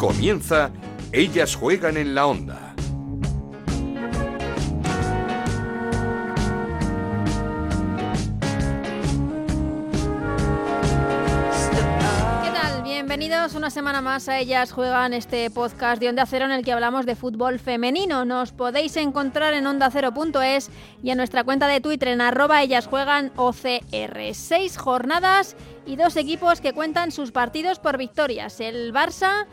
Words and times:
Comienza 0.00 0.70
Ellas 1.12 1.54
juegan 1.54 1.98
en 1.98 2.14
la 2.14 2.26
onda. 2.26 2.74
Bienvenidos 12.82 13.54
una 13.54 13.68
semana 13.68 14.00
más 14.00 14.28
a 14.30 14.38
Ellas 14.38 14.72
Juegan, 14.72 15.12
este 15.12 15.50
podcast 15.50 16.00
de 16.00 16.08
Onda 16.08 16.24
Cero 16.24 16.46
en 16.46 16.52
el 16.52 16.64
que 16.64 16.72
hablamos 16.72 17.04
de 17.04 17.14
fútbol 17.14 17.58
femenino. 17.58 18.24
Nos 18.24 18.52
podéis 18.52 18.96
encontrar 18.96 19.52
en 19.52 19.66
ondacero.es 19.66 20.70
y 21.02 21.10
en 21.10 21.18
nuestra 21.18 21.44
cuenta 21.44 21.68
de 21.68 21.82
Twitter 21.82 22.08
en 22.08 22.22
arroba 22.22 22.62
Ellas 22.62 22.86
Juegan 22.86 23.32
OCR. 23.36 24.32
Seis 24.32 24.78
jornadas 24.78 25.56
y 25.84 25.96
dos 25.96 26.16
equipos 26.16 26.62
que 26.62 26.72
cuentan 26.72 27.12
sus 27.12 27.32
partidos 27.32 27.78
por 27.78 27.98
victorias. 27.98 28.60
El 28.60 28.94
Barça 28.94 29.46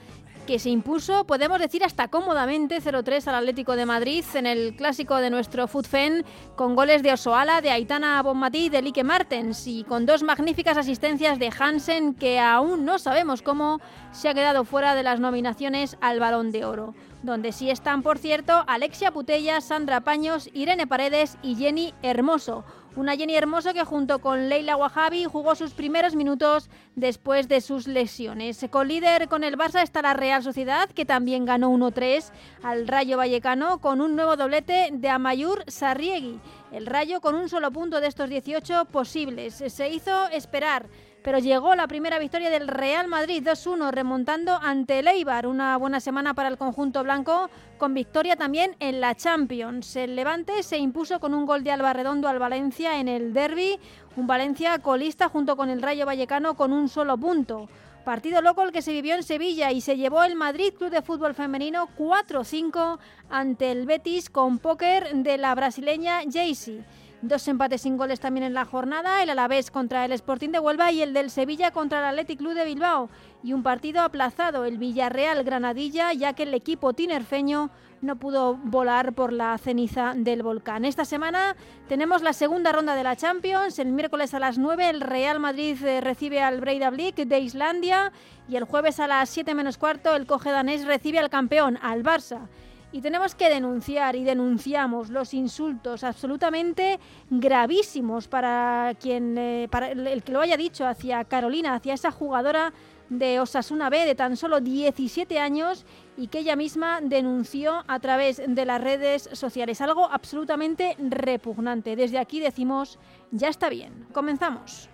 que 0.48 0.60
se 0.60 0.70
impuso, 0.70 1.26
podemos 1.26 1.60
decir 1.60 1.84
hasta 1.84 2.08
cómodamente 2.08 2.82
0-3 2.82 3.28
al 3.28 3.36
Atlético 3.36 3.76
de 3.76 3.86
Madrid 3.86 4.24
en 4.34 4.48
el 4.48 4.76
clásico 4.78 5.18
de 5.18 5.30
nuestro 5.30 5.68
Futfen 5.68 6.24
con 6.56 6.74
goles 6.74 7.04
de 7.04 7.12
Osoala, 7.12 7.60
de 7.60 7.70
Aitana 7.70 8.24
Bonmatí 8.24 8.66
y 8.66 8.70
de 8.70 8.82
Lique 8.82 9.04
Martens 9.04 9.68
y 9.68 9.84
con 9.84 10.06
dos 10.06 10.24
magníficas 10.24 10.78
asistencias 10.78 11.38
de 11.38 11.52
Hansen 11.60 12.14
que 12.14 12.40
aún 12.40 12.86
no 12.86 12.98
sabemos 12.98 13.42
cómo 13.42 13.82
se 14.14 14.30
ha 14.30 14.34
quedado 14.34 14.64
fuera 14.64 14.96
de 14.96 15.04
las 15.04 15.20
nominaciones 15.20 15.98
al 16.00 16.22
Balón 16.22 16.54
de 16.54 16.64
Oro, 16.64 16.96
donde 17.24 17.52
sí 17.52 17.70
están, 17.70 18.02
por 18.02 18.18
cierto, 18.18 18.64
Alexia 18.68 19.12
Putella, 19.12 19.60
Sandra 19.60 20.00
Paños, 20.00 20.50
Irene 20.54 20.88
Paredes 20.88 21.38
y 21.44 21.56
Jenny 21.56 21.94
Hermoso 22.02 22.64
una 22.98 23.16
Jenny 23.16 23.36
Hermoso 23.36 23.74
que 23.74 23.84
junto 23.84 24.20
con 24.20 24.50
Leila 24.50 24.76
Wahabi 24.76 25.26
jugó 25.26 25.54
sus 25.54 25.74
primeros 25.74 26.16
minutos 26.16 26.68
después 26.96 27.48
de 27.48 27.62
sus 27.62 27.88
lesiones. 27.88 28.66
Con 28.72 28.88
líder 28.88 29.28
con 29.28 29.44
el 29.44 29.56
Barça 29.56 29.84
está 29.84 30.02
la 30.02 30.16
Real 30.16 30.42
Sociedad, 30.42 30.90
que 30.90 31.06
también 31.06 31.46
ganó 31.46 31.70
1-3 31.70 32.32
al 32.64 32.88
Rayo 32.88 33.18
Vallecano 33.18 33.80
con 33.80 34.02
un 34.02 34.16
nuevo 34.16 34.36
doblete 34.36 34.90
de 34.92 35.10
Amayur 35.10 35.64
Sarriegui. 35.68 36.40
El 36.72 36.88
Rayo 36.88 37.22
con 37.22 37.36
un 37.36 37.50
solo 37.50 37.72
punto 37.72 38.02
de 38.02 38.08
estos 38.08 38.30
18 38.30 38.86
posibles. 38.86 39.64
Se 39.68 39.90
hizo 39.90 40.28
esperar 40.30 40.88
pero 41.24 41.40
llegó 41.40 41.76
la 41.76 41.88
primera 41.88 42.20
victoria 42.20 42.50
del 42.50 42.68
Real 42.68 43.08
Madrid 43.08 43.44
2-1 43.46 43.92
remontando 43.92 44.58
ante 44.62 45.00
el 45.00 45.08
Eibar, 45.08 45.48
una 45.48 45.78
buena 45.78 46.00
semana 46.00 46.34
para 46.34 46.50
el 46.50 46.58
conjunto 46.58 47.04
blanco 47.04 47.50
con 47.78 47.94
victoria 47.94 48.36
también 48.36 48.76
en 48.80 49.02
la 49.02 49.16
Champions. 49.16 49.96
El 49.96 50.16
Levante 50.16 50.64
se 50.64 50.78
impuso 50.78 51.20
con 51.20 51.34
un 51.34 51.46
gol 51.46 51.64
de 51.64 51.72
Alba 51.72 51.94
Redondo 51.94 52.28
al 52.28 52.40
Valencia 52.40 53.00
en 53.00 53.08
el 53.08 53.34
derby, 53.34 53.80
un 54.16 54.28
Valencia 54.28 54.80
colista 54.80 55.30
junto 55.30 55.58
con 55.58 55.70
el 55.70 55.82
Rayo 55.82 56.06
Vallecano 56.06 56.56
con 56.56 56.74
un 56.74 56.90
solo 56.90 57.18
punto. 57.18 57.68
Partido 58.06 58.42
loco 58.42 58.64
el 58.64 58.72
que 58.72 58.82
se 58.82 58.94
vivió 58.94 59.16
en 59.16 59.24
Sevilla 59.24 59.74
y 59.74 59.82
se 59.82 59.98
llevó 59.98 60.24
el 60.24 60.38
Madrid 60.38 60.74
Club 60.78 60.92
de 60.92 61.02
Fútbol 61.02 61.34
Femenino 61.34 61.90
4-5 61.98 63.00
ante 63.30 63.70
el 63.70 63.86
Betis 63.86 64.30
con 64.30 64.60
póker 64.60 65.14
de 65.14 65.38
la 65.38 65.54
brasileña 65.54 66.22
Jaycee. 66.32 66.86
Dos 67.24 67.48
empates 67.48 67.82
sin 67.82 67.98
goles 67.98 68.20
también 68.20 68.46
en 68.46 68.54
la 68.54 68.64
jornada, 68.64 69.24
el 69.24 69.32
Alavés 69.32 69.72
contra 69.72 70.06
el 70.06 70.12
Sporting 70.12 70.50
de 70.50 70.60
Huelva 70.60 70.92
y 70.92 71.02
el 71.02 71.14
del 71.14 71.32
Sevilla 71.32 71.72
contra 71.72 71.98
el 71.98 72.06
Athletic 72.06 72.38
Club 72.38 72.54
de 72.54 72.64
Bilbao. 72.64 73.10
Y 73.44 73.54
un 73.54 73.64
partido 73.64 74.02
aplazado, 74.02 74.66
el 74.66 74.78
Villarreal 74.78 75.44
Granadilla, 75.44 76.14
ya 76.14 76.34
que 76.34 76.44
el 76.44 76.54
equipo 76.54 76.94
tinerfeño 76.94 77.72
no 78.02 78.18
pudo 78.18 78.58
volar 78.58 79.14
por 79.14 79.34
la 79.34 79.58
ceniza 79.58 80.14
del 80.16 80.44
volcán. 80.44 80.86
Esta 80.86 81.06
semana 81.06 81.56
tenemos 81.88 82.22
la 82.22 82.34
segunda 82.34 82.72
ronda 82.72 82.94
de 82.94 83.04
la 83.04 83.16
Champions. 83.16 83.80
El 83.80 83.94
miércoles 83.94 84.36
a 84.36 84.40
las 84.40 84.60
9 84.60 84.88
el 84.88 85.02
Real 85.02 85.40
Madrid 85.40 85.84
eh, 85.84 86.02
recibe 86.02 86.44
al 86.44 86.62
Breidablik 86.62 87.16
de 87.16 87.40
Islandia 87.40 88.12
y 88.48 88.58
el 88.58 88.66
jueves 88.66 89.00
a 89.00 89.08
las 89.08 89.30
7 89.30 89.56
menos 89.56 89.80
cuarto 89.80 90.16
el 90.16 90.28
coge 90.28 90.52
danés 90.52 90.86
recibe 90.86 91.18
al 91.18 91.32
campeón, 91.32 91.80
al 91.82 92.04
Barça. 92.04 92.48
Y 92.92 93.02
tenemos 93.02 93.36
que 93.36 93.50
denunciar 93.50 94.16
y 94.16 94.24
denunciamos 94.24 95.10
los 95.10 95.34
insultos 95.34 96.04
absolutamente 96.04 97.00
gravísimos 97.30 98.28
para 98.28 98.94
quien, 99.00 99.38
eh, 99.38 99.68
para 99.70 99.92
el 99.92 100.24
que 100.24 100.32
lo 100.32 100.40
haya 100.40 100.56
dicho 100.56 100.88
hacia 100.88 101.26
Carolina, 101.26 101.76
hacia 101.76 101.94
esa 101.94 102.12
jugadora 102.12 102.74
de 103.10 103.40
Osasuna 103.40 103.90
B 103.90 104.06
de 104.06 104.16
tan 104.16 104.38
solo 104.38 104.62
17 104.62 105.40
años 105.40 105.86
y 106.18 106.28
que 106.28 106.40
ella 106.40 106.56
misma 106.56 107.00
denunció 107.02 107.84
a 107.88 108.00
través 108.00 108.42
de 108.46 108.66
las 108.66 108.82
redes 108.82 109.30
sociales. 109.34 109.82
Algo 109.82 110.10
absolutamente 110.10 110.96
repugnante. 110.98 111.96
Desde 111.96 112.20
aquí 112.20 112.40
decimos, 112.40 113.00
ya 113.32 113.50
está 113.50 113.70
bien. 113.70 114.08
Comenzamos. 114.14 114.90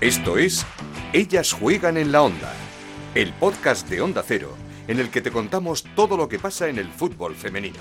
Esto 0.00 0.38
es 0.38 0.64
Ellas 1.12 1.52
juegan 1.52 1.98
en 1.98 2.12
la 2.12 2.22
onda 2.22 2.59
el 3.14 3.32
podcast 3.32 3.88
de 3.88 4.00
Onda 4.00 4.22
Cero, 4.24 4.54
en 4.86 5.00
el 5.00 5.10
que 5.10 5.20
te 5.20 5.32
contamos 5.32 5.84
todo 5.96 6.16
lo 6.16 6.28
que 6.28 6.38
pasa 6.38 6.68
en 6.68 6.78
el 6.78 6.88
fútbol 6.88 7.34
femenino. 7.34 7.78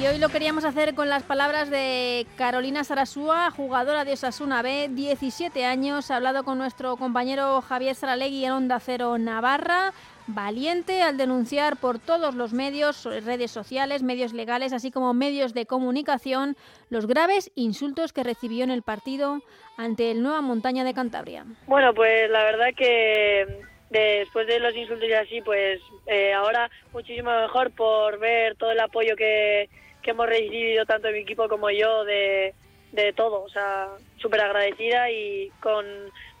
Y 0.00 0.06
hoy 0.06 0.18
lo 0.18 0.30
queríamos 0.30 0.64
hacer 0.64 0.94
con 0.94 1.08
las 1.08 1.22
palabras 1.22 1.68
de 1.70 2.26
Carolina 2.36 2.82
Sarasúa, 2.84 3.50
jugadora 3.50 4.04
de 4.04 4.14
Osasuna 4.14 4.62
B, 4.62 4.88
17 4.90 5.64
años. 5.64 6.10
Ha 6.10 6.16
hablado 6.16 6.42
con 6.42 6.58
nuestro 6.58 6.96
compañero 6.96 7.60
Javier 7.60 7.94
Saralegui 7.94 8.44
en 8.44 8.52
Onda 8.52 8.80
Cero 8.80 9.18
Navarra 9.18 9.92
valiente 10.26 11.02
al 11.02 11.16
denunciar 11.16 11.76
por 11.76 11.98
todos 11.98 12.34
los 12.34 12.52
medios, 12.52 13.04
redes 13.04 13.50
sociales, 13.50 14.02
medios 14.02 14.32
legales, 14.32 14.72
así 14.72 14.90
como 14.90 15.14
medios 15.14 15.54
de 15.54 15.66
comunicación, 15.66 16.56
los 16.90 17.06
graves 17.06 17.50
insultos 17.54 18.12
que 18.12 18.22
recibió 18.22 18.64
en 18.64 18.70
el 18.70 18.82
partido 18.82 19.40
ante 19.76 20.10
el 20.10 20.22
Nueva 20.22 20.40
Montaña 20.40 20.84
de 20.84 20.94
Cantabria. 20.94 21.44
Bueno, 21.66 21.94
pues 21.94 22.30
la 22.30 22.44
verdad 22.44 22.68
que 22.76 23.62
después 23.90 24.46
de 24.46 24.60
los 24.60 24.74
insultos 24.74 25.08
y 25.08 25.12
así, 25.12 25.40
pues 25.42 25.80
eh, 26.06 26.32
ahora 26.32 26.70
muchísimo 26.92 27.30
mejor 27.30 27.70
por 27.72 28.18
ver 28.18 28.56
todo 28.56 28.70
el 28.70 28.80
apoyo 28.80 29.16
que, 29.16 29.68
que 30.02 30.10
hemos 30.10 30.26
recibido 30.26 30.84
tanto 30.86 31.10
mi 31.10 31.18
equipo 31.18 31.48
como 31.48 31.70
yo 31.70 32.04
de, 32.04 32.54
de 32.92 33.12
todo, 33.12 33.42
o 33.42 33.48
sea, 33.48 33.88
súper 34.18 34.40
agradecida 34.40 35.10
y 35.10 35.50
con 35.60 35.84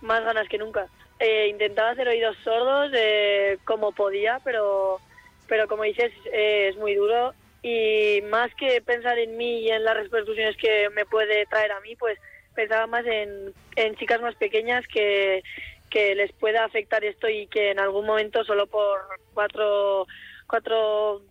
más 0.00 0.24
ganas 0.24 0.48
que 0.48 0.58
nunca. 0.58 0.86
Eh, 1.24 1.46
intentaba 1.50 1.90
hacer 1.90 2.08
oídos 2.08 2.36
sordos 2.42 2.90
eh, 2.92 3.56
como 3.64 3.92
podía, 3.92 4.40
pero, 4.42 4.98
pero 5.46 5.68
como 5.68 5.84
dices, 5.84 6.12
eh, 6.32 6.66
es 6.68 6.76
muy 6.76 6.96
duro. 6.96 7.32
Y 7.62 8.20
más 8.22 8.52
que 8.56 8.82
pensar 8.82 9.20
en 9.20 9.36
mí 9.36 9.60
y 9.60 9.70
en 9.70 9.84
las 9.84 9.94
repercusiones 9.94 10.56
que 10.56 10.90
me 10.90 11.04
puede 11.04 11.46
traer 11.46 11.70
a 11.70 11.80
mí, 11.80 11.94
pues 11.94 12.18
pensaba 12.56 12.88
más 12.88 13.06
en, 13.06 13.54
en 13.76 13.94
chicas 13.94 14.20
más 14.20 14.34
pequeñas 14.34 14.84
que, 14.88 15.44
que 15.90 16.16
les 16.16 16.32
pueda 16.32 16.64
afectar 16.64 17.04
esto 17.04 17.28
y 17.28 17.46
que 17.46 17.70
en 17.70 17.78
algún 17.78 18.04
momento 18.04 18.42
solo 18.42 18.66
por 18.66 18.98
cuatro, 19.32 20.08
cuatro 20.48 21.22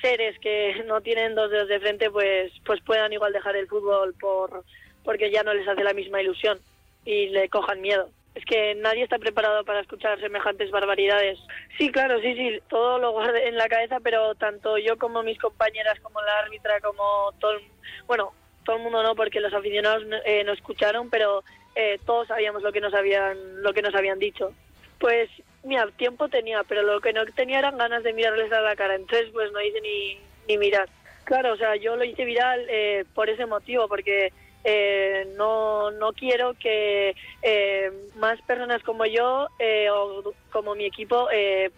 seres 0.00 0.38
que 0.38 0.80
no 0.86 1.00
tienen 1.00 1.34
dos 1.34 1.50
dedos 1.50 1.66
de 1.66 1.80
frente 1.80 2.08
pues 2.08 2.52
pues 2.64 2.80
puedan 2.82 3.12
igual 3.12 3.32
dejar 3.32 3.56
el 3.56 3.66
fútbol 3.66 4.14
por 4.14 4.62
porque 5.04 5.32
ya 5.32 5.42
no 5.42 5.52
les 5.52 5.66
hace 5.66 5.82
la 5.82 5.92
misma 5.92 6.22
ilusión 6.22 6.60
y 7.04 7.30
le 7.30 7.48
cojan 7.48 7.80
miedo 7.80 8.10
es 8.34 8.44
que 8.44 8.74
nadie 8.76 9.02
está 9.02 9.18
preparado 9.18 9.64
para 9.64 9.80
escuchar 9.80 10.20
semejantes 10.20 10.70
barbaridades. 10.70 11.38
Sí, 11.78 11.90
claro, 11.90 12.20
sí, 12.20 12.34
sí, 12.34 12.60
todo 12.68 12.98
lo 12.98 13.12
guardé 13.12 13.48
en 13.48 13.56
la 13.56 13.68
cabeza, 13.68 13.98
pero 14.00 14.34
tanto 14.34 14.78
yo 14.78 14.98
como 14.98 15.22
mis 15.22 15.38
compañeras, 15.38 15.98
como 16.00 16.20
la 16.22 16.38
árbitra, 16.38 16.80
como 16.80 17.32
todo, 17.40 17.52
el, 17.52 17.62
bueno, 18.06 18.32
todo 18.64 18.76
el 18.76 18.82
mundo 18.82 19.02
no, 19.02 19.16
porque 19.16 19.40
los 19.40 19.52
aficionados 19.52 20.04
eh, 20.24 20.44
no 20.44 20.52
escucharon, 20.52 21.10
pero 21.10 21.42
eh, 21.74 21.98
todos 22.06 22.28
sabíamos 22.28 22.62
lo 22.62 22.72
que 22.72 22.80
nos 22.80 22.94
habían, 22.94 23.62
lo 23.62 23.72
que 23.72 23.82
nos 23.82 23.94
habían 23.94 24.18
dicho. 24.18 24.52
Pues, 24.98 25.28
mira, 25.64 25.86
tiempo 25.96 26.28
tenía, 26.28 26.62
pero 26.64 26.82
lo 26.82 27.00
que 27.00 27.12
no 27.12 27.24
tenía 27.26 27.58
eran 27.58 27.78
ganas 27.78 28.04
de 28.04 28.12
mirarles 28.12 28.52
a 28.52 28.60
la 28.60 28.76
cara, 28.76 28.94
entonces 28.94 29.28
pues 29.32 29.50
no 29.50 29.60
hice 29.60 29.80
ni, 29.80 30.18
ni 30.46 30.56
mirar. 30.56 30.88
Claro, 31.24 31.52
o 31.52 31.56
sea, 31.56 31.76
yo 31.76 31.96
lo 31.96 32.04
hice 32.04 32.24
viral 32.24 32.66
eh, 32.68 33.04
por 33.14 33.28
ese 33.28 33.46
motivo, 33.46 33.88
porque 33.88 34.32
eh, 34.64 35.26
no, 35.36 35.90
no 35.90 36.12
quiero 36.12 36.54
que 36.54 37.14
eh, 37.42 37.90
más 38.16 38.40
personas 38.42 38.82
como 38.82 39.06
yo 39.06 39.48
eh, 39.58 39.88
o 39.90 40.34
como 40.50 40.74
mi 40.74 40.84
equipo 40.84 41.28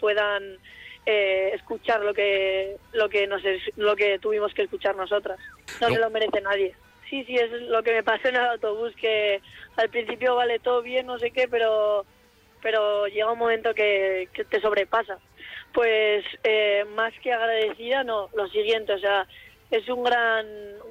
puedan 0.01 0.59
escuchar 1.05 2.01
lo 2.01 2.15
que 2.15 2.77
lo 2.93 3.09
que 3.09 3.27
nos 3.27 3.43
lo 3.77 3.97
que 3.97 4.19
tuvimos 4.19 4.55
que 4.55 4.63
escuchar 4.63 4.97
nosotras. 4.97 5.39
No, 5.81 5.89
se 5.89 5.99
lo 5.99 6.11
merece 6.11 6.41
nadie. 6.41 6.75
Sí 7.11 7.25
sí 7.25 7.37
es 7.37 7.51
lo 7.51 7.83
que 7.83 7.93
me 7.93 8.03
pasó 8.03 8.29
en 8.29 8.37
el 8.37 8.47
autobús 8.47 8.95
que 8.97 9.41
al 9.77 9.89
principio 9.91 10.37
vale 10.37 10.59
todo 10.59 10.83
bien 10.83 11.07
no 11.07 11.19
sé 11.19 11.31
qué 11.31 11.49
pero 11.49 12.05
pero 12.63 13.09
llega 13.09 13.33
un 13.33 13.39
momento 13.39 13.75
que, 13.75 14.29
que 14.33 14.45
te 14.45 14.61
sobrepasa. 14.61 15.19
Pues 15.73 16.25
más 16.95 17.13
que 17.23 17.33
agradecida 17.33 18.05
no 18.05 18.29
lo 18.35 18.49
siguiente 18.49 18.93
o 18.93 18.99
sea 18.99 19.27
es 19.73 19.89
un 19.89 20.05
gran 20.05 20.47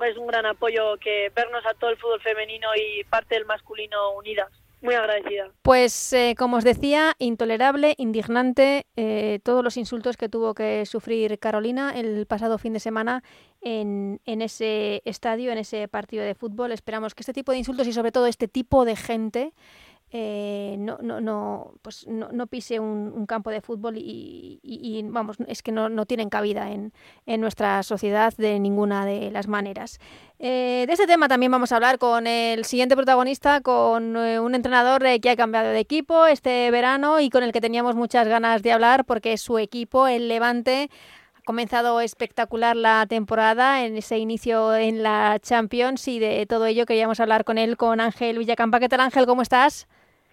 es 0.07 0.17
un 0.17 0.27
gran 0.27 0.45
apoyo 0.47 0.97
que 0.97 1.31
vernos 1.35 1.63
a 1.65 1.75
todo 1.75 1.91
el 1.91 1.97
fútbol 1.97 2.19
femenino 2.21 2.69
y 2.75 3.03
parte 3.03 3.35
del 3.35 3.45
masculino 3.45 4.13
unidas. 4.13 4.49
muy 4.81 4.95
agradecida. 4.95 5.51
Pues 5.61 6.11
eh, 6.13 6.33
como 6.35 6.57
os 6.57 6.63
decía, 6.63 7.13
intolerable, 7.19 7.93
indignante, 7.97 8.87
eh, 8.95 9.39
todos 9.43 9.63
los 9.63 9.77
insultos 9.77 10.17
que 10.17 10.27
tuvo 10.27 10.55
que 10.55 10.87
sufrir 10.87 11.37
Carolina 11.37 11.93
el 11.95 12.25
pasado 12.25 12.57
fin 12.57 12.73
de 12.73 12.79
semana 12.79 13.23
en, 13.61 14.19
en, 14.25 14.41
ese 14.41 15.03
estadio, 15.05 15.51
en 15.51 15.59
ese 15.59 15.87
partido 15.87 16.23
de 16.23 16.33
fútbol. 16.33 16.71
Esperamos 16.71 17.13
que 17.13 17.21
este 17.21 17.33
tipo 17.33 17.51
de 17.51 17.59
insultos 17.59 17.85
y 17.87 17.93
sobre 17.93 18.11
todo 18.11 18.25
este 18.25 18.47
tipo 18.47 18.83
de 18.83 18.95
gente 18.95 19.53
eh, 20.13 20.75
no, 20.77 20.97
no, 21.01 21.21
no, 21.21 21.73
pues 21.81 22.05
no, 22.05 22.29
no 22.33 22.45
pise 22.47 22.81
un, 22.81 23.25
campo 23.25 23.49
de 23.49 23.61
fútbol 23.61 23.95
y, 23.97 25.01
vamos, 25.05 25.37
es 25.47 25.63
que 25.63 25.71
no, 25.71 25.87
no 25.87 26.05
tienen 26.05 26.29
cabida 26.29 26.69
en, 26.69 26.91
en, 27.25 27.39
nuestra 27.39 27.81
sociedad 27.83 28.33
de 28.35 28.59
ninguna 28.59 29.05
de 29.05 29.31
las 29.31 29.47
maneras. 29.47 29.99
Eh, 30.37 30.83
de 30.85 30.91
este 30.91 31.07
tema 31.07 31.29
también 31.29 31.49
vamos 31.49 31.71
a 31.71 31.77
hablar 31.77 31.97
con 31.97 32.27
el 32.27 32.65
siguiente 32.65 32.97
protagonista, 32.97 33.61
con 33.61 34.17
eh, 34.17 34.41
un 34.41 34.53
entrenador 34.53 35.01
que 35.21 35.29
ha 35.29 35.37
cambiado 35.37 35.69
de 35.69 35.79
equipo 35.79 36.25
este 36.25 36.69
verano 36.71 37.21
y 37.21 37.29
con 37.29 37.43
el 37.43 37.53
que 37.53 37.61
teníamos 37.61 37.95
muchas 37.95 38.27
ganas 38.27 38.63
de 38.63 38.73
hablar 38.73 39.05
porque 39.05 39.37
su 39.37 39.59
equipo, 39.59 40.07
el 40.07 40.27
Levante, 40.27 40.89
ha 41.35 41.41
comenzado 41.43 42.01
espectacular 42.01 42.75
la 42.75 43.05
temporada 43.07 43.85
en 43.85 43.95
ese 43.95 44.17
inicio 44.17 44.75
en 44.75 45.03
la 45.03 45.39
Champions 45.41 46.05
y 46.09 46.19
de 46.19 46.45
todo 46.47 46.65
ello 46.65 46.85
queríamos 46.85 47.21
hablar 47.21 47.45
con 47.45 47.57
él, 47.57 47.77
con 47.77 48.01
Ángel 48.01 48.37
Villacampa. 48.39 48.81
¿Qué 48.81 48.89
tal 48.89 48.99
Ángel? 48.99 49.25
¿Cómo 49.25 49.41
estás? 49.41 49.87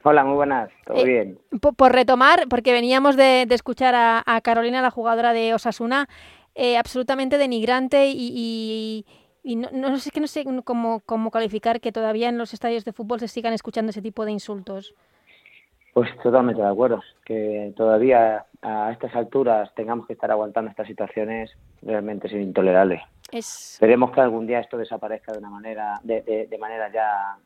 Hola, 0.05 0.25
muy 0.25 0.35
buenas, 0.35 0.71
todo 0.87 0.97
Eh, 0.99 1.05
bien. 1.05 1.39
Por, 1.77 1.93
retomar, 1.93 2.47
porque 2.49 2.73
veníamos 2.73 3.17
de, 3.17 3.47
de 3.47 3.55
escuchar 3.55 3.95
a, 3.95 4.23
a, 4.25 4.41
Carolina, 4.41 4.81
la 4.81 4.91
jugadora 4.91 5.33
de 5.33 5.55
Osasuna, 5.55 6.09
eh, 6.55 6.77
absolutamente 6.77 7.37
denigrante 7.39 8.07
y, 8.09 8.33
y, 8.35 9.07
y 9.43 9.57
no, 9.57 9.69
no, 9.73 9.99
sé, 9.99 10.11
que 10.11 10.21
no 10.21 10.27
sé 10.29 10.45
cómo, 10.65 11.01
cómo 11.01 11.31
calificar 11.31 11.81
que 11.81 11.93
todavía 11.93 12.29
en 12.29 12.39
los 12.39 12.55
estadios 12.55 12.85
de 12.85 12.93
fútbol 12.93 13.21
se 13.21 13.29
sigan 13.29 13.53
escuchando 13.53 13.91
ese 13.91 14.03
tipo 14.03 14.25
de 14.25 14.33
insultos. 14.33 14.95
Pues 15.95 16.11
totalmente 16.23 16.63
de 16.63 16.69
acuerdo, 16.69 17.03
que 17.25 17.73
todavía 17.77 18.47
a 18.63 18.93
estas 18.93 19.15
alturas 19.17 19.75
tengamos 19.75 20.07
que 20.07 20.13
estar 20.13 20.31
aguantando 20.31 20.71
estas 20.71 20.87
situaciones 20.87 21.51
realmente 21.83 22.29
es 22.29 22.35
intolerable. 22.35 23.03
Es... 23.33 23.75
Esperemos 23.75 24.13
que 24.13 24.21
algún 24.21 24.47
día 24.47 24.61
esto 24.61 24.79
desaparezca 24.79 25.33
de 25.33 25.39
una 25.39 25.51
manera, 25.51 25.99
de, 26.05 26.23
de, 26.23 26.47
de 26.47 26.59
manera 26.59 26.91
ya 26.93 27.37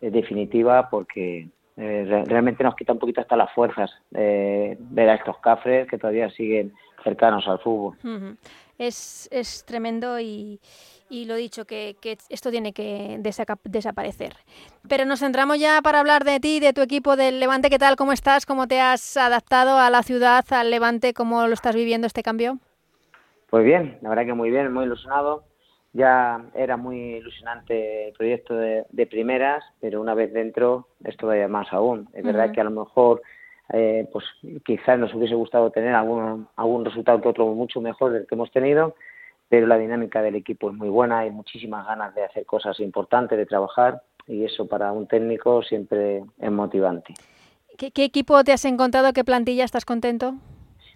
eh, 0.00 0.10
definitiva, 0.10 0.90
porque 0.90 1.48
eh, 1.76 2.24
realmente 2.26 2.64
nos 2.64 2.74
quita 2.74 2.92
un 2.92 2.98
poquito 2.98 3.20
hasta 3.20 3.36
las 3.36 3.52
fuerzas 3.52 3.90
eh, 4.14 4.76
ver 4.78 5.10
a 5.10 5.14
estos 5.14 5.38
cafres 5.38 5.86
que 5.88 5.98
todavía 5.98 6.30
siguen 6.30 6.72
cercanos 7.04 7.46
al 7.46 7.58
fútbol. 7.58 7.96
Uh 8.02 8.08
-huh. 8.08 8.36
es, 8.78 9.28
es 9.30 9.64
tremendo 9.66 10.18
y, 10.18 10.58
y 11.10 11.26
lo 11.26 11.36
dicho, 11.36 11.66
que, 11.66 11.96
que, 12.00 12.16
esto 12.30 12.50
tiene 12.50 12.72
que 12.72 13.20
desaparecer. 13.64 14.34
Pero 14.88 15.04
nos 15.04 15.20
centramos 15.20 15.58
ya 15.58 15.80
para 15.82 16.00
hablar 16.00 16.24
de 16.24 16.40
ti, 16.40 16.60
de 16.60 16.72
tu 16.72 16.80
equipo 16.80 17.14
del 17.14 17.40
Levante. 17.40 17.68
¿Qué 17.68 17.78
tal? 17.78 17.96
¿Cómo 17.96 18.12
estás? 18.12 18.46
¿Cómo 18.46 18.66
te 18.66 18.80
has 18.80 19.16
adaptado 19.16 19.78
a 19.78 19.90
la 19.90 20.02
ciudad, 20.02 20.44
al 20.50 20.70
Levante? 20.70 21.12
¿Cómo 21.12 21.46
lo 21.46 21.52
estás 21.52 21.76
viviendo 21.76 22.06
este 22.06 22.22
cambio? 22.22 22.58
Pues 23.50 23.64
bien, 23.64 23.98
la 24.00 24.08
verdad 24.08 24.24
que 24.24 24.34
muy 24.34 24.50
bien, 24.50 24.72
muy 24.72 24.84
ilusionado 24.84 25.44
ya 25.96 26.44
era 26.54 26.76
muy 26.76 27.16
ilusionante 27.16 28.08
el 28.08 28.12
proyecto 28.14 28.54
de, 28.54 28.84
de, 28.90 29.06
primeras, 29.06 29.64
pero 29.80 30.00
una 30.00 30.14
vez 30.14 30.32
dentro 30.32 30.88
es 31.02 31.16
todavía 31.16 31.48
más 31.48 31.72
aún. 31.72 32.08
Es 32.12 32.22
uh 32.22 32.28
-huh. 32.28 32.32
verdad 32.32 32.52
que 32.52 32.60
a 32.60 32.64
lo 32.64 32.70
mejor 32.70 33.22
eh, 33.72 34.08
pues 34.12 34.24
quizás 34.64 34.98
nos 34.98 35.12
hubiese 35.14 35.34
gustado 35.34 35.70
tener 35.70 35.94
algún, 35.94 36.46
algún 36.56 36.84
resultado 36.84 37.20
que 37.20 37.28
otro 37.28 37.46
mucho 37.46 37.80
mejor 37.80 38.12
del 38.12 38.26
que 38.26 38.34
hemos 38.34 38.50
tenido, 38.52 38.94
pero 39.48 39.66
la 39.66 39.78
dinámica 39.78 40.22
del 40.22 40.36
equipo 40.36 40.70
es 40.70 40.76
muy 40.76 40.88
buena, 40.88 41.20
hay 41.20 41.30
muchísimas 41.30 41.86
ganas 41.86 42.14
de 42.14 42.24
hacer 42.24 42.46
cosas 42.46 42.78
importantes, 42.80 43.36
de 43.36 43.46
trabajar, 43.46 44.02
y 44.26 44.44
eso 44.44 44.66
para 44.66 44.92
un 44.92 45.06
técnico 45.06 45.62
siempre 45.62 46.22
es 46.38 46.52
motivante. 46.52 47.14
¿Qué, 47.78 47.90
qué 47.90 48.04
equipo 48.04 48.42
te 48.44 48.52
has 48.52 48.64
encontrado? 48.64 49.12
¿Qué 49.12 49.24
plantilla 49.24 49.64
estás 49.64 49.84
contento? 49.84 50.34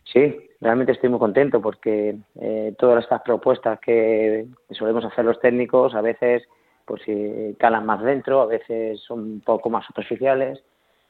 Sí, 0.04 0.50
realmente 0.60 0.92
estoy 0.92 1.08
muy 1.08 1.18
contento 1.18 1.60
porque 1.60 2.16
eh, 2.40 2.74
todas 2.78 3.04
estas 3.04 3.22
propuestas 3.22 3.78
que 3.80 4.46
solemos 4.70 5.04
hacer 5.04 5.24
los 5.24 5.40
técnicos 5.40 5.94
a 5.94 6.00
veces 6.00 6.42
pues 6.84 7.02
eh, 7.06 7.54
calan 7.58 7.86
más 7.86 8.02
dentro, 8.02 8.40
a 8.40 8.46
veces 8.46 9.00
son 9.00 9.20
un 9.20 9.40
poco 9.40 9.70
más 9.70 9.86
superficiales. 9.86 10.62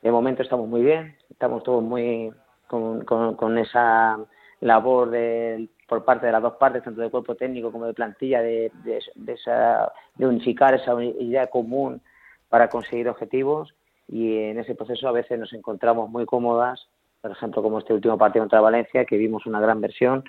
De 0.03 0.11
momento 0.11 0.43
estamos 0.43 0.69
muy 0.69 0.83
bien, 0.83 1.17
estamos 1.31 1.63
todos 1.63 1.83
muy 1.83 2.31
con, 2.67 3.05
con, 3.05 3.35
con 3.37 3.57
esa 3.57 4.19
labor 4.61 5.11
de, 5.11 5.69
por 5.89 6.05
parte 6.05 6.27
de 6.27 6.33
las 6.33 6.43
dos 6.43 6.55
partes, 6.55 6.83
tanto 6.83 7.01
del 7.01 7.11
cuerpo 7.11 7.35
técnico 7.35 7.73
como 7.73 7.87
de 7.87 7.95
plantilla, 7.95 8.43
de, 8.43 8.71
de, 8.85 9.03
de, 9.15 9.33
esa, 9.33 9.91
de 10.17 10.27
unificar 10.27 10.75
esa 10.75 11.03
idea 11.03 11.47
común 11.47 12.03
para 12.51 12.69
conseguir 12.69 13.09
objetivos 13.09 13.75
y 14.07 14.37
en 14.37 14.59
ese 14.59 14.75
proceso 14.75 15.09
a 15.09 15.13
veces 15.13 15.39
nos 15.39 15.53
encontramos 15.53 16.11
muy 16.11 16.27
cómodas 16.27 16.89
por 17.21 17.31
ejemplo, 17.31 17.63
como 17.63 17.79
este 17.79 17.93
último 17.93 18.19
partido 18.19 18.43
contra 18.43 18.61
Valencia, 18.61 19.05
que 19.05 19.17
vimos 19.17 19.47
una 19.47 19.61
gran 19.61 19.81
versión 19.81 20.25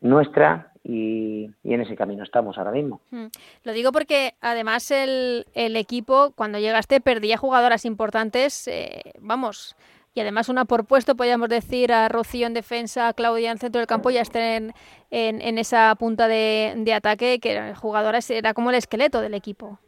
nuestra 0.00 0.72
y, 0.82 1.50
y, 1.62 1.72
en 1.72 1.80
ese 1.80 1.96
camino 1.96 2.24
estamos 2.24 2.58
ahora 2.58 2.72
mismo. 2.72 3.00
Mm. 3.10 3.26
Lo 3.62 3.72
digo 3.72 3.90
porque 3.90 4.34
además 4.40 4.90
el, 4.90 5.46
el, 5.54 5.76
equipo 5.76 6.32
cuando 6.36 6.58
llegaste 6.58 7.00
perdía 7.00 7.38
jugadoras 7.38 7.86
importantes, 7.86 8.68
eh, 8.68 9.14
vamos, 9.20 9.76
y 10.12 10.20
además 10.20 10.48
una 10.48 10.66
por 10.66 10.84
puesto, 10.84 11.16
podríamos 11.16 11.48
decir, 11.48 11.92
a 11.92 12.08
Rocío 12.08 12.46
en 12.46 12.54
defensa, 12.54 13.08
a 13.08 13.14
Claudia 13.14 13.50
en 13.50 13.58
centro 13.58 13.80
del 13.80 13.88
campo, 13.88 14.10
ya 14.10 14.20
estén 14.20 14.42
en, 14.42 14.72
en, 15.10 15.40
en 15.40 15.58
esa 15.58 15.94
punta 15.96 16.28
de, 16.28 16.74
de, 16.76 16.92
ataque, 16.92 17.40
que 17.40 17.52
eran 17.52 17.74
jugadoras, 17.74 18.30
era 18.30 18.52
como 18.52 18.70
el 18.70 18.76
esqueleto 18.76 19.20
del 19.20 19.34
equipo. 19.34 19.78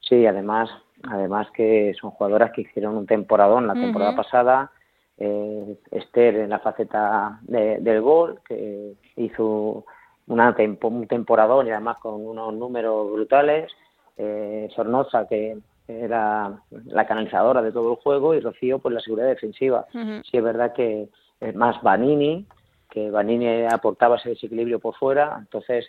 Sí, 0.00 0.26
además, 0.26 0.70
además 1.04 1.48
que 1.54 1.92
son 2.00 2.10
jugadoras 2.12 2.52
que 2.52 2.62
hicieron 2.62 2.96
un 2.96 3.06
temporadón 3.06 3.66
la 3.66 3.74
temporada 3.74 4.12
uh 4.12 4.14
-huh. 4.14 4.16
pasada, 4.16 4.72
eh, 5.18 5.78
Esther 5.90 6.36
en 6.36 6.50
la 6.50 6.58
faceta 6.58 7.38
de, 7.42 7.78
del 7.78 8.00
gol, 8.00 8.40
que 8.46 8.94
hizo 9.16 9.84
una 10.28 10.54
tempo, 10.54 10.88
un 10.88 11.06
temporadón 11.06 11.66
y 11.66 11.70
además 11.70 11.98
con 11.98 12.26
unos 12.26 12.54
números 12.54 13.12
brutales, 13.12 13.70
eh, 14.16 14.68
Sornosa 14.74 15.26
que 15.28 15.56
era 15.88 16.58
la 16.86 17.06
canalizadora 17.06 17.62
de 17.62 17.70
todo 17.72 17.92
el 17.92 17.96
juego 17.98 18.34
y 18.34 18.40
Rocío 18.40 18.78
pues 18.78 18.94
la 18.94 19.00
seguridad 19.00 19.28
defensiva. 19.28 19.86
Uh 19.94 19.98
-huh. 19.98 20.22
Sí 20.28 20.36
es 20.36 20.42
verdad 20.42 20.72
que 20.72 21.08
es 21.40 21.54
más 21.54 21.80
Vanini, 21.82 22.46
que 22.90 23.10
Vanini 23.10 23.66
aportaba 23.66 24.16
ese 24.16 24.30
desequilibrio 24.30 24.80
por 24.80 24.94
fuera, 24.96 25.36
entonces 25.38 25.86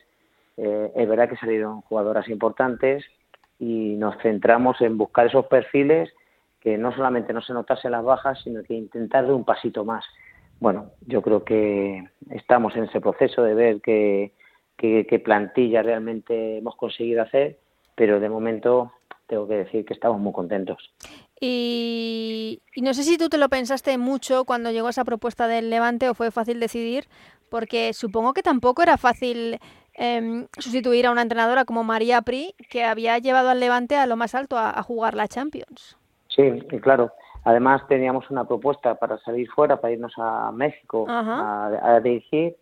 eh, 0.57 0.91
es 0.95 1.07
verdad 1.07 1.29
que 1.29 1.37
salieron 1.37 1.81
jugadoras 1.81 2.27
importantes 2.29 3.03
y 3.59 3.95
nos 3.97 4.15
centramos 4.21 4.79
en 4.81 4.97
buscar 4.97 5.25
esos 5.25 5.45
perfiles 5.47 6.13
que 6.67 6.77
no 6.77 6.93
solamente 6.93 7.31
no 7.31 7.41
se 7.41 7.53
notase 7.53 7.89
las 7.89 8.03
bajas, 8.03 8.41
sino 8.43 8.61
que 8.61 8.73
intentar 8.73 9.25
de 9.25 9.31
un 9.31 9.45
pasito 9.45 9.85
más. 9.85 10.03
Bueno, 10.59 10.91
yo 11.05 11.21
creo 11.21 11.45
que 11.45 12.03
estamos 12.29 12.75
en 12.75 12.83
ese 12.83 12.99
proceso 12.99 13.41
de 13.41 13.53
ver 13.53 13.79
qué, 13.79 14.33
qué, 14.75 15.07
qué 15.09 15.19
plantilla 15.19 15.81
realmente 15.81 16.57
hemos 16.57 16.75
conseguido 16.75 17.21
hacer, 17.21 17.57
pero 17.95 18.19
de 18.19 18.27
momento 18.27 18.91
tengo 19.27 19.47
que 19.47 19.55
decir 19.59 19.85
que 19.85 19.93
estamos 19.93 20.19
muy 20.19 20.33
contentos. 20.33 20.91
Y, 21.39 22.61
no 22.75 22.93
sé 22.93 23.03
si 23.03 23.17
tú 23.17 23.29
te 23.29 23.37
lo 23.37 23.47
pensaste 23.47 23.97
mucho 23.97 24.43
cuando 24.43 24.69
llegó 24.69 24.89
esa 24.89 25.05
propuesta 25.05 25.47
del 25.47 25.69
Levante 25.69 26.09
o 26.09 26.15
fue 26.15 26.31
fácil 26.31 26.59
decidir, 26.59 27.05
porque 27.49 27.93
supongo 27.93 28.33
que 28.33 28.43
tampoco 28.43 28.81
era 28.81 28.97
fácil 28.97 29.57
eh, 29.93 30.47
sustituir 30.57 31.05
a 31.05 31.11
una 31.11 31.21
entrenadora 31.21 31.63
como 31.63 31.85
María 31.85 32.21
Pri, 32.23 32.55
que 32.69 32.83
había 32.83 33.19
llevado 33.19 33.51
al 33.51 33.61
Levante 33.61 33.95
a 33.95 34.05
lo 34.05 34.17
más 34.17 34.35
alto 34.35 34.57
a 34.57 34.83
jugar 34.83 35.13
la 35.13 35.29
Champions. 35.29 35.97
Sí, 36.29 36.41
y 36.43 36.79
claro. 36.79 37.11
Además 37.43 37.87
teníamos 37.87 38.29
una 38.29 38.45
propuesta 38.45 38.95
para 38.95 39.17
salir 39.19 39.49
fuera, 39.49 39.79
para 39.79 39.93
irnos 39.93 40.13
a 40.17 40.51
México 40.51 41.05
a, 41.07 41.67
a, 41.81 41.99
dirigir 42.01 42.57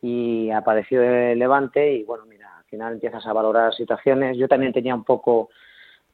y 0.00 0.50
apareció 0.50 1.02
el 1.02 1.38
Levante 1.38 1.92
y 1.92 2.04
bueno, 2.04 2.24
mira, 2.26 2.56
al 2.56 2.64
final 2.64 2.94
empiezas 2.94 3.26
a 3.26 3.34
valorar 3.34 3.74
situaciones. 3.74 4.38
Yo 4.38 4.48
también 4.48 4.72
tenía 4.72 4.94
un 4.94 5.04
poco 5.04 5.50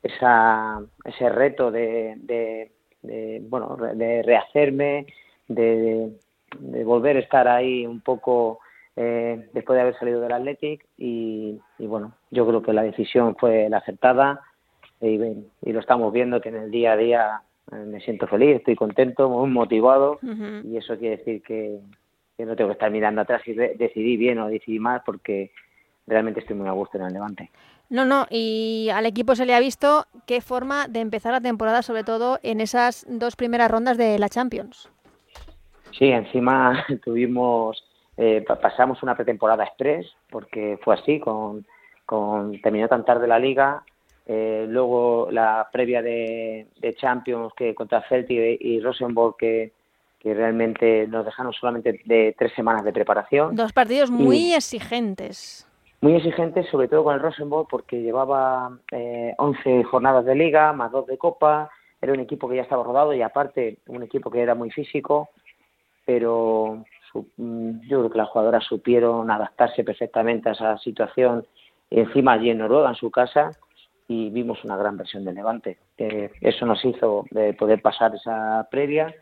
esa, 0.03 0.81
ese 1.05 1.29
reto 1.29 1.71
de, 1.71 2.15
de, 2.17 2.73
de 3.03 3.43
bueno, 3.49 3.77
de 3.77 4.23
rehacerme, 4.23 5.07
de, 5.47 6.11
de, 6.59 6.85
volver 6.85 7.17
a 7.17 7.21
estar 7.21 7.47
ahí 7.47 7.87
un 7.87 8.01
poco 8.01 8.59
eh, 8.97 9.49
después 9.53 9.77
de 9.77 9.83
haber 9.83 9.99
salido 9.99 10.21
del 10.21 10.33
Athletic 10.33 10.85
y, 10.97 11.61
y 11.79 11.87
bueno, 11.87 12.15
yo 12.31 12.47
creo 12.47 12.63
que 12.63 12.73
la 12.73 12.83
decisión 12.83 13.37
fue 13.37 13.69
la 13.69 13.79
acertada 13.79 14.41
y, 15.01 15.21
y, 15.63 15.73
lo 15.73 15.81
estamos 15.81 16.13
viendo 16.13 16.41
que 16.41 16.49
en 16.49 16.57
el 16.57 16.71
día 16.71 16.93
a 16.93 16.97
día 16.97 17.43
me 17.73 18.01
siento 18.01 18.27
feliz, 18.27 18.57
estoy 18.57 18.77
contento, 18.77 19.29
muy 19.29 19.51
motivado 19.51 20.19
uh 20.23 20.27
-huh. 20.27 20.65
y 20.65 20.77
eso 20.77 20.97
quiere 20.97 21.17
decir 21.17 21.43
que, 21.43 21.81
que, 22.37 22.47
no 22.47 22.55
tengo 22.55 22.69
que 22.69 22.75
estar 22.75 22.91
mirando 22.91 23.21
atrás 23.21 23.43
y 23.47 23.55
decidí 23.55 24.17
bien 24.17 24.39
o 24.39 24.49
decidí 24.49 24.79
mal 24.79 25.03
porque 25.05 25.51
realmente 26.07 26.41
estoy 26.41 26.57
muy 26.57 26.69
a 26.69 26.73
gusto 26.73 26.97
en 26.97 27.05
el 27.05 27.13
Levante. 27.13 27.51
No, 27.89 28.05
no, 28.05 28.27
y 28.31 28.89
al 28.93 29.07
equipo 29.07 29.35
se 29.35 29.47
le 29.47 29.55
ha 29.55 29.61
visto 29.61 30.07
qué 30.27 30.41
forma 30.41 30.89
de 30.89 31.01
empezar 31.01 31.33
la 31.33 31.41
temporada, 31.41 31.83
sobre 31.83 32.05
todo 32.05 32.39
en 32.43 32.61
esas 32.61 33.07
dos 33.09 33.37
primeras 33.37 33.71
rondas 33.71 33.97
de 33.97 34.19
la 34.19 34.29
Champions. 34.29 34.89
Sí, 35.93 36.07
encima 36.07 36.85
tuvimos, 37.05 37.85
eh, 38.17 38.45
pasamos 38.47 39.03
una 39.03 39.15
pretemporada 39.15 39.65
express 39.65 40.07
porque 40.31 40.79
fue 40.83 40.95
así, 40.95 41.21
con, 41.21 41.67
con 42.05 42.61
terminó 42.61 42.89
tan 42.89 43.05
tarde 43.05 43.27
la 43.27 43.39
liga 43.39 43.85
eh, 44.27 44.67
luego 44.69 45.29
la 45.31 45.69
previa 45.73 46.03
de, 46.03 46.67
Champions 46.97 47.53
que 47.57 47.75
contra 47.75 48.03
Celtic 48.09 48.59
y, 48.61 48.81
Rosenborg 48.81 49.37
que, 49.37 49.73
que 50.19 50.35
realmente 50.35 51.07
nos 51.07 51.25
dejaron 51.25 51.53
solamente 51.53 52.01
de 52.05 52.35
tres 52.37 52.53
semanas 52.55 52.85
de 52.85 52.93
preparación. 52.93 53.55
Dos 53.55 53.73
partidos 53.73 54.11
muy 54.11 54.53
exigentes. 54.53 55.69
Muy 56.01 56.17
exigentes, 56.17 56.69
sobre 56.69 56.89
todo 56.89 57.05
con 57.05 57.15
el 57.15 57.21
Rosenborg, 57.21 57.69
porque 57.69 58.03
llevaba 58.03 58.77
eh, 58.91 59.35
11 59.39 59.85
jornadas 59.85 60.25
de 60.25 60.35
liga, 60.35 60.73
más 60.73 60.91
dos 60.91 61.07
de 61.07 61.17
copa, 61.17 61.71
era 62.01 62.13
un 62.13 62.21
equipo 62.21 62.49
que 62.49 62.57
ya 62.57 62.63
estaba 62.63 62.83
rodado 62.83 63.15
y 63.15 63.23
aparte 63.23 63.79
un 63.87 64.03
equipo 64.03 64.31
que 64.31 64.43
era 64.43 64.55
muy 64.55 64.71
físico, 64.71 65.31
pero 66.05 66.85
mm, 67.37 67.81
yo 67.89 67.99
creo 67.99 68.11
que 68.11 68.19
las 68.19 68.29
jugadoras 68.29 68.65
supieron 68.65 69.31
adaptarse 69.31 69.85
perfectamente 69.85 70.49
a 70.49 70.53
esa 70.53 70.79
situación 70.79 71.47
encima 71.91 72.33
allí 72.33 72.51
en 72.51 72.59
Noruega, 72.59 72.91
en 72.91 72.97
su 72.97 73.11
casa, 73.11 73.53
y 74.09 74.31
vimos 74.31 74.63
una 74.65 74.77
gran 74.77 74.97
versión 74.97 75.25
del 75.25 75.35
Levante. 75.35 75.79
eso 75.97 76.67
nos 76.67 76.85
hizo 76.85 77.25
de 77.31 77.55
poder 77.55 77.83
pasar 77.83 78.15
esa 78.15 78.67
previa 78.71 79.15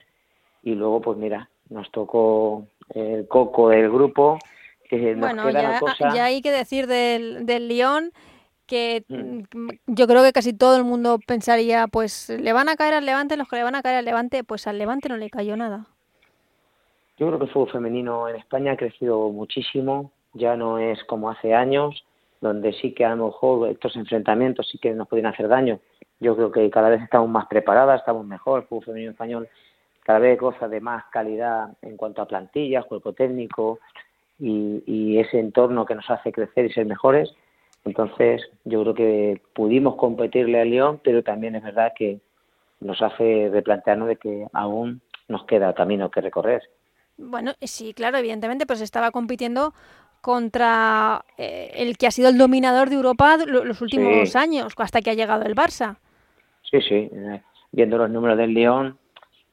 y 0.63 0.75
luego, 0.75 1.01
pues 1.01 1.19
mira, 1.19 1.49
nos 1.71 1.91
tocó 1.91 2.67
el 2.95 3.27
coco 3.29 3.71
del 3.71 3.91
grupo. 3.91 4.39
bueno, 4.91 5.51
ya, 5.51 5.81
ya, 6.15 6.25
hay 6.25 6.43
que 6.43 6.51
decir 6.51 6.87
del, 6.87 7.47
del 7.47 7.69
Lyon 7.69 8.13
que 8.67 9.05
mm. 9.09 9.41
yo 9.87 10.07
creo 10.07 10.23
que 10.23 10.33
casi 10.33 10.53
todo 10.53 10.77
el 10.77 10.85
mundo 10.85 11.19
pensaría, 11.27 11.87
pues 11.87 12.31
le 12.31 12.53
van 12.53 12.69
a 12.69 12.77
caer 12.77 12.95
al 12.95 13.07
Levante, 13.07 13.37
los 13.37 13.49
que 13.49 13.57
le 13.57 13.63
van 13.63 13.75
a 13.75 13.83
caer 13.83 13.97
al 13.97 14.05
Levante, 14.05 14.45
pues 14.45 14.67
al 14.67 14.79
Levante 14.79 15.09
no 15.09 15.17
le 15.17 15.31
cayó 15.31 15.57
nada. 15.57 15.87
Yo 17.19 17.29
creo 17.29 17.39
que 17.39 17.45
el 17.45 17.51
fútbol 17.53 17.71
femenino 17.71 18.29
en 18.29 18.37
España 18.37 18.73
ha 18.73 18.77
crecido 18.77 19.31
muchísimo, 19.31 20.11
ya 20.33 20.57
no 20.57 20.79
es 20.79 21.03
como 21.05 21.31
hace 21.31 21.55
años, 21.55 22.05
donde 22.49 22.73
sí 22.75 22.93
que 22.93 23.05
a 23.05 23.15
lo 23.15 23.27
mejor 23.27 23.69
estos 23.69 23.97
enfrentamientos 23.97 24.69
sí 24.71 24.79
que 24.79 24.93
nos 24.93 25.09
pueden 25.09 25.27
hacer 25.27 25.49
daño. 25.49 25.81
Yo 26.21 26.37
creo 26.37 26.53
que 26.53 26.71
cada 26.71 26.89
vez 26.89 27.03
estamos 27.03 27.29
más 27.29 27.47
preparadas, 27.47 28.01
estamos 28.01 28.27
mejor, 28.27 28.61
el 28.63 28.69
fútbol 28.69 28.85
femenino 28.85 29.11
español 29.11 29.49
cada 30.05 30.19
vez 30.19 30.39
goza 30.39 30.69
de 30.69 30.81
más 30.81 31.05
calidad 31.11 31.71
en 31.81 31.97
cuanto 31.97 32.21
a 32.21 32.27
plantillas, 32.27 32.85
cuerpo 32.85 33.15
técnico 33.15 33.81
y, 34.39 34.83
y 34.87 35.19
ese 35.19 35.41
entorno 35.41 35.87
que 35.87 35.95
nos 35.95 36.09
hace 36.11 36.31
crecer 36.31 36.67
y 36.67 36.73
ser 36.73 36.85
mejores 36.85 37.35
entonces, 37.85 38.43
yo 38.65 38.83
creo 38.83 38.95
que 38.95 39.43
pudimos 39.55 39.97
competirle 39.97 40.61
al 40.61 40.71
León, 40.71 41.01
pero 41.05 41.23
también 41.23 41.55
es 41.55 41.63
verdad 41.63 41.93
que 41.97 42.21
nos 42.81 43.01
hace 43.03 43.51
replantearnos 43.53 44.09
de 44.09 44.17
que 44.17 44.47
aún 44.53 45.03
nos 45.29 45.45
queda 45.45 45.75
camino 45.75 46.11
que 46.11 46.21
recorrer. 46.21 46.63
Bueno, 47.17 47.53
sí, 47.61 47.95
claro, 47.95 48.19
evidentemente, 48.19 48.67
pues 48.67 48.81
estaba 48.81 49.11
compitiendo 49.11 49.73
contra 50.25 51.25
eh, 51.37 51.71
el 51.75 51.99
que 51.99 52.07
ha 52.07 52.11
sido 52.11 52.31
el 52.31 52.39
dominador 52.39 52.89
de 52.89 52.97
Europa 52.97 53.37
los 53.47 53.81
últimos 53.83 54.35
años, 54.35 54.73
hasta 54.79 55.03
que 55.03 55.11
ha 55.11 55.15
llegado 55.15 55.45
el 55.45 55.55
Barça. 55.55 55.97
Sí, 56.71 56.81
sí. 56.81 57.11
Eh, 57.13 57.43
viendo 57.73 57.99
los 57.99 58.09
números 58.09 58.39
del 58.39 58.55
León 58.55 58.99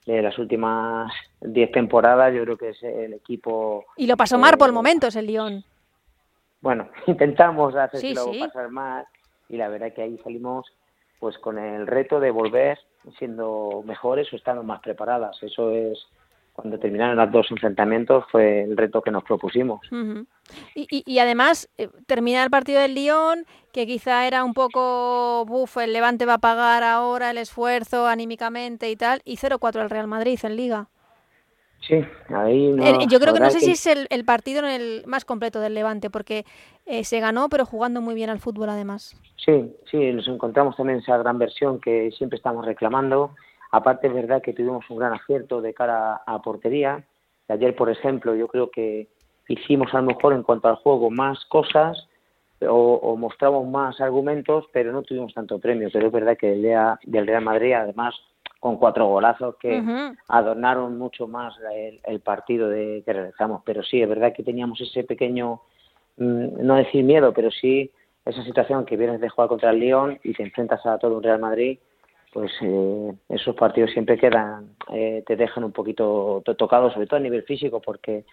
de 0.06 0.22
las 0.22 0.40
últimas 0.40 1.12
10 1.42 1.72
temporadas, 1.72 2.34
yo 2.34 2.44
creo 2.44 2.58
que 2.58 2.70
es 2.70 2.82
el 2.84 3.14
equipo. 3.14 3.86
Y 3.98 4.08
lo 4.08 4.16
pasó 4.16 4.38
mal 4.38 4.58
por 4.58 4.72
momentos 4.72 5.16
el 5.16 5.28
León 5.28 5.64
bueno, 6.62 6.90
intentamos 7.08 7.76
hacerlo 7.76 8.32
pasar 8.40 8.70
más 8.70 9.06
y 9.50 9.58
la 9.58 9.68
verdad 9.68 9.94
que 9.94 10.04
ahí 10.04 10.18
salimos 10.20 10.72
pues 11.20 11.38
con 11.38 11.60
el 11.60 11.86
reto 11.86 12.20
de 12.20 12.32
volver 12.32 12.80
siendo 13.20 13.84
mejores 13.86 14.32
o 14.32 14.36
estando 14.36 14.64
más 14.64 14.80
preparadas. 14.80 15.42
Eso 15.44 15.72
es 15.72 16.00
cuando 16.54 16.78
terminaron 16.78 17.16
los 17.16 17.32
dos 17.32 17.50
enfrentamientos 17.52 18.26
fue 18.32 18.64
el 18.64 18.76
reto 18.76 19.02
que 19.02 19.12
nos 19.12 19.24
propusimos. 19.24 19.82
y, 20.76 21.04
y, 21.06 21.20
además, 21.20 21.70
eh, 21.78 21.90
terminar 22.08 22.44
el 22.44 22.50
partido 22.52 22.82
del 22.82 22.94
Lyon, 22.94 23.46
que 23.72 23.88
quizá 23.88 24.28
era 24.28 24.44
un 24.44 24.54
poco, 24.54 25.46
buf, 25.46 25.78
el 25.78 25.94
Levante 25.94 26.26
va 26.26 26.36
a 26.36 26.40
pagar 26.40 26.84
ahora 26.84 27.32
el 27.32 27.38
esfuerzo 27.38 28.08
anímicamente 28.08 28.90
y 28.90 28.96
tal, 28.96 29.22
y 29.24 29.38
0-4 29.38 29.82
el 29.82 29.90
Real 29.90 30.08
Madrid 30.08 30.40
en 30.44 30.56
Liga. 30.56 30.88
Sí, 31.88 31.96
ahí 32.30 32.76
Yo 33.10 33.20
creo 33.20 33.34
que 33.34 33.40
no 33.40 33.50
sé 33.50 33.60
si 33.60 33.72
es 33.72 33.88
el, 33.88 34.26
partido 34.26 34.66
el 34.68 35.04
más 35.08 35.26
completo 35.26 35.60
del 35.60 35.74
Levante, 35.74 36.12
porque 36.12 36.46
eh, 36.86 37.04
se 37.04 37.20
ganó, 37.20 37.50
pero 37.50 37.66
jugando 37.66 38.02
muy 38.02 38.14
bien 38.14 38.30
al 38.30 38.40
fútbol 38.40 38.70
además. 38.70 39.20
Sí, 39.38 39.74
sí, 39.90 39.98
nos 40.14 40.28
encontramos 40.28 40.76
también 40.78 41.00
esa 41.00 41.18
gran 41.18 41.40
versión 41.40 41.82
que 41.82 42.12
siempre 42.12 42.38
estamos 42.38 42.66
reclamando. 42.66 43.34
Aparte, 43.72 44.08
es 44.08 44.14
verdad 44.14 44.42
que 44.42 44.54
tuvimos 44.54 44.90
un 44.90 44.98
gran 44.98 45.14
acierto 45.14 45.62
de 45.62 45.74
cara 45.74 46.22
a 46.26 46.42
portería. 46.42 47.04
Ayer, 47.48 47.76
por 47.76 47.90
ejemplo, 47.90 48.36
yo 48.36 48.48
creo 48.48 48.70
que 48.70 49.08
hicimos 49.48 49.94
a 49.94 50.02
lo 50.02 50.08
mejor 50.08 50.34
en 50.34 50.44
cuanto 50.44 50.68
al 50.68 50.76
juego 50.76 51.10
más 51.10 51.44
cosas 51.46 52.08
o, 52.62 52.96
o 52.96 53.16
mostramos 53.16 53.68
más 53.68 54.00
argumentos, 54.00 54.66
pero 54.72 54.92
no 54.92 55.02
tuvimos 55.04 55.34
tanto 55.34 55.60
premio. 55.60 55.90
Pero 55.92 56.08
es 56.08 56.14
verdad 56.14 56.38
que 56.38 56.54
el 56.54 56.62
día 56.62 57.00
del 57.04 57.28
Real 57.28 57.44
Madrid, 57.44 57.74
además, 57.74 58.16
con 58.62 58.78
cuatro 58.78 59.08
golazos 59.08 59.56
que 59.56 59.84
adornaron 60.28 60.96
mucho 60.96 61.28
más 61.28 61.56
el, 62.06 62.20
partido 62.20 62.70
de, 62.70 63.02
que 63.04 63.12
realizamos. 63.12 63.64
Pero 63.66 63.82
sí, 63.82 64.00
es 64.00 64.08
verdad 64.08 64.34
que 64.34 64.44
teníamos 64.44 64.80
ese 64.80 65.04
pequeño, 65.04 65.62
mm, 66.18 66.64
no 66.64 66.76
decir 66.76 67.04
miedo, 67.04 67.34
pero 67.34 67.50
sí 67.50 67.90
esa 68.24 68.44
situación 68.44 68.86
que 68.86 68.98
vienes 68.98 69.20
de 69.20 69.30
jugar 69.30 69.50
contra 69.50 69.72
el 69.72 69.80
Lyon 69.80 70.20
y 70.24 70.34
te 70.34 70.44
enfrentas 70.44 70.86
a 70.86 71.00
todo 71.00 71.18
un 71.18 71.24
Real 71.24 71.40
Madrid, 71.40 71.80
pues 72.32 72.52
eh, 72.62 73.14
esos 73.30 73.56
partidos 73.56 73.92
siempre 73.92 74.18
quedan, 74.18 74.76
eh, 74.90 75.24
te 75.28 75.36
dejan 75.36 75.64
un 75.64 75.72
poquito 75.72 76.42
tocado, 76.58 76.92
sobre 76.92 77.08
todo 77.08 77.18
a 77.18 77.24
nivel 77.24 77.44
físico, 77.44 77.82
porque 77.82 78.26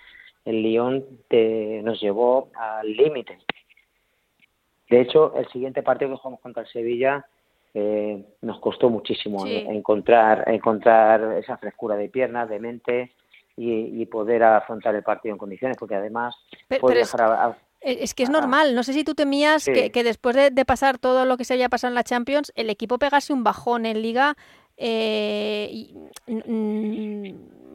el 0.44 0.62
Lyon 0.62 1.04
te, 1.28 1.82
nos 1.82 2.00
llevó 2.00 2.50
al 2.54 2.90
límite. 2.90 3.38
De 4.88 5.00
hecho, 5.00 5.34
el 5.36 5.48
siguiente 5.48 5.82
partido 5.82 6.12
que 6.12 6.16
jugamos 6.16 6.40
contra 6.40 6.62
el 6.62 6.68
Sevilla 6.68 7.26
eh, 7.74 8.24
nos 8.40 8.60
costó 8.60 8.88
muchísimo 8.88 9.44
encontrar, 9.46 10.44
encontrar 10.46 11.36
esa 11.36 11.58
frescura 11.58 11.96
de 11.96 12.08
piernas, 12.08 12.48
de 12.48 12.60
mente 12.60 13.12
y, 13.56 14.06
poder 14.06 14.44
afrontar 14.44 14.94
el 14.94 15.02
partido 15.02 15.34
en 15.34 15.38
condiciones, 15.38 15.76
porque 15.76 15.96
además 15.96 16.36
es, 17.90 18.14
que 18.14 18.22
es 18.22 18.30
normal, 18.30 18.74
no 18.74 18.82
sé 18.82 18.92
si 18.92 19.04
tú 19.04 19.14
temías 19.14 19.66
que, 19.66 20.04
después 20.04 20.36
de, 20.36 20.64
pasar 20.64 20.98
todo 20.98 21.24
lo 21.24 21.36
que 21.36 21.44
se 21.44 21.54
haya 21.54 21.68
pasado 21.68 21.90
en 21.90 21.94
la 21.94 22.04
Champions, 22.04 22.52
el 22.54 22.70
equipo 22.70 22.98
pegase 22.98 23.32
un 23.32 23.44
bajón 23.44 23.86
en 23.86 24.02
liga 24.02 24.36
eh, 24.76 25.68
y, 25.70 25.94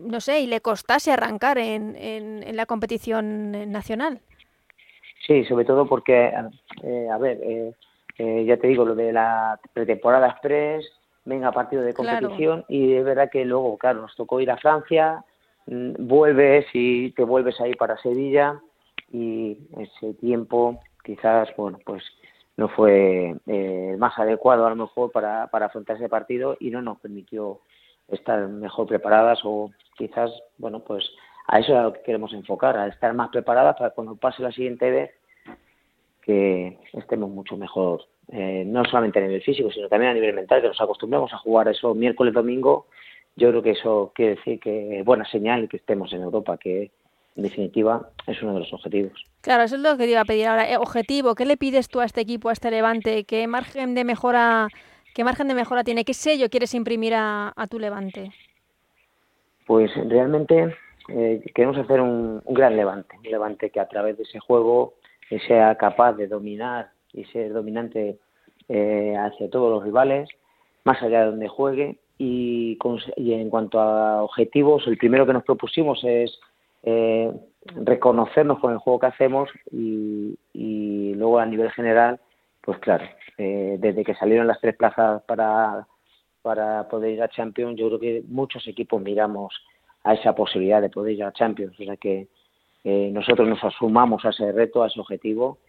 no 0.03 0.21
sé, 0.21 0.41
y 0.41 0.47
le 0.47 0.61
costase 0.61 1.11
arrancar 1.11 1.57
en, 1.57 1.95
en, 1.95 2.55
la 2.55 2.65
competición 2.65 3.71
nacional. 3.71 4.21
Sí, 5.25 5.45
sobre 5.45 5.65
todo 5.65 5.87
porque, 5.87 6.33
eh, 6.83 7.09
a 7.09 7.17
ver, 7.17 7.39
eh, 7.41 7.73
eh, 8.17 8.45
ya 8.45 8.57
te 8.57 8.67
digo, 8.67 8.85
lo 8.85 8.95
de 8.95 9.13
la 9.13 9.59
pretemporada 9.73 10.27
express, 10.27 10.85
venga 11.25 11.51
partido 11.51 11.81
de 11.81 11.93
competición 11.93 12.65
y 12.67 12.93
es 12.93 13.05
verdad 13.05 13.29
que 13.31 13.45
luego, 13.45 13.77
claro, 13.77 14.01
nos 14.01 14.15
tocó 14.15 14.41
ir 14.41 14.51
a 14.51 14.57
Francia, 14.57 15.23
mm, 15.67 15.93
vuelves 15.99 16.65
y 16.73 17.11
te 17.11 17.23
vuelves 17.23 17.59
ahí 17.61 17.73
para 17.73 17.97
Sevilla 17.97 18.59
y 19.13 19.59
ese 19.77 20.15
tiempo 20.15 20.81
quizás, 21.03 21.49
bueno, 21.55 21.77
pues 21.85 22.03
no 22.57 22.67
fue 22.69 23.35
eh, 23.47 23.95
más 23.97 24.17
adecuado 24.17 24.65
a 24.65 24.69
lo 24.71 24.75
mejor 24.75 25.11
para, 25.11 25.47
para 25.47 25.67
afrontar 25.67 25.97
ese 25.97 26.09
partido 26.09 26.57
y 26.59 26.71
no 26.71 26.81
nos 26.81 26.99
permitió 26.99 27.59
estar 28.09 28.47
mejor 28.47 28.87
preparadas 28.87 29.39
o 29.43 29.71
quizás, 29.95 30.31
bueno, 30.57 30.79
pues 30.79 31.09
a 31.47 31.59
eso 31.59 31.77
es 31.77 31.83
lo 31.83 31.93
que 31.93 32.01
queremos 32.01 32.33
enfocar, 32.33 32.75
a 32.75 32.87
estar 32.87 33.13
más 33.13 33.29
preparadas 33.29 33.75
para 33.77 33.91
cuando 33.91 34.15
pase 34.15 34.41
la 34.41 34.51
siguiente 34.51 34.89
vez 34.89 35.11
que 36.21 36.79
estemos 36.93 37.29
mucho 37.29 37.55
mejor, 37.55 38.05
eh, 38.29 38.63
no 38.65 38.83
solamente 38.85 39.19
a 39.19 39.23
nivel 39.23 39.41
físico, 39.41 39.69
sino 39.71 39.89
también 39.89 40.11
a 40.11 40.15
nivel 40.15 40.33
mental, 40.33 40.61
que 40.61 40.69
nos 40.69 40.81
acostumbramos 40.81 41.31
a 41.33 41.37
jugar 41.37 41.67
eso 41.67 41.93
miércoles, 41.93 42.33
domingo. 42.33 42.87
Yo 43.35 43.49
creo 43.49 43.61
que 43.61 43.71
eso 43.71 44.11
quiere 44.15 44.35
decir 44.35 44.59
que 44.59 44.99
es 44.99 45.05
buena 45.05 45.25
señal 45.25 45.67
que 45.67 45.77
estemos 45.77 46.13
en 46.13 46.21
Europa, 46.21 46.57
que 46.57 46.91
en 47.35 47.43
definitiva 47.43 48.09
es 48.27 48.41
uno 48.41 48.53
de 48.53 48.59
los 48.59 48.73
objetivos. 48.73 49.25
Claro, 49.41 49.63
eso 49.63 49.75
es 49.75 49.81
lo 49.81 49.97
que 49.97 50.05
te 50.05 50.11
iba 50.11 50.21
a 50.21 50.25
pedir 50.25 50.47
ahora. 50.47 50.69
Eh, 50.69 50.77
objetivo, 50.77 51.35
¿qué 51.35 51.45
le 51.45 51.57
pides 51.57 51.89
tú 51.89 51.99
a 51.99 52.05
este 52.05 52.21
equipo, 52.21 52.49
a 52.49 52.53
este 52.53 52.71
Levante? 52.71 53.25
¿Qué 53.25 53.47
margen 53.47 53.95
de 53.95 54.03
mejora, 54.03 54.67
qué 55.13 55.23
margen 55.23 55.47
de 55.47 55.53
mejora 55.53 55.83
tiene? 55.83 56.05
¿Qué 56.05 56.13
sello 56.13 56.49
quieres 56.49 56.73
imprimir 56.73 57.13
a, 57.15 57.53
tu 57.69 57.79
Levante? 57.79 58.31
Pues 59.65 59.91
realmente 60.07 60.75
eh, 61.09 61.43
queremos 61.53 61.77
hacer 61.77 62.01
un, 62.01 62.41
un, 62.43 62.53
gran 62.53 62.75
Levante, 62.75 63.17
un 63.17 63.23
Levante 63.23 63.69
que 63.69 63.79
a 63.79 63.87
través 63.87 64.17
de 64.17 64.23
ese 64.23 64.39
juego 64.39 64.93
que 65.29 65.39
sea 65.39 65.75
capaz 65.75 66.13
de 66.13 66.27
dominar 66.27 66.91
y 67.13 67.25
ser 67.25 67.53
dominante 67.53 68.17
eh, 68.69 69.15
hacia 69.17 69.49
todos 69.49 69.71
los 69.71 69.83
rivales, 69.83 70.29
más 70.83 71.01
allá 71.01 71.21
de 71.21 71.25
donde 71.27 71.47
juegue. 71.47 71.97
Y, 72.17 72.77
en 73.17 73.49
cuanto 73.49 73.79
a 73.79 74.23
objetivos, 74.23 74.87
el 74.87 74.97
primero 74.97 75.25
que 75.25 75.33
nos 75.33 75.43
propusimos 75.43 76.01
es 76.03 76.39
eh, 76.83 77.31
reconocernos 77.75 78.59
con 78.59 78.73
el 78.73 78.77
juego 78.77 78.99
que 78.99 79.07
hacemos 79.07 79.49
y, 79.71 80.37
luego 81.15 81.39
a 81.39 81.45
nivel 81.45 81.71
general, 81.71 82.19
pues 82.61 82.79
claro, 82.79 83.05
eh, 83.37 83.77
desde 83.79 84.03
que 84.03 84.15
salieron 84.15 84.47
las 84.47 84.59
tres 84.59 84.75
plazas 84.75 85.21
para, 85.23 85.87
para 86.41 86.87
poder 86.89 87.11
ir 87.11 87.23
a 87.23 87.29
Champions, 87.29 87.79
yo 87.79 87.87
creo 87.87 87.99
que 87.99 88.23
muchos 88.27 88.67
equipos 88.67 89.01
miramos 89.01 89.53
a 90.03 90.13
esa 90.13 90.35
posibilidad 90.35 90.81
de 90.81 90.89
poder 90.89 91.13
ir 91.13 91.23
a 91.23 91.31
Champions. 91.31 91.79
O 91.79 91.83
sea 91.83 91.95
que 91.95 92.27
eh, 92.83 93.09
nosotros 93.13 93.47
nos 93.47 93.63
asumamos 93.63 94.25
a 94.25 94.29
ese 94.29 94.51
reto, 94.51 94.83
a 94.83 94.87
ese 94.87 94.99
objetivo 94.99 95.59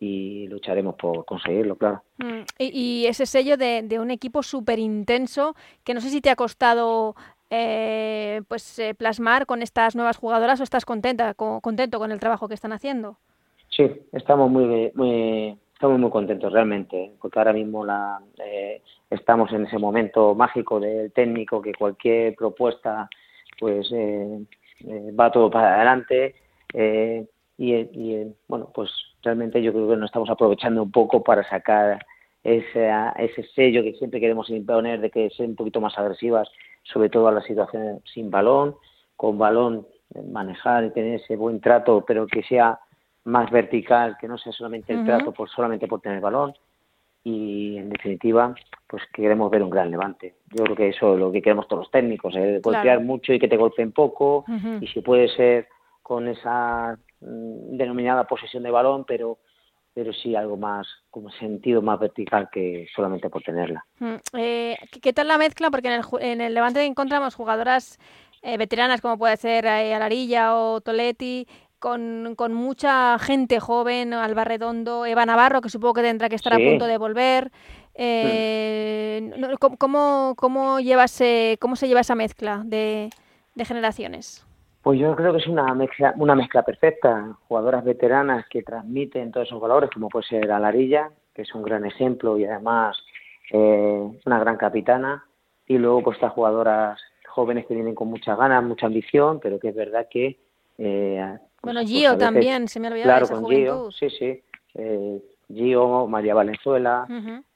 y 0.00 0.48
lucharemos 0.48 0.96
por 0.96 1.24
conseguirlo, 1.24 1.76
claro. 1.76 2.02
Mm, 2.18 2.42
y, 2.58 3.06
ese 3.06 3.26
sello 3.26 3.56
de, 3.56 3.82
de 3.82 4.00
un 4.00 4.10
equipo 4.10 4.42
súper 4.42 4.78
intenso, 4.78 5.54
que 5.84 5.94
no 5.94 6.00
sé 6.00 6.08
si 6.08 6.20
te 6.20 6.30
ha 6.30 6.34
costado 6.34 7.14
eh, 7.54 8.40
pues 8.48 8.78
eh, 8.78 8.94
plasmar 8.94 9.44
con 9.44 9.60
estas 9.60 9.94
nuevas 9.94 10.16
jugadoras 10.16 10.58
o 10.58 10.62
estás 10.62 10.86
contenta, 10.86 11.34
contento 11.34 11.98
con 11.98 12.10
el 12.10 12.18
trabajo 12.18 12.48
que 12.48 12.54
están 12.54 12.72
haciendo. 12.72 13.18
Sí, 13.68 13.90
estamos 14.10 14.50
muy, 14.50 14.90
muy 14.94 15.58
estamos 15.74 16.00
muy 16.00 16.08
contentos 16.08 16.50
realmente, 16.50 17.12
porque 17.20 17.38
ahora 17.38 17.52
mismo 17.52 17.84
la, 17.84 18.22
eh, 18.42 18.80
estamos 19.10 19.52
en 19.52 19.66
ese 19.66 19.76
momento 19.76 20.34
mágico 20.34 20.80
del 20.80 21.12
técnico 21.12 21.60
que 21.60 21.74
cualquier 21.74 22.34
propuesta 22.36 23.10
pues 23.60 23.92
va 23.92 25.30
todo 25.30 25.50
para 25.50 25.74
adelante 25.74 26.34
y, 27.58 28.26
bueno 28.48 28.70
pues 28.74 28.90
realmente 29.22 29.62
yo 29.62 29.72
creo 29.72 29.90
que 29.90 29.96
nos 29.96 30.08
estamos 30.08 30.30
aprovechando 30.30 30.82
un 30.82 30.90
poco 30.90 31.22
para 31.22 31.46
sacar 31.46 32.04
ese 32.42 33.42
sello 33.54 33.82
que 33.82 33.92
siempre 33.92 34.20
queremos 34.20 34.48
imponer 34.48 35.00
de 35.02 35.10
que 35.10 35.28
sean 35.30 35.50
un 35.50 35.56
poquito 35.56 35.82
más 35.82 35.96
agresivas, 35.98 36.48
sobre 36.82 37.08
todo 37.08 37.28
a 37.28 37.32
las 37.32 37.44
situaciones 37.44 38.02
sin 38.12 38.30
balón, 38.30 38.76
con 39.16 39.38
balón 39.38 39.86
manejar 40.30 40.84
y 40.84 40.90
tener 40.90 41.20
ese 41.20 41.36
buen 41.36 41.60
trato, 41.60 42.04
pero 42.06 42.26
que 42.26 42.42
sea 42.42 42.78
más 43.24 43.50
vertical, 43.50 44.16
que 44.20 44.28
no 44.28 44.36
sea 44.36 44.52
solamente 44.52 44.92
el 44.92 45.04
trato 45.04 45.32
por 45.32 45.48
solamente 45.48 45.86
por 45.86 46.00
tener 46.00 46.20
balón. 46.20 46.54
Y 47.24 47.76
en 47.78 47.88
definitiva 47.88 48.54
pues 48.92 49.04
queremos 49.12 49.50
ver 49.50 49.62
un 49.62 49.70
gran 49.70 49.90
levante. 49.90 50.34
Yo 50.50 50.64
creo 50.64 50.76
que 50.76 50.88
eso 50.88 51.14
es 51.14 51.18
lo 51.18 51.32
que 51.32 51.40
queremos 51.40 51.66
todos 51.66 51.84
los 51.84 51.90
técnicos 51.90 52.34
¿eh? 52.36 52.60
golpear 52.62 53.00
mucho 53.00 53.32
y 53.32 53.38
que 53.38 53.48
te 53.48 53.56
golpeen 53.56 53.92
poco. 53.92 54.44
Y 54.80 54.86
si 54.88 55.00
puede 55.00 55.28
ser 55.28 55.68
con 56.02 56.28
esa 56.28 56.98
mm, 57.20 57.76
denominada 57.76 58.24
posesión 58.24 58.64
de 58.64 58.70
balón, 58.70 59.04
pero 59.06 59.38
pero 59.94 60.12
sí 60.12 60.34
algo 60.34 60.56
más, 60.56 60.86
como 61.10 61.30
sentido 61.30 61.82
más 61.82 61.98
vertical 62.00 62.48
que 62.50 62.86
solamente 62.94 63.28
por 63.28 63.42
tenerla. 63.42 63.84
Mm, 63.98 64.14
eh, 64.38 64.76
¿Qué 65.00 65.12
tal 65.12 65.28
la 65.28 65.38
mezcla? 65.38 65.70
Porque 65.70 65.88
en 65.88 65.94
el, 65.94 66.04
en 66.20 66.40
el 66.40 66.54
Levante 66.54 66.84
encontramos 66.84 67.34
jugadoras 67.34 67.98
eh, 68.42 68.56
veteranas 68.56 69.00
como 69.00 69.18
puede 69.18 69.36
ser 69.36 69.66
eh, 69.66 69.94
Alarilla 69.94 70.56
o 70.56 70.80
Toletti, 70.80 71.46
con, 71.78 72.34
con, 72.36 72.54
mucha 72.54 73.18
gente 73.18 73.60
joven, 73.60 74.14
Alba 74.14 74.44
Redondo, 74.44 75.04
Eva 75.04 75.26
Navarro, 75.26 75.60
que 75.60 75.68
supongo 75.68 75.94
que 75.94 76.02
tendrá 76.02 76.28
que 76.28 76.36
estar 76.36 76.54
a 76.54 76.58
punto 76.58 76.86
de 76.86 76.96
volver. 76.96 77.50
Eh, 77.94 79.30
¿cómo, 79.78 80.34
cómo, 80.36 80.80
llevas, 80.80 81.20
¿Cómo 81.58 81.76
se 81.76 81.88
lleva 81.88 82.00
esa 82.00 82.14
mezcla 82.14 82.62
de, 82.64 83.10
de 83.54 83.64
generaciones? 83.64 84.46
Pues 84.82 84.98
yo 84.98 85.14
creo 85.14 85.32
que 85.32 85.38
es 85.38 85.46
una 85.46 85.72
mezcla, 85.74 86.12
una 86.16 86.34
mezcla 86.34 86.62
perfecta. 86.64 87.36
Jugadoras 87.46 87.84
veteranas 87.84 88.46
que 88.48 88.62
transmiten 88.62 89.30
todos 89.30 89.46
esos 89.46 89.60
valores, 89.60 89.90
como 89.90 90.08
puede 90.08 90.26
ser 90.26 90.50
Alarilla, 90.50 91.10
que 91.32 91.42
es 91.42 91.54
un 91.54 91.62
gran 91.62 91.86
ejemplo 91.86 92.36
y 92.36 92.44
además 92.44 92.96
eh, 93.52 94.10
una 94.26 94.40
gran 94.40 94.56
capitana. 94.56 95.24
Y 95.68 95.78
luego 95.78 96.02
pues 96.02 96.16
estas 96.16 96.32
jugadoras 96.32 97.00
jóvenes 97.28 97.64
que 97.66 97.74
vienen 97.74 97.94
con 97.94 98.08
muchas 98.08 98.36
ganas, 98.36 98.64
mucha 98.64 98.86
ambición, 98.86 99.38
pero 99.40 99.58
que 99.58 99.68
es 99.68 99.74
verdad 99.74 100.08
que... 100.10 100.38
Eh, 100.78 101.38
bueno, 101.62 101.80
pues, 101.80 101.88
Gio 101.88 102.18
también, 102.18 102.66
se 102.66 102.80
me 102.80 102.88
olvidaba 102.88 103.18
Claro, 103.18 103.24
esa 103.26 103.34
con 103.34 103.46
Gio, 103.46 103.90
sí, 103.92 104.10
sí. 104.10 104.42
Eh, 104.74 105.22
Gio, 105.48 106.08
María 106.08 106.34
Valenzuela, 106.34 107.06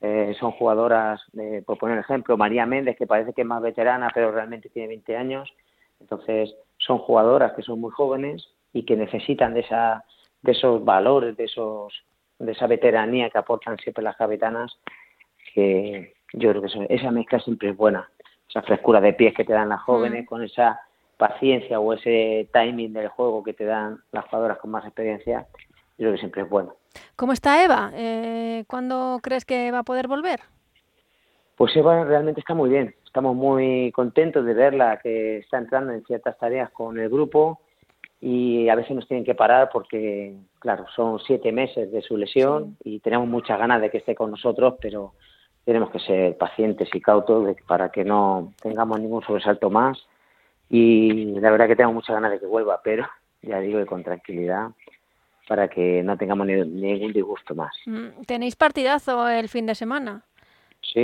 eh, 0.01 0.35
son 0.39 0.53
jugadoras, 0.53 1.21
por 1.65 1.77
poner 1.79 1.99
ejemplo, 1.99 2.37
María 2.37 2.67
Méndez, 2.67 2.97
que 2.97 3.07
parece 3.07 3.33
que 3.33 3.41
es 3.41 3.47
más 3.47 3.61
veterana, 3.61 4.11
pero 4.15 4.31
realmente 4.31 4.69
tiene 4.69 4.89
20 4.89 5.17
años. 5.17 5.53
Entonces, 6.01 6.55
son 6.87 6.99
jugadoras 6.99 7.53
que 7.53 7.63
son 7.63 7.81
muy 7.81 7.91
jóvenes 7.91 8.47
y 8.73 8.85
que 8.85 8.97
necesitan 8.97 9.55
de, 9.55 9.61
esa, 9.61 10.05
de 10.43 10.53
esos 10.53 10.85
valores, 10.85 11.37
de, 11.37 11.45
esos, 11.45 11.93
de 12.39 12.53
esa 12.53 12.67
veteranía 12.67 13.31
que 13.31 13.39
aportan 13.39 13.77
siempre 13.79 14.05
las 14.05 14.17
capitanas, 14.17 14.79
que 15.55 16.15
yo 16.33 16.51
creo 16.51 16.63
que 16.63 16.95
esa 16.95 17.11
mezcla 17.11 17.41
siempre 17.41 17.71
es 17.71 17.77
buena. 17.77 18.09
Esa 18.49 18.63
frescura 18.63 19.01
de 19.01 19.15
pies 19.15 19.35
que 19.35 19.45
te 19.45 19.53
dan 19.53 19.71
las 19.71 19.83
jóvenes 19.83 20.25
mm. 20.25 20.27
con 20.27 20.43
esa 20.43 20.81
paciencia 21.17 21.81
o 21.81 21.93
ese 21.95 22.49
timing 22.53 22.93
del 22.93 23.09
juego 23.09 23.43
que 23.43 23.55
te 23.55 23.65
dan 23.65 24.01
las 24.13 24.27
jugadoras 24.27 24.59
con 24.59 24.71
más 24.71 24.85
experiencia, 24.85 25.47
yo 25.99 26.05
creo 26.05 26.13
que 26.13 26.19
siempre 26.19 26.43
es 26.43 26.49
bueno. 26.49 26.75
¿Cómo 27.17 27.33
está 27.33 27.65
Eva? 27.65 27.91
Eh, 27.95 28.65
¿Cuándo 28.69 29.19
crees 29.23 29.45
que 29.45 29.71
va 29.73 29.81
a 29.81 29.83
poder 29.83 30.09
volver? 30.09 30.41
Pues 31.57 31.75
Eva 31.75 32.05
realmente 32.05 32.41
está 32.41 32.55
muy 32.55 32.69
bien. 32.69 32.95
Estamos 33.17 33.35
muy 33.35 33.93
contentos 33.93 34.45
de 34.45 34.53
verla 34.53 35.01
que 35.03 35.39
está 35.39 35.57
entrando 35.57 35.91
en 35.95 36.05
ciertas 36.05 36.37
tareas 36.37 36.71
con 36.71 36.99
el 36.99 37.09
grupo 37.09 37.63
y 38.21 38.69
a 38.69 38.75
veces 38.75 38.95
nos 38.95 39.09
tienen 39.09 39.25
que 39.25 39.35
parar 39.35 39.71
porque, 39.73 40.37
claro, 40.59 40.85
son 40.95 41.19
siete 41.21 41.51
meses 41.51 41.91
de 41.91 42.03
su 42.03 42.19
lesión 42.19 42.77
y 42.85 43.01
tenemos 43.01 43.27
muchas 43.27 43.59
ganas 43.59 43.81
de 43.81 43.89
que 43.89 43.97
esté 43.97 44.15
con 44.15 44.33
nosotros, 44.33 44.75
pero 44.83 45.15
tenemos 45.65 45.89
que 45.89 46.01
ser 46.01 46.37
pacientes 46.37 46.91
y 46.93 47.01
cautos 47.01 47.57
para 47.67 47.89
que 47.89 48.05
no 48.05 48.53
tengamos 48.61 49.01
ningún 49.01 49.23
sobresalto 49.23 49.71
más. 49.71 49.97
Y 50.69 51.41
la 51.41 51.51
verdad 51.51 51.69
que 51.69 51.77
tengo 51.77 51.95
muchas 51.95 52.17
ganas 52.17 52.33
de 52.33 52.39
que 52.39 52.45
vuelva, 52.45 52.83
pero 52.85 53.09
ya 53.41 53.61
digo 53.61 53.79
que 53.79 53.87
con 53.87 54.05
tranquilidad 54.05 54.73
para 55.49 55.69
que 55.69 56.03
no 56.03 56.19
tengamos 56.19 56.47
ningún 56.49 57.15
disgusto 57.15 57.55
más. 57.55 57.75
Mm, 57.87 58.25
¿Tenéis 58.27 58.57
partidazo 58.57 59.27
el 59.27 59.49
fin 59.49 59.65
de 59.65 59.75
semana? 59.75 60.23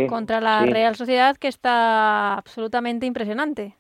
Contra 0.09 0.41
la 0.41 0.65
Real 0.65 0.95
Sociedad, 0.95 1.37
que 1.37 1.49
está 1.49 2.35
absolutamente 2.35 3.07
impresionante. 3.07 3.75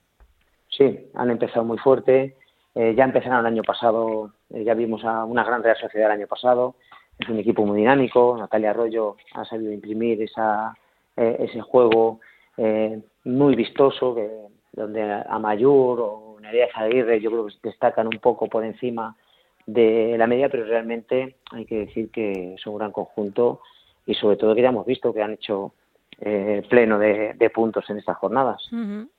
Sí, 0.69 1.11
han 1.15 1.31
empezado 1.31 1.65
muy 1.65 1.79
fuerte. 1.79 2.37
Eh, 2.75 2.95
ya 2.97 3.05
empezaron 3.05 3.41
el 3.41 3.47
año 3.47 3.62
pasado, 3.62 4.33
eh, 4.51 4.65
ya 4.65 4.75
vimos 4.75 5.05
a 5.05 5.25
una 5.25 5.45
gran 5.45 5.62
Real 5.62 5.77
Sociedad 5.77 6.11
el 6.11 6.21
año 6.21 6.27
pasado. 6.27 6.77
Es 7.19 7.29
un 7.29 7.38
equipo 7.38 7.65
muy 7.67 7.79
dinámico. 7.79 8.37
Natalia 8.38 8.71
Arroyo 8.71 9.17
ha 9.35 9.45
sabido 9.45 9.73
imprimir 9.73 10.23
esa, 10.23 10.75
eh, 11.17 11.37
ese 11.41 11.61
juego 11.61 12.21
muy 13.25 13.57
vistoso, 13.57 14.15
que, 14.15 14.29
donde 14.73 15.03
Amayur 15.29 16.01
o 16.01 16.37
Nerea 16.41 16.69
Aguirre 16.75 17.21
yo 17.21 17.31
creo 17.31 17.47
que 17.47 17.55
destacan 17.62 18.07
un 18.07 18.19
poco 18.21 18.47
por 18.47 18.62
encima 18.65 19.17
de 19.67 20.17
la 20.19 20.27
media, 20.27 20.49
pero 20.49 20.65
realmente 20.65 21.37
hay 21.51 21.65
que 21.65 21.87
decir 21.87 22.11
que 22.11 22.55
es 22.55 22.67
un 22.67 22.77
gran 22.77 22.93
conjunto 22.93 23.62
y 24.07 24.15
sobre 24.15 24.37
todo 24.37 24.55
que 24.55 24.62
ya 24.62 24.69
hemos 24.69 24.87
visto 24.87 25.15
que 25.15 25.23
han 25.23 25.33
hecho 25.33 25.73
eh, 26.25 26.63
pleno 26.69 27.01
de, 27.01 27.51
puntos 27.53 27.91
en 27.91 27.99
estas 27.99 28.17
jornadas. 28.17 28.63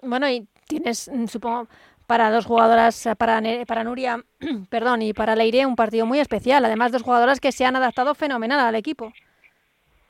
Bueno, 0.02 0.30
y 0.30 0.48
tienes, 0.68 1.12
mm, 1.14 1.26
supongo, 1.26 1.68
para 2.08 2.32
dos 2.32 2.46
jugadoras, 2.46 3.06
eh, 3.06 3.16
para, 3.18 3.42
para 3.68 3.84
Nuria, 3.84 4.24
perdón, 4.70 5.02
y 5.02 5.12
para 5.12 5.36
Leire, 5.36 5.66
un 5.66 5.76
partido 5.76 6.06
muy 6.06 6.20
especial. 6.20 6.64
Además, 6.64 6.94
dos 6.94 7.04
jugadoras 7.04 7.42
que 7.42 7.52
se 7.52 7.66
han 7.66 7.76
adaptado 7.76 8.16
fenomenal 8.16 8.62
al 8.62 8.76
equipo. 8.76 9.12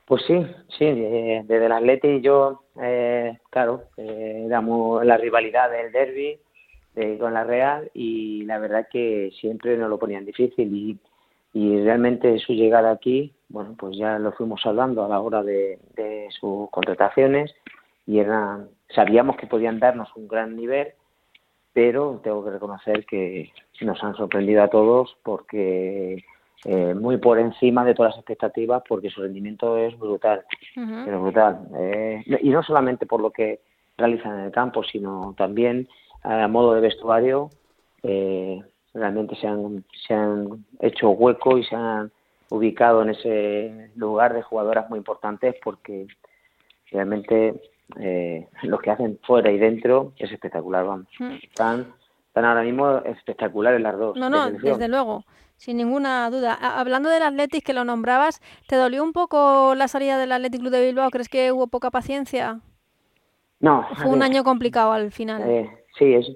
Pues 0.05 0.21
sí, 0.27 0.45
sí, 0.77 0.85
desde 0.85 1.65
el 1.65 1.71
Atleti 1.71 2.21
yo, 2.21 2.63
eh, 2.79 3.39
claro, 3.49 3.85
eh, 3.97 4.45
damos 4.47 5.03
la 5.03 5.17
rivalidad 5.17 5.71
del 5.71 5.91
derby 5.91 6.39
con 7.19 7.33
la 7.33 7.43
Real 7.43 7.89
y 7.95 8.43
la 8.43 8.59
verdad 8.59 8.87
que 8.91 9.31
siempre 9.39 9.77
nos 9.77 9.89
lo 9.89 9.97
ponían 9.97 10.25
difícil 10.25 10.71
y, 10.75 10.99
y 11.51 11.81
realmente 11.81 12.37
su 12.37 12.53
llegada 12.53 12.91
aquí 12.91 13.33
bueno, 13.53 13.75
pues 13.77 13.95
ya 13.95 14.17
lo 14.17 14.31
fuimos 14.31 14.65
hablando 14.65 15.05
a 15.05 15.07
la 15.07 15.19
hora 15.19 15.43
de, 15.43 15.77
sus 16.39 16.69
contrataciones 16.71 17.53
y 18.07 18.17
eran, 18.17 18.67
sabíamos 18.89 19.37
que 19.37 19.45
podían 19.45 19.79
darnos 19.79 20.09
un 20.15 20.27
gran 20.27 20.55
nivel, 20.55 20.87
pero 21.71 22.19
tengo 22.23 22.43
que 22.43 22.49
reconocer 22.49 23.05
que 23.05 23.53
nos 23.81 24.03
han 24.03 24.15
sorprendido 24.15 24.63
a 24.63 24.69
todos 24.69 25.15
porque 25.21 26.25
eh, 26.65 26.95
muy 26.95 27.17
por 27.17 27.37
encima 27.37 27.85
de 27.85 27.93
todas 27.93 28.13
las 28.13 28.19
expectativas 28.19 28.81
porque 28.89 29.11
su 29.11 29.21
rendimiento 29.21 29.77
es 29.77 29.97
brutal, 29.99 30.43
es 30.75 31.21
brutal. 31.21 31.67
Eh, 31.77 32.23
y 32.41 32.49
no 32.49 32.63
solamente 32.63 33.05
por 33.05 33.21
lo 33.21 33.29
que 33.29 33.59
realizan 33.97 34.39
en 34.39 34.45
el 34.45 34.51
campo, 34.51 34.83
sino 34.83 35.35
también 35.37 35.87
a 36.23 36.47
modo 36.47 36.73
de 36.73 36.81
vestuario, 36.81 37.51
eh, 38.01 38.59
realmente 38.95 39.35
se 39.35 39.45
han, 39.45 39.85
se 40.07 40.15
han 40.15 40.65
hecho 40.79 41.11
hueco 41.11 41.59
y 41.59 41.63
se 41.65 41.75
han 41.75 42.11
ubicado 42.49 43.01
en 43.01 43.09
ese 43.09 43.91
lugar 43.95 44.33
de 44.33 44.41
jugadoras 44.41 44.89
muy 44.89 44.97
importantes 44.97 45.55
porque 45.63 46.07
realmente 46.91 47.61
eh, 47.99 48.47
lo 48.63 48.79
que 48.79 48.91
hacen 48.91 49.19
fuera 49.25 49.51
y 49.51 49.57
dentro 49.57 50.13
es 50.17 50.31
espectacular, 50.31 50.85
vamos. 50.85 51.07
Mm. 51.19 51.33
Están, 51.43 51.93
están 52.27 52.45
ahora 52.45 52.63
mismo 52.63 52.97
espectaculares 52.99 53.81
las 53.81 53.97
dos. 53.97 54.17
No, 54.17 54.29
no, 54.29 54.49
desde 54.51 54.87
luego, 54.87 55.25
sin 55.57 55.77
ninguna 55.77 56.29
duda. 56.29 56.53
Hablando 56.53 57.09
del 57.09 57.23
Athletic 57.23 57.63
que 57.63 57.73
lo 57.73 57.83
nombrabas, 57.83 58.41
¿te 58.67 58.75
dolió 58.75 59.03
un 59.03 59.13
poco 59.13 59.75
la 59.75 59.87
salida 59.87 60.17
del 60.17 60.31
Athletic 60.31 60.61
Club 60.61 60.71
de 60.71 60.85
Bilbao? 60.85 61.09
¿Crees 61.09 61.29
que 61.29 61.51
hubo 61.51 61.67
poca 61.67 61.91
paciencia? 61.91 62.59
No. 63.59 63.87
Fue 63.95 64.11
un 64.11 64.21
año 64.21 64.43
complicado 64.43 64.91
al 64.91 65.11
final. 65.11 65.41
Eh, 65.45 65.69
sí, 65.97 66.13
es, 66.13 66.27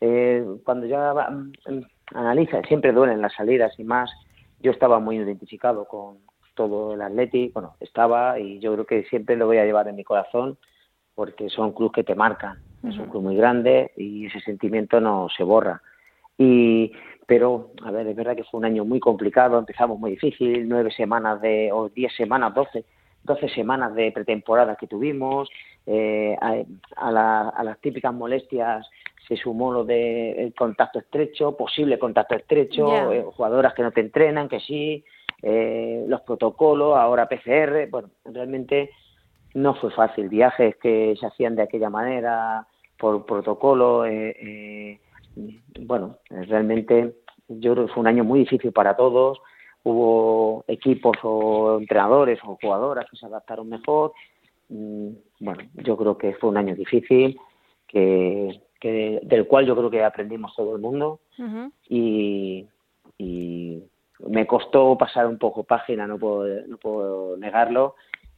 eh, 0.00 0.44
cuando 0.64 0.86
ya 0.86 1.12
mm, 1.12 1.82
analiza, 2.14 2.62
siempre 2.62 2.92
duelen 2.92 3.22
las 3.22 3.32
salidas 3.34 3.72
y 3.78 3.84
más 3.84 4.10
yo 4.60 4.70
estaba 4.72 4.98
muy 4.98 5.16
identificado 5.16 5.86
con 5.86 6.18
todo 6.54 6.94
el 6.94 7.02
Atleti, 7.02 7.50
bueno, 7.54 7.74
estaba 7.80 8.38
y 8.38 8.58
yo 8.58 8.72
creo 8.74 8.86
que 8.86 9.04
siempre 9.04 9.36
lo 9.36 9.46
voy 9.46 9.58
a 9.58 9.64
llevar 9.64 9.88
en 9.88 9.96
mi 9.96 10.04
corazón 10.04 10.58
porque 11.14 11.48
son 11.48 11.72
clubes 11.72 11.92
que 11.92 12.04
te 12.04 12.14
marcan, 12.14 12.58
es 12.82 12.96
un 12.98 13.06
club 13.06 13.22
muy 13.22 13.36
grande 13.36 13.92
y 13.96 14.26
ese 14.26 14.40
sentimiento 14.40 15.00
no 15.00 15.28
se 15.36 15.42
borra. 15.44 15.82
Y 16.38 16.92
pero, 17.30 17.70
a 17.84 17.92
ver, 17.92 18.08
es 18.08 18.16
verdad 18.16 18.34
que 18.34 18.42
fue 18.42 18.58
un 18.58 18.64
año 18.64 18.84
muy 18.84 18.98
complicado, 18.98 19.56
empezamos 19.56 20.00
muy 20.00 20.10
difícil, 20.10 20.68
nueve 20.68 20.90
semanas 20.90 21.40
de, 21.40 21.70
o 21.72 21.88
diez 21.88 22.12
semanas, 22.16 22.52
doce, 22.52 22.84
doce 23.22 23.48
semanas 23.50 23.94
de 23.94 24.10
pretemporada 24.10 24.74
que 24.74 24.88
tuvimos, 24.88 25.48
eh, 25.86 26.36
a, 26.40 27.62
las 27.62 27.80
típicas 27.80 28.12
molestias 28.12 28.84
se 29.30 29.36
sumó 29.36 29.72
lo 29.72 29.84
de 29.84 30.52
contacto 30.58 30.98
estrecho, 30.98 31.56
posible 31.56 32.00
contacto 32.00 32.34
estrecho, 32.34 33.12
eh, 33.12 33.22
jugadoras 33.22 33.74
que 33.74 33.82
no 33.82 33.92
te 33.92 34.00
entrenan, 34.00 34.48
que 34.48 34.58
sí, 34.58 35.04
eh, 35.40 36.04
los 36.08 36.22
protocolos, 36.22 36.96
ahora 36.96 37.28
PCR, 37.28 37.88
bueno, 37.88 38.10
realmente 38.24 38.90
no 39.54 39.74
fue 39.76 39.92
fácil, 39.92 40.28
viajes 40.28 40.74
que 40.82 41.14
se 41.18 41.26
hacían 41.26 41.54
de 41.54 41.62
aquella 41.62 41.90
manera 41.90 42.66
por 42.98 43.24
protocolo, 43.24 44.04
bueno, 45.86 46.16
realmente 46.28 47.14
yo 47.46 47.74
creo 47.74 47.86
que 47.86 47.92
fue 47.92 48.00
un 48.00 48.08
año 48.08 48.24
muy 48.24 48.40
difícil 48.40 48.72
para 48.72 48.96
todos. 48.96 49.40
Hubo 49.84 50.64
equipos 50.66 51.16
o 51.22 51.78
entrenadores 51.78 52.40
o 52.44 52.58
jugadoras 52.60 53.06
que 53.08 53.16
se 53.16 53.26
adaptaron 53.26 53.68
mejor. 53.68 54.12
Mm, 54.68 55.10
bueno, 55.38 55.62
yo 55.74 55.96
creo 55.96 56.18
que 56.18 56.34
fue 56.34 56.50
un 56.50 56.56
año 56.56 56.74
difícil, 56.74 57.38
que, 57.86 58.60
del 58.88 59.46
cual 59.46 59.66
yo 59.66 59.76
creo 59.76 59.90
que 59.90 60.04
aprendimos 60.04 60.54
todo 60.54 60.74
el 60.74 60.80
mundo. 60.80 61.20
y, 61.88 62.66
me 64.28 64.46
costó 64.46 64.98
pasar 64.98 65.26
un 65.26 65.38
poco 65.38 65.64
página, 65.64 66.06
no 66.06 66.18
puedo, 66.18 66.46
no 66.66 66.76
puedo 66.76 67.38
negarlo, 67.38 67.94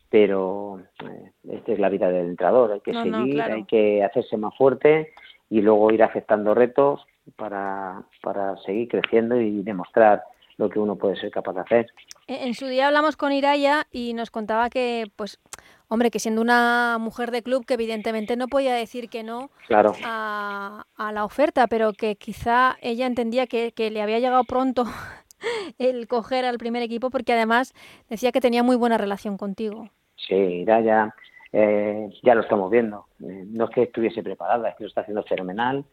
pero 0.09 0.81
eh, 1.05 1.33
esta 1.50 1.72
es 1.72 1.78
la 1.81 1.88
vida 1.88 2.09
del 2.09 2.26
entrenador. 2.26 2.72
Hay 2.72 2.81
que 2.81 2.92
seguir, 2.92 3.42
hay 3.42 3.64
que 3.64 4.05
hacerse 4.05 4.37
más 4.37 4.57
fuerte 4.57 5.12
y 5.50 5.61
luego 5.61 5.90
ir 5.90 6.02
aceptando 6.02 6.55
retos 6.55 7.05
para, 7.37 8.02
para 8.22 8.57
seguir 8.59 8.88
creciendo 8.88 9.40
y 9.40 9.62
demostrar 9.62 10.22
lo 10.57 10.68
que 10.68 10.78
uno 10.78 10.96
puede 10.96 11.16
ser 11.16 11.31
capaz 11.31 11.55
de 11.55 11.61
hacer. 11.61 11.87
En 12.27 12.55
su 12.55 12.67
día 12.67 12.87
hablamos 12.87 13.17
con 13.17 13.33
Iraya 13.33 13.87
y 13.91 14.15
nos 14.15 14.31
contaba 14.31 14.71
que, 14.71 15.11
pues, 15.17 15.41
hombre, 15.89 16.11
que 16.11 16.21
siendo 16.21 16.41
una 16.41 16.99
mujer 17.01 17.31
de 17.31 17.43
club 17.43 17.67
que 17.67 17.75
evidentemente 17.75 18.37
no 18.37 18.49
podía 18.49 18.75
decir 18.75 19.09
que 19.09 19.23
no 19.23 19.51
claro. 19.67 19.93
a, 20.05 20.87
a, 20.97 21.13
la 21.13 21.25
oferta, 21.25 21.67
pero 21.67 21.93
que 21.93 22.17
quizá 22.17 22.77
ella 22.81 23.07
entendía 23.07 23.47
que, 23.47 23.73
que 23.73 23.91
le 23.91 24.03
había 24.03 24.21
llegado 24.21 24.45
pronto 24.45 24.85
el 25.79 26.07
coger 26.07 26.45
al 26.45 26.59
primer 26.59 26.83
equipo 26.83 27.11
porque 27.11 27.33
además 27.33 27.75
decía 28.09 28.33
que 28.33 28.41
tenía 28.41 28.63
muy 28.63 28.77
buena 28.77 28.99
relación 28.99 29.37
contigo. 29.37 29.89
Sí, 30.17 30.35
Iraya, 30.35 31.15
eh, 31.53 32.09
ya 32.23 32.35
lo 32.35 32.43
estamos 32.43 32.71
viendo. 32.71 33.07
Eh, 33.21 33.45
no 33.49 33.65
es 33.65 33.71
que 33.71 33.83
estuviese 33.83 34.23
preparada, 34.23 34.69
es 34.69 34.77
que 34.77 34.85
lo 34.85 34.89
está 34.89 35.01
haciendo 35.03 35.25
fenomenal 35.25 35.85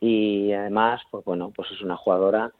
y 0.00 0.52
además, 0.52 1.00
pues 1.10 1.24
bueno, 1.24 1.52
pues 1.54 1.70
es 1.70 1.80
una 1.80 1.96
jugadora 1.96 2.52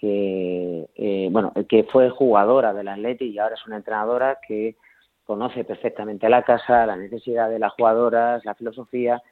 que, 0.00 0.88
eh, 0.94 1.28
bueno, 1.30 1.52
que 1.68 1.84
fue 1.84 2.08
jugadora 2.08 2.72
del 2.72 2.88
Atleti 2.88 3.26
y 3.26 3.38
ahora 3.38 3.54
es 3.54 3.66
una 3.66 3.76
entrenadora 3.76 4.38
que 4.46 4.76
conoce 5.24 5.62
perfectamente 5.64 6.28
la 6.28 6.42
casa, 6.42 6.86
la 6.86 6.96
necesidad 6.96 7.50
de 7.50 7.58
las 7.58 7.72
jugadoras, 7.74 8.44
la 8.44 8.54
filosofía. 8.54 9.22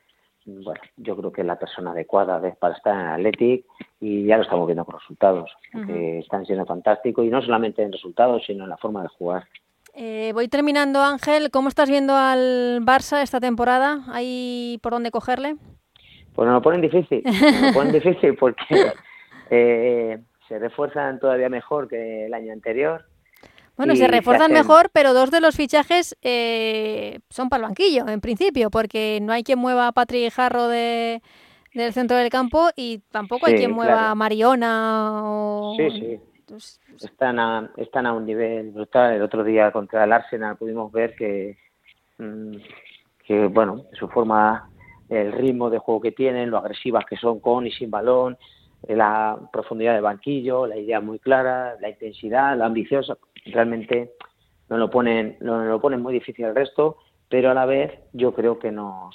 Bueno, 0.45 0.81
yo 0.97 1.17
creo 1.17 1.33
que 1.33 1.41
es 1.41 1.47
la 1.47 1.59
persona 1.59 1.93
adecuada 1.93 2.41
para 2.59 2.75
estar 2.75 2.95
en 2.95 3.01
el 3.01 3.15
Athletic 3.15 3.65
y 4.01 4.27
ya 4.27 4.37
lo 4.37 4.43
estamos 4.43 4.67
viendo 4.67 4.85
con 4.85 4.99
resultados, 4.99 5.51
que 5.87 6.21
están 6.21 6.47
siendo 6.47 6.65
fantásticos 6.65 7.25
y 7.27 7.29
no 7.29 7.43
solamente 7.43 7.83
en 7.83 7.93
resultados, 7.93 8.45
sino 8.47 8.65
en 8.65 8.71
la 8.71 8.77
forma 8.77 9.03
de 9.03 9.09
jugar. 9.09 9.45
Eh, 9.95 10.31
voy 10.33 10.49
terminando, 10.49 11.03
Ángel. 11.03 11.51
¿Cómo 11.51 11.69
estás 11.69 11.91
viendo 11.91 12.15
al 12.15 12.81
Barça 12.83 13.23
esta 13.23 13.41
temporada? 13.41 14.05
¿Hay 14.09 14.79
por 14.83 14.93
dónde 14.93 15.11
cogerle? 15.11 15.57
Pues 16.35 16.47
nos 16.47 16.55
lo 16.55 16.63
ponen 16.63 16.81
difícil, 16.81 17.23
nos 17.25 17.63
lo 17.63 17.73
ponen 17.73 17.93
difícil 18.01 18.37
porque 18.37 18.93
eh, 19.51 20.19
se 20.49 20.59
refuerzan 20.59 21.21
todavía 21.21 21.49
mejor 21.49 21.89
que 21.89 22.27
el 22.27 22.35
año 22.35 22.53
anterior. 22.53 23.05
Bueno, 23.77 23.95
se 23.95 24.09
refuerzan 24.09 24.53
mejor, 24.53 24.91
pero 24.93 25.15
dos 25.15 25.31
de 25.31 25.41
los 25.41 25.55
fichajes 25.55 26.17
eh, 26.23 27.21
son 27.31 27.49
para 27.49 27.63
el 27.63 27.69
banquillo, 27.69 28.09
en 28.09 28.21
principio, 28.21 28.71
porque 28.71 29.21
no 29.23 29.33
hay 29.33 29.45
quien 29.45 29.61
mueva 29.61 29.87
a 29.87 29.93
Patri 29.93 30.29
Jarro 30.31 30.67
de, 30.67 31.23
del 31.75 31.93
centro 31.93 32.17
del 32.17 32.29
campo 32.29 32.71
y 32.75 32.99
tampoco 33.13 33.47
hay 33.47 33.55
quien 33.55 33.71
mueva 33.71 34.11
a 34.11 34.15
Mariona 34.17 35.23
o... 35.23 35.77
Sí, 35.77 35.91
sí. 35.91 36.21
Están, 37.05 37.39
a, 37.39 37.71
están 37.77 38.07
a 38.07 38.15
un 38.15 38.27
nivel 38.27 38.71
brutal. 38.71 39.15
El 39.15 39.23
otro 39.23 39.45
día 39.45 39.71
contra 39.71 40.03
el 40.03 40.13
Arsenal 40.13 40.57
pudimos 40.57 40.91
ver 40.91 41.15
que, 41.15 41.57
mm, 42.17 42.57
que 43.25 43.47
bueno, 43.47 43.85
su 43.93 44.09
forma 44.09 44.69
el 45.09 45.33
ritmo 45.33 45.71
de 45.71 45.79
juego 45.79 46.01
que 46.01 46.13
tienen, 46.13 46.51
lo 46.51 46.59
agresivas 46.59 47.05
que 47.07 47.17
son 47.17 47.39
con 47.39 47.67
y 47.67 47.71
sin 47.71 47.91
balón, 47.91 48.37
la 48.87 49.39
profundidad 49.53 49.95
del 49.95 50.03
banquillo, 50.03 50.67
la 50.67 50.77
idea 50.77 51.01
muy 51.01 51.19
clara, 51.19 51.77
la 51.81 51.91
intensidad, 51.91 52.57
la 52.57 52.67
ambiciosa, 52.67 53.17
realmente 53.47 54.13
nos 54.69 54.79
lo 54.79 54.91
ponen, 54.91 55.37
nos 55.41 55.67
lo 55.67 55.81
ponen 55.81 56.03
muy 56.03 56.13
difícil 56.13 56.45
el 56.47 56.55
resto, 56.55 56.97
pero 57.29 57.51
a 57.51 57.55
la 57.55 57.67
vez 57.67 57.93
yo 58.13 58.35
creo 58.35 58.59
que 58.59 58.71
nos, 58.71 59.15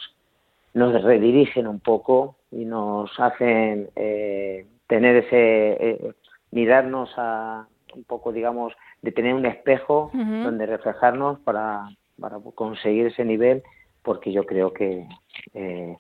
nos 0.74 1.02
redirigen 1.04 1.68
un 1.68 1.80
poco 1.80 2.36
y 2.52 2.66
nos 2.66 3.12
hacen 3.20 3.90
eh, 3.96 4.66
tener 4.88 5.18
ese 5.18 5.90
eh, 5.90 6.14
mirarnos 6.52 7.12
a 7.18 7.68
un 7.96 8.04
poco 8.04 8.32
digamos 8.32 8.74
de 9.02 9.12
tener 9.12 9.36
un 9.36 9.46
espejo 9.46 10.10
donde 10.14 10.66
reflejarnos 10.66 11.40
para, 11.42 11.90
para 12.20 12.38
conseguir 12.56 13.08
ese 13.08 13.24
nivel 13.24 13.62
porque 14.02 14.32
yo 14.32 14.46
creo 14.46 14.74
que 14.74 15.08
eh, 15.54 15.98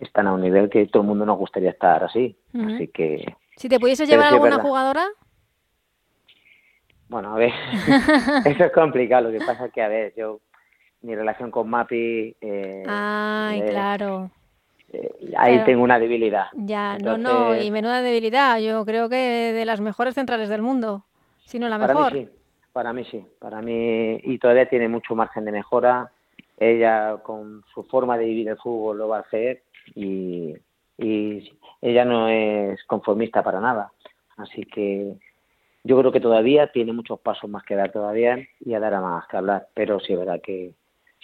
están 0.00 0.26
a 0.26 0.32
un 0.32 0.40
nivel 0.40 0.68
que 0.70 0.86
todo 0.86 1.02
el 1.02 1.08
mundo 1.08 1.26
nos 1.26 1.38
gustaría 1.38 1.70
estar 1.70 2.02
así. 2.04 2.36
Así 2.54 2.88
que. 2.88 3.36
Si 3.56 3.68
te 3.68 3.78
pudiese 3.78 4.06
llevar 4.06 4.32
alguna 4.32 4.58
jugadora. 4.58 5.06
Bueno, 7.08 7.34
a 7.34 7.38
ver, 7.38 7.52
eso 8.44 8.64
es 8.64 8.72
complicado. 8.72 9.30
Lo 9.30 9.38
que 9.38 9.44
pasa 9.44 9.66
es 9.66 9.72
que, 9.72 9.82
a 9.82 9.88
ver, 9.88 10.14
yo, 10.16 10.40
mi 11.02 11.14
relación 11.14 11.50
con 11.50 11.68
Mapi. 11.68 12.36
Eh, 12.40 12.84
Ay, 12.86 13.60
eh, 13.60 13.66
claro. 13.68 14.30
ahí 15.36 15.62
tengo 15.64 15.82
una 15.82 15.98
debilidad. 15.98 16.46
Ya, 16.54 16.96
no, 16.98 17.18
no, 17.18 17.60
y 17.60 17.70
menuda 17.70 18.00
debilidad. 18.00 18.58
Yo 18.60 18.84
creo 18.84 19.08
que 19.08 19.52
de 19.52 19.64
las 19.64 19.80
mejores 19.80 20.14
centrales 20.14 20.48
del 20.48 20.62
mundo, 20.62 21.04
si 21.44 21.58
no 21.58 21.68
la 21.68 21.78
mejor. 21.78 21.96
Para 21.96 22.12
mí 22.12 22.20
sí, 22.20 22.30
para 22.72 22.92
mí 22.92 23.04
sí. 23.04 23.26
Para 23.38 23.60
mí, 23.60 24.20
y 24.22 24.38
todavía 24.38 24.68
tiene 24.68 24.88
mucho 24.88 25.14
margen 25.14 25.44
de 25.44 25.52
mejora 25.52 26.12
ella 26.60 27.16
con 27.22 27.64
su 27.74 27.82
forma 27.84 28.18
de 28.18 28.26
vivir 28.26 28.48
el 28.48 28.58
fútbol 28.58 28.98
lo 28.98 29.08
va 29.08 29.18
a 29.18 29.20
hacer 29.20 29.62
y, 29.94 30.54
ella 31.82 32.04
no 32.04 32.28
es 32.28 32.84
conformista 32.84 33.42
para 33.42 33.58
nada. 33.58 33.90
Así 34.36 34.64
que 34.66 35.14
yo 35.82 35.98
creo 35.98 36.12
que 36.12 36.20
todavía 36.20 36.70
tiene 36.72 36.92
muchos 36.92 37.18
pasos 37.20 37.48
más 37.48 37.64
que 37.64 37.74
dar 37.74 37.90
todavía 37.90 38.38
y 38.60 38.74
a 38.74 38.80
dar 38.80 39.00
más 39.00 39.26
que 39.26 39.38
hablar, 39.38 39.68
pero 39.72 39.98
sí 39.98 40.12
es 40.12 40.18
verdad 40.18 40.42
que 40.42 40.74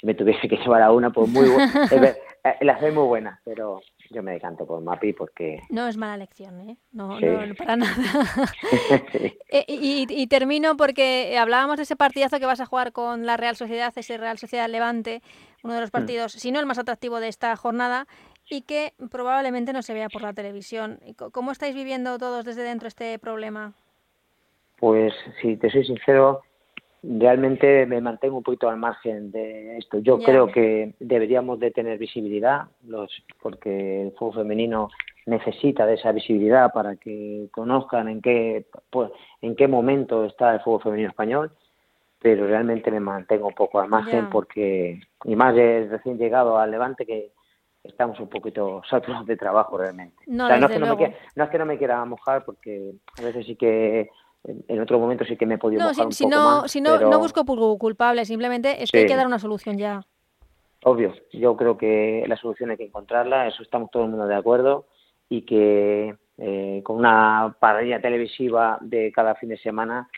si 0.00 0.06
me 0.06 0.14
tuviese 0.14 0.48
que 0.48 0.56
llevar 0.56 0.80
a 0.80 0.92
una, 0.92 1.10
pues 1.10 1.28
muy 1.28 1.48
buena. 1.48 2.16
La 2.60 2.74
hace 2.74 2.92
muy 2.92 3.04
buena, 3.04 3.40
pero 3.44 3.80
yo 4.10 4.22
me 4.22 4.32
decanto 4.32 4.66
por 4.66 4.80
Mapi 4.80 5.12
porque... 5.12 5.60
No 5.68 5.88
es 5.88 5.96
mala 5.96 6.14
elección, 6.14 6.70
¿eh? 6.70 6.76
No, 6.92 7.18
no, 7.18 7.54
para 7.54 7.76
nada. 7.76 7.94
Eh, 9.48 9.64
y, 9.68 10.06
y, 10.08 10.26
termino 10.26 10.76
porque 10.76 11.38
hablábamos 11.38 11.76
de 11.76 11.84
ese 11.84 11.94
partidazo 11.94 12.40
que 12.40 12.46
vas 12.46 12.60
a 12.60 12.66
jugar 12.66 12.92
con 12.92 13.24
la 13.24 13.36
Real 13.36 13.54
Sociedad, 13.54 13.92
ese 13.96 14.18
Real 14.18 14.38
Sociedad 14.38 14.68
Levante, 14.68 15.22
uno 15.62 15.74
de 15.74 15.80
los 15.80 15.90
mm. 15.90 15.92
partidos, 15.92 16.32
si 16.32 16.50
no 16.50 16.58
el 16.58 16.66
más 16.66 16.78
atractivo 16.78 17.20
de 17.20 17.28
esta 17.28 17.54
jornada, 17.56 18.06
y 18.48 18.62
que 18.62 18.92
probablemente 19.10 19.72
no 19.72 19.82
se 19.82 19.94
vea 19.94 20.08
por 20.08 20.22
la 20.22 20.32
televisión. 20.32 21.00
¿Cómo 21.32 21.52
estáis 21.52 21.74
viviendo 21.74 22.18
todos 22.18 22.44
desde 22.44 22.62
dentro 22.62 22.88
este 22.88 23.18
problema? 23.18 23.72
Pues 24.78 25.12
si 25.40 25.56
te 25.56 25.70
soy 25.70 25.84
sincero, 25.84 26.42
realmente 27.02 27.86
me 27.86 28.00
mantengo 28.00 28.38
un 28.38 28.42
poquito 28.42 28.68
al 28.68 28.76
margen 28.76 29.30
de 29.30 29.78
esto. 29.78 29.98
Yo 29.98 30.18
creo 30.18 30.48
que 30.48 30.94
deberíamos 31.00 31.58
de 31.60 31.70
tener 31.70 31.98
visibilidad, 31.98 32.66
los, 32.86 33.10
porque 33.40 34.02
el 34.02 34.12
fútbol 34.12 34.42
femenino 34.42 34.90
necesita 35.26 35.86
de 35.86 35.94
esa 35.94 36.12
visibilidad 36.12 36.72
para 36.72 36.96
que 36.96 37.48
conozcan 37.50 38.08
en 38.08 38.20
qué 38.20 38.66
pues, 38.90 39.10
en 39.42 39.56
qué 39.56 39.66
momento 39.66 40.24
está 40.24 40.54
el 40.54 40.60
fútbol 40.60 40.82
femenino 40.82 41.08
español, 41.08 41.50
pero 42.20 42.46
realmente 42.46 42.90
me 42.90 43.00
mantengo 43.00 43.48
un 43.48 43.54
poco 43.54 43.80
al 43.80 43.88
margen 43.88 44.30
porque 44.30 45.00
y 45.24 45.36
más 45.36 45.56
es 45.56 45.90
recién 45.90 46.18
llegado 46.18 46.58
al 46.58 46.70
Levante 46.70 47.04
que 47.04 47.32
estamos 47.86 48.18
un 48.20 48.28
poquito 48.28 48.82
saturados 48.88 49.26
de 49.26 49.36
trabajo 49.36 49.78
realmente. 49.78 50.16
No, 50.26 50.48
es 50.48 50.66
que 50.66 50.78
no, 50.78 50.96
no 51.34 51.44
es 51.44 51.50
que 51.50 51.58
no 51.58 51.66
me 51.66 51.78
quiera 51.78 52.04
mojar 52.04 52.44
porque 52.44 52.92
a 53.18 53.22
veces 53.22 53.46
sí 53.46 53.56
que 53.56 54.10
en 54.44 54.80
otro 54.80 54.98
momento 54.98 55.24
sí 55.24 55.36
que 55.36 55.46
me 55.46 55.54
he 55.54 55.58
podido 55.58 55.82
no, 55.82 55.92
si, 55.92 56.00
un 56.00 56.08
poco 56.08 56.30
no, 56.30 56.60
más, 56.62 56.70
si 56.70 56.80
no, 56.80 56.98
no 56.98 57.18
busco 57.18 57.44
culpable, 57.78 58.24
simplemente 58.24 58.82
es 58.82 58.90
que 58.90 58.98
hay 58.98 59.06
que 59.06 59.16
dar 59.16 59.26
una 59.26 59.38
solución 59.38 59.76
ya. 59.76 60.04
Obvio, 60.84 61.14
yo 61.32 61.56
creo 61.56 61.76
que 61.76 62.24
la 62.28 62.36
solución 62.36 62.70
hay 62.70 62.76
que 62.76 62.84
encontrarla, 62.84 63.48
eso 63.48 63.62
estamos 63.62 63.90
todo 63.90 64.04
el 64.04 64.10
mundo 64.10 64.26
de 64.26 64.36
acuerdo 64.36 64.86
y 65.28 65.42
que 65.42 66.14
eh, 66.38 66.80
con 66.84 66.96
una 66.96 67.56
parrilla 67.58 68.00
televisiva 68.00 68.78
de 68.80 69.10
cada 69.10 69.34
fin 69.34 69.48
de 69.48 69.58
semana 69.58 70.08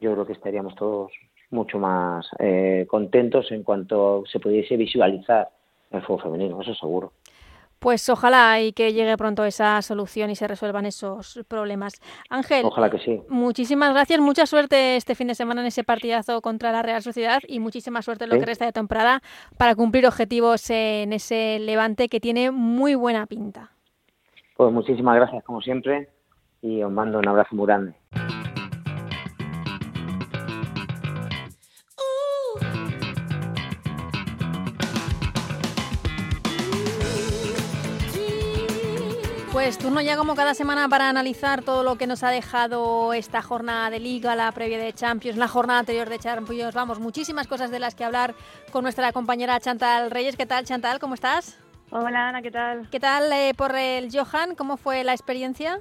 yo 0.00 0.12
creo 0.12 0.26
que 0.26 0.32
estaríamos 0.32 0.74
todos 0.76 1.12
mucho 1.50 1.78
más 1.78 2.26
eh, 2.38 2.86
contentos 2.88 3.50
en 3.52 3.62
cuanto 3.62 4.24
se 4.26 4.40
pudiese 4.40 4.76
visualizar 4.76 5.50
el 5.90 6.02
fútbol 6.02 6.22
femenino, 6.22 6.60
eso 6.60 6.74
seguro. 6.74 7.12
Pues 7.78 8.08
ojalá 8.08 8.60
y 8.62 8.72
que 8.72 8.94
llegue 8.94 9.14
pronto 9.18 9.44
esa 9.44 9.82
solución 9.82 10.30
y 10.30 10.36
se 10.36 10.48
resuelvan 10.48 10.86
esos 10.86 11.44
problemas. 11.48 12.00
Ángel, 12.30 12.64
ojalá 12.64 12.88
que 12.88 12.98
sí. 12.98 13.20
Muchísimas 13.28 13.92
gracias, 13.92 14.20
mucha 14.20 14.46
suerte 14.46 14.96
este 14.96 15.14
fin 15.14 15.28
de 15.28 15.34
semana 15.34 15.60
en 15.60 15.66
ese 15.66 15.84
partidazo 15.84 16.40
contra 16.40 16.72
la 16.72 16.82
Real 16.82 17.02
Sociedad 17.02 17.42
y 17.46 17.60
muchísima 17.60 18.00
suerte 18.00 18.24
en 18.24 18.30
lo 18.30 18.38
que 18.38 18.46
resta 18.46 18.64
de 18.64 18.72
temporada 18.72 19.20
para 19.58 19.74
cumplir 19.74 20.06
objetivos 20.06 20.70
en 20.70 21.12
ese 21.12 21.58
Levante 21.60 22.08
que 22.08 22.20
tiene 22.20 22.50
muy 22.50 22.94
buena 22.94 23.26
pinta. 23.26 23.72
Pues 24.56 24.72
muchísimas 24.72 25.16
gracias 25.16 25.44
como 25.44 25.60
siempre 25.60 26.08
y 26.62 26.82
os 26.82 26.90
mando 26.90 27.18
un 27.18 27.28
abrazo 27.28 27.54
muy 27.54 27.66
grande. 27.66 27.94
Pues 39.64 39.78
turno 39.78 40.02
ya 40.02 40.18
como 40.18 40.34
cada 40.34 40.52
semana 40.52 40.90
para 40.90 41.08
analizar 41.08 41.62
todo 41.62 41.82
lo 41.82 41.96
que 41.96 42.06
nos 42.06 42.22
ha 42.22 42.28
dejado 42.28 43.14
esta 43.14 43.40
jornada 43.40 43.88
de 43.88 43.98
Liga, 43.98 44.36
la 44.36 44.52
previa 44.52 44.76
de 44.76 44.92
Champions, 44.92 45.38
la 45.38 45.48
jornada 45.48 45.78
anterior 45.78 46.10
de 46.10 46.18
Champions. 46.18 46.74
Vamos, 46.74 47.00
muchísimas 47.00 47.46
cosas 47.46 47.70
de 47.70 47.78
las 47.78 47.94
que 47.94 48.04
hablar 48.04 48.34
con 48.70 48.82
nuestra 48.82 49.10
compañera 49.12 49.58
Chantal 49.60 50.10
Reyes. 50.10 50.36
¿Qué 50.36 50.44
tal, 50.44 50.66
Chantal? 50.66 50.98
¿Cómo 50.98 51.14
estás? 51.14 51.58
Hola, 51.88 52.28
Ana, 52.28 52.42
¿qué 52.42 52.50
tal? 52.50 52.90
¿Qué 52.90 53.00
tal 53.00 53.32
eh, 53.32 53.54
por 53.56 53.74
el 53.74 54.10
Johan? 54.12 54.54
¿Cómo 54.54 54.76
fue 54.76 55.02
la 55.02 55.14
experiencia? 55.14 55.80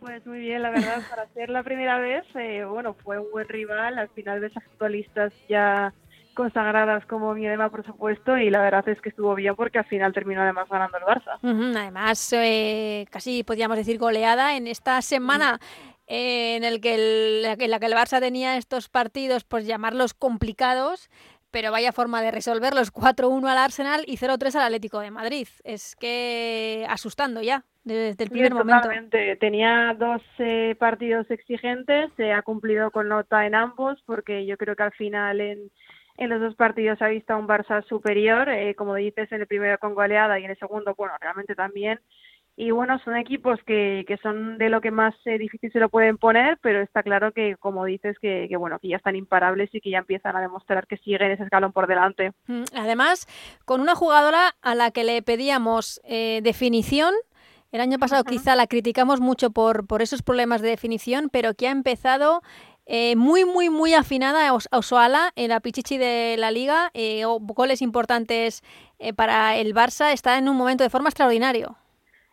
Pues 0.00 0.26
muy 0.26 0.40
bien, 0.40 0.60
la 0.60 0.68
verdad, 0.68 1.00
para 1.08 1.26
ser 1.28 1.48
la 1.48 1.62
primera 1.62 1.98
vez, 1.98 2.26
eh, 2.34 2.62
bueno, 2.66 2.92
fue 2.92 3.18
un 3.18 3.30
buen 3.32 3.48
rival. 3.48 3.98
Al 3.98 4.10
final 4.10 4.40
ves 4.40 4.54
a 4.54 4.60
futbolistas 4.60 5.32
ya 5.48 5.94
consagradas 6.34 7.06
como 7.06 7.32
mi 7.34 7.40
Miedema, 7.40 7.70
por 7.70 7.84
supuesto, 7.84 8.36
y 8.36 8.50
la 8.50 8.60
verdad 8.60 8.88
es 8.88 9.00
que 9.00 9.08
estuvo 9.08 9.34
bien 9.34 9.54
porque 9.56 9.78
al 9.78 9.86
final 9.86 10.12
terminó 10.12 10.42
además 10.42 10.68
ganando 10.68 10.98
el 10.98 11.04
Barça. 11.04 11.38
Además, 11.78 12.32
eh, 12.32 13.06
casi 13.10 13.44
podríamos 13.44 13.76
decir 13.76 13.98
goleada 13.98 14.56
en 14.56 14.66
esta 14.66 15.00
semana. 15.02 15.58
Eh, 16.06 16.56
en 16.56 16.64
el 16.64 16.82
que 16.82 16.94
el, 16.96 17.44
en 17.58 17.70
la 17.70 17.78
que 17.78 17.86
el 17.86 17.94
Barça 17.94 18.20
tenía 18.20 18.58
estos 18.58 18.90
partidos, 18.90 19.44
pues 19.44 19.66
llamarlos 19.66 20.12
complicados, 20.12 21.08
pero 21.50 21.70
vaya 21.70 21.92
forma 21.92 22.20
de 22.20 22.30
resolverlos, 22.30 22.92
4-1 22.92 23.48
al 23.48 23.58
Arsenal 23.58 24.02
y 24.06 24.18
0-3 24.18 24.56
al 24.56 24.66
Atlético 24.66 25.00
de 25.00 25.10
Madrid. 25.10 25.48
Es 25.62 25.96
que 25.96 26.84
asustando 26.90 27.40
ya 27.40 27.64
desde 27.84 28.24
el 28.24 28.30
primer 28.30 28.54
momento. 28.54 28.88
Tenía 29.38 29.94
dos 29.98 30.22
eh, 30.38 30.74
partidos 30.78 31.30
exigentes, 31.30 32.10
se 32.16 32.32
ha 32.32 32.42
cumplido 32.42 32.90
con 32.90 33.08
nota 33.08 33.46
en 33.46 33.54
ambos, 33.54 34.02
porque 34.04 34.46
yo 34.46 34.56
creo 34.56 34.74
que 34.74 34.82
al 34.82 34.92
final 34.92 35.40
en, 35.40 35.70
en 36.16 36.30
los 36.30 36.40
dos 36.40 36.54
partidos 36.54 37.00
ha 37.02 37.08
visto 37.08 37.32
a 37.32 37.36
un 37.36 37.48
Barça 37.48 37.84
superior, 37.86 38.48
eh, 38.48 38.74
como 38.74 38.94
dices, 38.94 39.30
en 39.32 39.40
el 39.40 39.46
primero 39.46 39.78
con 39.78 39.94
goleada 39.94 40.38
y 40.38 40.44
en 40.44 40.50
el 40.50 40.58
segundo, 40.58 40.94
bueno, 40.96 41.14
realmente 41.20 41.54
también. 41.54 42.00
Y 42.56 42.70
bueno, 42.70 43.00
son 43.04 43.16
equipos 43.16 43.58
que, 43.66 44.04
que 44.06 44.16
son 44.18 44.58
de 44.58 44.68
lo 44.68 44.80
que 44.80 44.92
más 44.92 45.12
eh, 45.24 45.38
difícil 45.38 45.72
se 45.72 45.80
lo 45.80 45.88
pueden 45.88 46.18
poner, 46.18 46.56
pero 46.62 46.80
está 46.82 47.02
claro 47.02 47.32
que, 47.32 47.56
como 47.56 47.84
dices, 47.84 48.16
que, 48.20 48.46
que, 48.48 48.56
bueno, 48.56 48.78
que 48.78 48.88
ya 48.88 48.96
están 48.96 49.16
imparables 49.16 49.70
y 49.74 49.80
que 49.80 49.90
ya 49.90 49.98
empiezan 49.98 50.36
a 50.36 50.40
demostrar 50.40 50.86
que 50.86 50.96
siguen 50.98 51.32
ese 51.32 51.42
escalón 51.42 51.72
por 51.72 51.88
delante. 51.88 52.30
Mm, 52.46 52.62
además, 52.76 53.26
con 53.64 53.80
una 53.80 53.96
jugadora 53.96 54.54
a 54.62 54.76
la 54.76 54.92
que 54.92 55.02
le 55.02 55.20
pedíamos 55.22 56.00
eh, 56.04 56.40
definición, 56.44 57.12
el 57.72 57.80
año 57.80 57.98
pasado 57.98 58.22
quizá 58.22 58.54
la 58.54 58.68
criticamos 58.68 59.20
mucho 59.20 59.50
por, 59.50 59.84
por 59.88 60.00
esos 60.00 60.22
problemas 60.22 60.62
de 60.62 60.68
definición, 60.68 61.30
pero 61.32 61.54
que 61.54 61.66
ha 61.66 61.72
empezado 61.72 62.40
eh, 62.86 63.16
muy, 63.16 63.44
muy, 63.44 63.70
muy 63.70 63.94
afinada 63.94 64.48
a 64.48 64.54
Osoala 64.76 65.32
en 65.36 65.48
la 65.48 65.60
Pichichi 65.60 65.96
de 65.98 66.36
la 66.38 66.50
Liga. 66.50 66.90
Eh, 66.94 67.22
goles 67.24 67.82
importantes 67.82 68.62
eh, 68.98 69.12
para 69.12 69.56
el 69.56 69.74
Barça. 69.74 70.12
Está 70.12 70.38
en 70.38 70.48
un 70.48 70.56
momento 70.56 70.84
de 70.84 70.90
forma 70.90 71.08
extraordinario. 71.08 71.76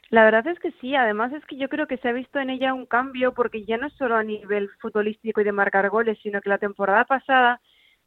La 0.09 0.25
verdad 0.25 0.45
es 0.47 0.59
que 0.59 0.73
sí, 0.81 0.93
además 0.93 1.31
es 1.31 1.45
que 1.45 1.55
yo 1.55 1.69
creo 1.69 1.87
que 1.87 1.95
se 1.97 2.09
ha 2.09 2.11
visto 2.11 2.37
en 2.37 2.49
ella 2.49 2.73
un 2.73 2.85
cambio 2.85 3.33
porque 3.33 3.63
ya 3.63 3.77
no 3.77 3.87
es 3.87 3.93
solo 3.93 4.17
a 4.17 4.23
nivel 4.23 4.69
futbolístico 4.81 5.39
y 5.39 5.45
de 5.45 5.53
marcar 5.53 5.89
goles, 5.89 6.19
sino 6.21 6.41
que 6.41 6.49
la 6.49 6.57
temporada 6.57 7.05
pasada 7.05 7.61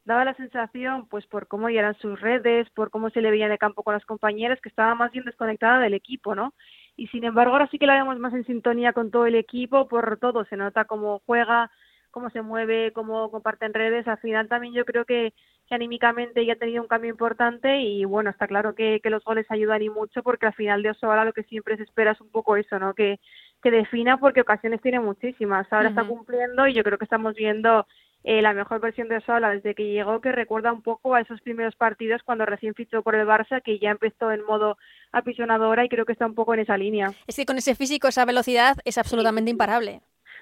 daba 0.05 0.23
la 0.23 0.35
sensación, 0.35 1.07
pues 1.07 1.25
por 1.25 1.47
cómo 1.47 1.67
eran 1.67 1.95
sus 1.95 2.21
redes, 2.21 2.69
por 2.75 2.91
cómo 2.91 3.09
se 3.09 3.21
le 3.21 3.31
veía 3.31 3.47
en 3.47 3.53
el 3.53 3.57
campo 3.57 3.81
con 3.81 3.95
las 3.95 4.05
compañeras, 4.05 4.61
que 4.61 4.69
estaba 4.69 4.93
más 4.93 5.11
bien 5.11 5.25
desconectada 5.25 5.79
del 5.79 5.95
equipo, 5.95 6.35
¿no? 6.35 6.53
Y 6.95 7.07
sin 7.07 7.23
embargo 7.23 7.53
ahora 7.53 7.67
sí 7.71 7.79
que 7.79 7.87
la 7.87 7.95
vemos 7.95 8.19
más 8.19 8.33
en 8.35 8.45
sintonía 8.45 8.93
con 8.93 9.09
todo 9.09 9.25
el 9.25 9.33
equipo, 9.33 9.87
por 9.87 10.19
todo, 10.19 10.45
se 10.45 10.57
nota 10.57 10.85
cómo 10.85 11.23
juega, 11.25 11.71
cómo 12.15 12.29
se 12.29 12.41
mueve, 12.41 12.93
cómo 12.93 13.29
comparte 13.29 13.65
en 13.65 13.73
redes. 13.73 14.07
Al 14.07 14.17
final 14.19 14.47
también 14.47 14.73
yo 14.73 14.85
creo 14.85 15.03
que, 15.03 15.33
anímicamente 15.69 16.45
ya 16.45 16.53
ha 16.53 16.55
tenido 16.55 16.81
un 16.81 16.87
cambio 16.87 17.09
importante 17.09 17.81
y 17.81 18.05
bueno, 18.05 18.29
está 18.29 18.47
claro 18.47 18.73
que, 18.73 19.01
los 19.03 19.21
goles 19.25 19.45
ayudan 19.49 19.81
y 19.81 19.89
mucho 19.89 20.23
porque 20.23 20.45
al 20.45 20.53
final 20.53 20.81
de 20.81 20.91
Osoala 20.91 21.25
lo 21.25 21.33
que 21.33 21.43
siempre 21.43 21.75
se 21.75 21.83
espera 21.83 22.11
es 22.11 22.21
un 22.21 22.29
poco 22.29 22.55
eso, 22.55 22.79
¿no? 22.79 22.93
Que, 22.93 23.19
que 23.61 23.69
defina 23.69 24.17
porque 24.17 24.39
ocasiones 24.39 24.81
tiene 24.81 25.01
muchísimas. 25.01 25.67
Ahora 25.73 25.89
está 25.89 26.05
cumpliendo 26.05 26.65
y 26.67 26.73
yo 26.73 26.83
creo 26.83 26.97
que 26.97 27.03
estamos 27.03 27.35
viendo 27.35 27.85
eh, 28.23 28.41
la 28.41 28.53
mejor 28.53 28.79
versión 28.79 29.09
de 29.09 29.17
Osoala 29.17 29.49
desde 29.49 29.75
que 29.75 29.91
llegó, 29.91 30.21
que 30.21 30.31
recuerda 30.31 30.71
un 30.71 30.83
poco 30.83 31.15
a 31.15 31.19
esos 31.19 31.41
primeros 31.41 31.75
partidos 31.75 32.23
cuando 32.23 32.45
recién 32.45 32.75
fichó 32.75 33.01
por 33.03 33.15
el 33.15 33.27
Barça, 33.27 33.61
que 33.61 33.77
ya 33.77 33.91
empezó 33.91 34.31
en 34.31 34.45
modo 34.45 34.77
apisonadora 35.11 35.83
y 35.83 35.89
creo 35.89 36.05
que 36.05 36.13
está 36.13 36.25
un 36.25 36.35
poco 36.35 36.53
en 36.53 36.61
esa 36.61 36.77
línea. 36.77 37.11
Es 37.27 37.35
que 37.35 37.45
con 37.45 37.57
ese 37.57 37.75
físico, 37.75 38.07
esa 38.07 38.23
velocidad 38.23 38.77
es 38.85 38.97
absolutamente 38.97 39.51
imparable. 39.51 39.99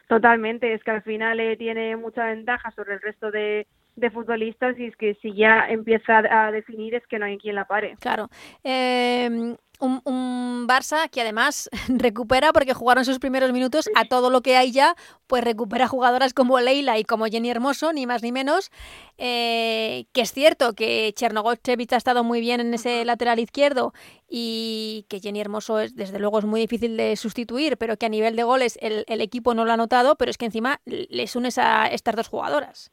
Totalmente, 0.08 0.74
es 0.74 0.84
que 0.84 0.92
al 0.92 1.04
final 1.04 1.39
eh, 1.39 1.56
tiene 1.58 1.96
mucha 1.96 2.26
ventaja 2.26 2.72
sobre 2.72 2.96
el 2.96 3.02
resto 3.02 3.32
de, 3.32 3.68
futbolistas 4.12 4.78
y 4.80 4.86
es 4.88 4.96
que 4.98 5.13
si 5.22 5.34
ya 5.34 5.68
empieza 5.70 6.24
a 6.30 6.52
definir 6.52 6.96
es 6.96 7.06
que 7.08 7.20
no 7.20 7.26
hay 7.26 7.38
quien 7.38 7.56
la 7.56 7.66
pare. 7.66 7.96
Claro. 8.00 8.28
Eh, 8.63 9.56
un, 9.84 10.67
Barça 10.67 11.10
que 11.10 11.22
además 11.22 11.69
recupera, 11.89 12.54
porque 12.54 12.74
jugaron 12.74 13.04
sus 13.04 13.19
primeros 13.19 13.52
minutos, 13.52 13.89
a 13.96 14.06
todo 14.06 14.30
lo 14.30 14.41
que 14.41 14.56
hay 14.56 14.72
ya, 14.72 14.96
pues 15.28 15.43
recupera 15.43 15.88
jugadoras 15.88 16.34
como 16.34 16.60
Leila 16.60 16.98
y 16.98 17.04
como 17.04 17.26
Jenny 17.26 17.50
Hermoso, 17.50 17.91
ni 17.91 18.06
más 18.08 18.24
ni 18.24 18.32
menos. 18.32 18.72
Eh, 19.17 20.06
que 20.13 20.22
es 20.22 20.32
cierto 20.32 20.74
que 20.74 21.13
Chernogochevich 21.15 21.91
ha 21.93 21.98
estado 21.98 22.24
muy 22.24 22.39
bien 22.39 22.62
en 22.62 22.74
ese 22.74 23.04
lateral 23.06 23.39
izquierdo 23.39 23.93
y 24.30 25.06
que 25.10 25.19
Jenny 25.19 25.41
Hermoso 25.41 25.80
es, 25.80 25.96
desde 25.96 26.17
luego 26.17 26.39
es 26.39 26.46
muy 26.46 26.62
difícil 26.62 26.98
de 26.98 27.15
sustituir, 27.15 27.78
pero 27.78 27.98
que 27.98 28.06
a 28.06 28.10
nivel 28.10 28.36
de 28.36 28.43
goles 28.43 28.78
el, 28.82 29.04
el 29.08 29.22
equipo 29.22 29.54
no 29.54 29.65
lo 29.65 29.74
ha 29.74 29.78
notado, 29.78 30.15
pero 30.15 30.32
es 30.32 30.38
que 30.38 30.46
encima 30.46 30.80
les 30.86 31.36
unes 31.36 31.58
a 31.58 31.88
estas 31.88 32.15
dos 32.15 32.30
jugadoras. 32.30 32.91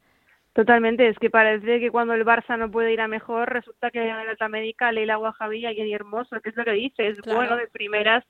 Totalmente, 0.53 1.09
es 1.09 1.17
que 1.19 1.31
parece 1.31 1.79
que 1.79 1.91
cuando 1.91 2.13
el 2.15 2.25
Barça 2.25 2.59
no 2.59 2.71
puede 2.71 2.93
ir 2.93 3.01
a 3.01 3.09
mejor, 3.09 3.53
resulta 3.53 3.91
que 3.91 4.01
en 4.01 4.09
la 4.09 4.23
alta 4.23 4.49
médica 4.49 4.91
Leila 4.91 5.17
Guajaví 5.17 5.65
y 5.65 5.93
Hermoso, 5.93 6.41
que 6.41 6.51
es 6.51 6.57
lo 6.57 6.65
que 6.65 6.73
dices, 6.73 7.19
bueno, 7.25 7.57
de 7.57 7.69
primeras 7.69 8.25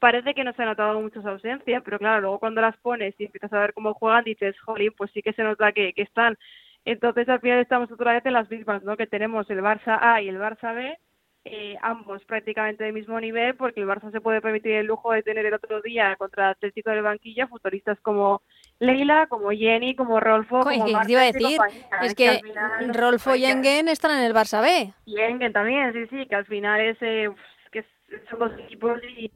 parece 0.00 0.34
que 0.34 0.42
no 0.42 0.52
se 0.54 0.62
ha 0.62 0.66
notado 0.66 1.00
mucho 1.00 1.22
su 1.22 1.28
ausencia, 1.28 1.82
pero 1.82 1.98
claro, 1.98 2.22
luego 2.22 2.38
cuando 2.40 2.60
las 2.60 2.76
pones 2.78 3.14
y 3.18 3.26
empiezas 3.26 3.52
a 3.52 3.60
ver 3.60 3.74
cómo 3.74 3.94
juegan, 3.94 4.24
dices, 4.24 4.58
jolín, 4.60 4.92
pues 4.96 5.10
sí 5.12 5.22
que 5.22 5.34
se 5.34 5.44
nota 5.44 5.72
que, 5.72 5.92
que 5.92 6.02
están. 6.02 6.36
Entonces 6.84 7.28
al 7.28 7.40
final 7.40 7.60
estamos 7.60 7.92
otra 7.92 8.14
vez 8.14 8.26
en 8.26 8.32
las 8.32 8.50
mismas, 8.50 8.82
¿no? 8.82 8.96
Que 8.96 9.06
tenemos 9.06 9.48
el 9.50 9.60
Barça 9.60 9.98
A 10.00 10.22
y 10.22 10.28
el 10.28 10.38
Barça 10.38 10.74
B, 10.74 10.98
eh, 11.44 11.76
ambos 11.82 12.24
prácticamente 12.24 12.84
del 12.84 12.94
mismo 12.94 13.20
nivel, 13.20 13.54
porque 13.56 13.80
el 13.80 13.86
Barça 13.86 14.10
se 14.10 14.20
puede 14.20 14.40
permitir 14.40 14.72
el 14.72 14.86
lujo 14.86 15.12
de 15.12 15.22
tener 15.22 15.44
el 15.46 15.54
otro 15.54 15.82
día 15.82 16.16
contra 16.16 16.50
Atlético 16.50 16.90
del 16.90 17.02
Banquilla 17.02 17.46
futbolistas 17.46 18.00
como 18.00 18.42
Leila, 18.80 19.26
como 19.28 19.50
Jenny, 19.50 19.94
como 19.94 20.20
Rolfo, 20.20 20.60
como 20.60 20.88
iba 21.06 21.20
a 21.20 21.32
decir? 21.32 21.58
Es 22.02 22.14
que, 22.14 22.40
Rolfo 22.88 23.34
y 23.36 23.44
Engen 23.44 23.88
están 23.88 24.18
en 24.18 24.24
el 24.24 24.34
Barça 24.34 24.62
B. 24.62 24.92
Y 25.04 25.20
Engen 25.20 25.52
también, 25.52 25.92
sí, 25.92 26.06
sí, 26.10 26.26
que 26.26 26.34
al 26.34 26.46
final 26.46 26.80
es, 26.80 26.96
eh, 27.02 27.28
que 27.70 27.84
son 28.30 28.38
dos 28.38 28.52
equipos 28.58 28.98
y 29.18 29.30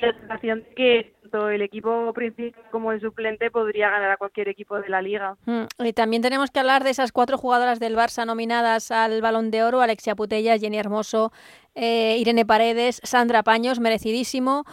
la 0.00 0.12
sensación 0.12 0.60
de 0.60 0.74
que 0.74 1.16
tanto 1.22 1.48
el 1.48 1.62
equipo 1.62 2.12
principal 2.12 2.62
como 2.70 2.92
el 2.92 3.00
suplente 3.00 3.50
podría 3.50 3.90
ganar 3.90 4.10
a 4.10 4.16
cualquier 4.16 4.48
equipo 4.48 4.80
de 4.80 4.88
la 4.88 5.02
liga. 5.02 5.36
Mm, 5.46 5.64
y 5.84 5.92
también 5.92 6.22
tenemos 6.22 6.50
que 6.50 6.60
hablar 6.60 6.84
de 6.84 6.90
esas 6.90 7.12
cuatro 7.12 7.38
jugadoras 7.38 7.80
del 7.80 7.96
Barça 7.96 8.26
nominadas 8.26 8.90
al 8.90 9.20
Balón 9.20 9.50
de 9.50 9.64
Oro, 9.64 9.80
Alexia 9.80 10.14
Putella, 10.14 10.58
Jenny 10.58 10.78
Hermoso, 10.78 11.32
eh, 11.74 12.16
Irene 12.18 12.46
Paredes, 12.46 13.00
Sandra 13.04 13.42
Paños, 13.42 13.80
merecidísimo. 13.80 14.64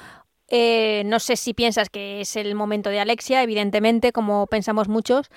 Eh, 0.55 1.01
no 1.05 1.17
sé 1.17 1.35
si 1.35 1.55
piensas 1.55 1.89
que 1.89 2.21
es 2.21 2.35
el 2.35 2.53
momento 2.53 2.91
de 2.91 2.99
Alexia, 2.99 3.41
evidentemente, 3.41 4.11
como 4.11 4.45
pensamos 4.45 4.87
muchos, 4.87 5.31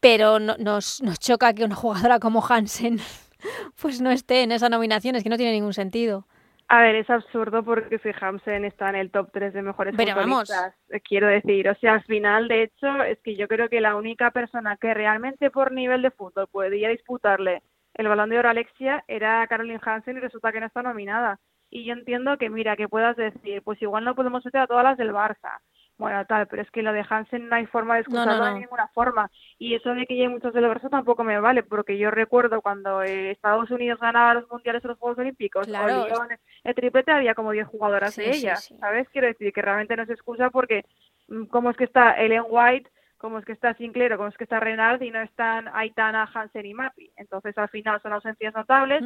pero 0.00 0.38
nos, 0.40 1.02
nos 1.02 1.18
choca 1.18 1.52
que 1.52 1.64
una 1.64 1.74
jugadora 1.74 2.18
como 2.18 2.42
Hansen 2.42 2.96
pues 3.82 4.00
no 4.00 4.10
esté 4.10 4.42
en 4.42 4.52
esa 4.52 4.70
nominación, 4.70 5.16
es 5.16 5.22
que 5.22 5.28
no 5.28 5.36
tiene 5.36 5.52
ningún 5.52 5.74
sentido. 5.74 6.26
A 6.66 6.80
ver, 6.80 6.94
es 6.94 7.10
absurdo 7.10 7.62
porque 7.62 7.98
si 7.98 8.08
Hamsen 8.18 8.64
está 8.64 8.88
en 8.88 8.96
el 8.96 9.10
top 9.10 9.28
3 9.34 9.52
de 9.52 9.60
mejores 9.60 9.94
Pero 9.94 10.14
vamos. 10.14 10.50
Eh, 10.88 11.00
quiero 11.00 11.26
decir, 11.26 11.68
o 11.68 11.74
sea, 11.74 11.92
al 11.92 12.04
final, 12.04 12.48
de 12.48 12.62
hecho, 12.62 13.02
es 13.02 13.18
que 13.20 13.36
yo 13.36 13.48
creo 13.48 13.68
que 13.68 13.82
la 13.82 13.96
única 13.96 14.30
persona 14.30 14.78
que 14.78 14.94
realmente 14.94 15.50
por 15.50 15.72
nivel 15.72 16.00
de 16.00 16.10
fútbol 16.10 16.48
podría 16.50 16.88
disputarle 16.88 17.62
el 17.92 18.08
balón 18.08 18.30
de 18.30 18.38
oro 18.38 18.48
a 18.48 18.52
Alexia 18.52 19.04
era 19.08 19.46
Caroline 19.46 19.80
Hansen 19.82 20.16
y 20.16 20.20
resulta 20.20 20.52
que 20.52 20.60
no 20.60 20.66
está 20.66 20.82
nominada. 20.82 21.38
Y 21.70 21.84
yo 21.84 21.92
entiendo 21.92 22.36
que, 22.38 22.50
mira, 22.50 22.76
que 22.76 22.88
puedas 22.88 23.16
decir, 23.16 23.62
pues 23.62 23.80
igual 23.82 24.04
no 24.04 24.14
podemos 24.14 24.44
meter 24.44 24.62
a 24.62 24.66
todas 24.66 24.84
las 24.84 24.96
del 24.96 25.12
Barça, 25.12 25.60
bueno, 25.98 26.24
tal, 26.26 26.46
pero 26.46 26.62
es 26.62 26.70
que 26.70 26.82
lo 26.82 26.92
de 26.92 27.04
Hansen 27.08 27.48
no 27.48 27.56
hay 27.56 27.66
forma 27.66 27.96
de 27.96 28.02
escucharlo 28.02 28.44
de 28.44 28.60
ninguna 28.60 28.86
forma. 28.88 29.28
Y 29.58 29.74
eso 29.74 29.90
de 29.90 30.06
que 30.06 30.16
ya 30.16 30.22
hay 30.22 30.28
muchos 30.28 30.54
del 30.54 30.66
Barça 30.66 30.88
tampoco 30.88 31.24
me 31.24 31.40
vale, 31.40 31.64
porque 31.64 31.98
yo 31.98 32.12
recuerdo 32.12 32.62
cuando 32.62 33.02
eh, 33.02 33.32
Estados 33.32 33.68
Unidos 33.72 33.98
ganaba 33.98 34.34
los 34.34 34.48
mundiales 34.48 34.84
o 34.84 34.88
los 34.88 34.98
Juegos 34.98 35.18
Olímpicos, 35.18 35.66
claro. 35.66 36.02
o 36.04 36.26
el 36.62 36.74
triplete 36.76 37.10
había 37.10 37.34
como 37.34 37.50
10 37.50 37.66
jugadoras 37.66 38.14
de 38.14 38.30
ella, 38.30 38.54
¿sabes? 38.56 39.08
Quiero 39.08 39.26
decir 39.26 39.52
que 39.52 39.60
realmente 39.60 39.96
no 39.96 40.06
se 40.06 40.12
excusa 40.12 40.50
porque, 40.50 40.84
mm, 41.26 41.46
¿cómo 41.46 41.70
es 41.70 41.76
que 41.76 41.84
está 41.84 42.12
Ellen 42.12 42.44
White? 42.48 42.88
Como 43.18 43.38
es 43.38 43.44
que 43.44 43.52
está 43.52 43.74
Sinclair 43.74 44.12
o 44.12 44.16
como 44.16 44.28
es 44.28 44.36
que 44.36 44.44
está 44.44 44.60
Renard 44.60 45.02
y 45.02 45.10
no 45.10 45.20
están 45.20 45.68
Aitana, 45.74 46.30
Hansen 46.32 46.64
y 46.64 46.72
Mapi. 46.72 47.10
Entonces 47.16 47.58
al 47.58 47.68
final 47.68 48.00
son 48.00 48.12
ausencias 48.12 48.54
notables. 48.54 49.02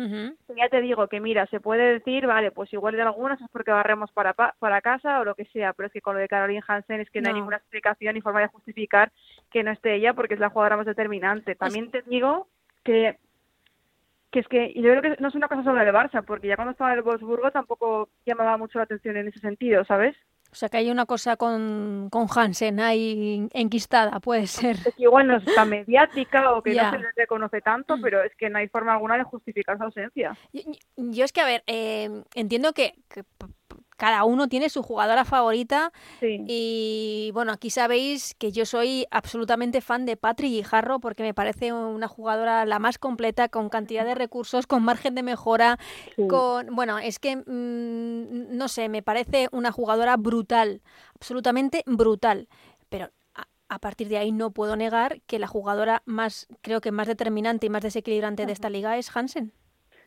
Ya 0.55 0.69
te 0.69 0.81
digo 0.83 1.09
que 1.09 1.21
mira, 1.21 1.47
se 1.47 1.61
puede 1.61 1.95
decir, 1.95 2.27
vale, 2.27 2.51
pues 2.51 2.73
igual 2.73 2.95
de 2.95 3.03
algunas 3.03 3.41
es 3.41 3.49
porque 3.51 3.73
barremos 3.73 4.13
para, 4.13 4.35
para 4.35 4.81
casa 4.83 5.21
o 5.21 5.25
lo 5.25 5.35
que 5.35 5.47
sea, 5.47 5.73
pero 5.73 5.87
es 5.87 5.93
que 5.93 6.03
con 6.03 6.15
lo 6.15 6.21
de 6.21 6.29
Caroline 6.29 6.63
Hansen 6.67 7.01
es 7.01 7.11
que 7.11 7.23
no, 7.23 7.29
hay 7.29 7.35
ninguna 7.35 7.57
explicación 7.57 8.15
ni 8.15 8.21
forma 8.21 8.41
de 8.41 8.49
justificar 8.49 9.11
que 9.51 9.63
no 9.63 9.71
esté 9.71 9.95
ella 9.95 10.15
porque 10.15 10.35
es 10.35 10.41
la 10.41 10.51
jugadora 10.51 10.77
más 10.77 10.87
determinante. 10.87 11.55
También 11.55 11.91
te 11.91 12.03
digo 12.03 12.49
que 12.85 13.17
que 14.31 14.41
es 14.41 14.49
que 14.49 14.73
yo 14.75 14.91
creo 14.91 15.03
que 15.03 15.21
no 15.21 15.29
es 15.29 15.35
una 15.35 15.47
cosa 15.47 15.63
sobre 15.63 15.87
el 15.87 15.95
Barça, 15.95 16.25
porque 16.25 16.49
ya 16.49 16.57
cuando 16.57 16.73
estaba 16.73 16.93
en 16.93 16.99
el 16.99 17.05
Wolfsburgo 17.05 17.51
tampoco 17.51 18.09
llamaba 18.25 18.57
mucho 18.57 18.79
la 18.79 18.85
atención 18.85 19.17
en 19.19 19.29
ese 19.29 19.41
sentido, 19.41 19.85
¿sabes? 19.85 20.17
O 20.53 20.55
sea 20.55 20.69
que 20.69 20.77
hay 20.77 20.91
una 20.91 21.07
cosa 21.07 21.39
con, 21.39 22.09
con 22.11 22.27
Hansen 22.29 22.79
ahí 22.79 23.49
enquistada, 23.55 24.21
puede 24.21 24.47
ser. 24.47 24.77
Es 24.85 24.95
que 24.95 25.05
igual 25.05 25.27
no 25.27 25.39
es 25.39 25.45
tan 25.55 25.71
mediática 25.71 26.53
o 26.53 26.63
que 26.63 26.75
no 26.75 26.91
se 26.91 26.99
le 26.99 27.09
reconoce 27.17 27.63
tanto, 27.63 27.97
mm. 27.97 28.03
pero 28.03 28.23
es 28.23 28.37
que 28.37 28.51
no 28.51 28.59
hay 28.59 28.69
forma 28.69 28.93
alguna 28.93 29.17
de 29.17 29.25
justificar 29.25 29.79
su 29.79 29.85
ausencia. 29.85 30.37
Yo, 30.97 31.25
es 31.25 31.33
que, 31.33 31.41
a 31.41 31.47
ver, 31.47 31.63
eh, 31.67 32.11
entiendo 32.35 32.75
que, 32.75 32.95
que 33.09 33.25
cada 34.03 34.25
uno 34.25 34.49
tiene 34.49 34.69
su 34.69 34.83
jugadora 34.83 35.25
favorita. 35.25 35.93
Y 36.21 37.31
bueno, 37.35 37.53
aquí 37.53 37.71
sabéis 37.71 38.35
que 38.35 38.51
yo 38.51 38.67
soy 38.67 39.07
absolutamente 39.13 39.81
fan 39.81 40.07
de 40.07 40.17
Patri 40.17 40.51
Guijarro 40.51 40.99
porque 40.99 41.23
me 41.23 41.35
parece 41.35 41.73
una 41.73 42.09
jugadora 42.09 42.67
la 42.67 42.81
más 42.81 42.99
completa, 42.99 43.49
con 43.49 43.69
cantidad 43.69 44.05
de 44.05 44.17
recursos, 44.17 44.67
con 44.67 44.83
margen 44.83 45.15
de 45.15 45.23
mejora, 45.23 45.79
con 46.29 46.75
bueno, 46.75 46.99
es 46.99 47.21
que 47.21 47.37
mm, 47.37 48.57
no 48.57 48.67
sé, 48.67 48.89
me 48.89 49.05
parece 49.05 49.49
una 49.53 49.71
jugadora 49.71 50.17
brutal, 50.17 50.83
absolutamente 51.15 51.85
brutal. 51.87 52.49
Pero 52.89 53.09
a 53.69 53.79
partir 53.79 54.09
de 54.09 54.19
ahí 54.19 54.33
no 54.33 54.51
puedo 54.51 54.75
negar 54.75 55.21
que 55.29 55.39
la 55.39 55.47
jugadora 55.47 56.03
más, 56.07 56.49
creo 56.61 56.81
que 56.81 56.91
más 56.91 57.07
determinante 57.07 57.67
y 57.67 57.71
más 57.71 57.83
desequilibrante 57.85 58.47
de 58.47 58.53
esta 58.53 58.69
liga 58.69 58.99
es 58.99 59.17
Hansen. 59.17 59.53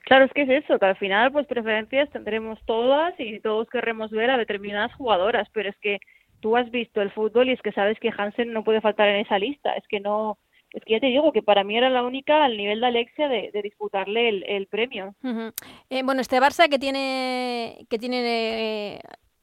Claro, 0.06 0.26
es 0.26 0.34
que 0.34 0.44
es 0.44 0.64
eso, 0.64 0.78
que 0.78 0.86
al 0.86 0.98
final 0.98 1.32
pues 1.32 1.48
preferencias 1.48 2.10
tendremos 2.12 2.60
todas 2.66 3.14
y 3.20 3.40
todos 3.40 3.68
querremos 3.70 4.12
ver 4.12 4.30
a 4.30 4.38
determinadas 4.38 4.94
jugadoras, 4.94 5.48
pero 5.52 5.70
es 5.70 5.76
que 5.78 6.00
tú 6.42 6.56
has 6.56 6.70
visto 6.70 7.02
el 7.02 7.12
fútbol 7.12 7.50
y 7.50 7.54
es 7.54 7.62
que 7.62 7.72
sabes 7.72 8.00
que 8.00 8.14
Hansen 8.16 8.54
no 8.54 8.64
puede 8.64 8.82
faltar 8.82 9.10
en 9.10 9.26
esa 9.26 9.40
lista, 9.40 9.74
es 9.74 9.84
que 9.88 10.00
no, 10.00 10.38
es 10.72 10.84
que 10.84 10.94
ya 10.94 11.00
te 11.00 11.08
digo 11.08 11.32
que 11.32 11.42
para 11.42 11.64
mí 11.64 11.76
era 11.76 11.90
la 11.90 12.04
única 12.04 12.46
al 12.46 12.56
nivel 12.56 12.82
de 12.82 12.86
Alexia 12.86 13.28
de, 13.28 13.50
disputarle 13.64 14.30
el, 14.30 14.68
premio. 14.68 15.16
Eh, 15.90 16.04
bueno, 16.04 16.22
este 16.22 16.40
Barça 16.40 16.70
que 16.70 16.78
tiene 16.78 17.88
que 17.90 17.98
tiene 17.98 18.96
eh, 18.96 19.00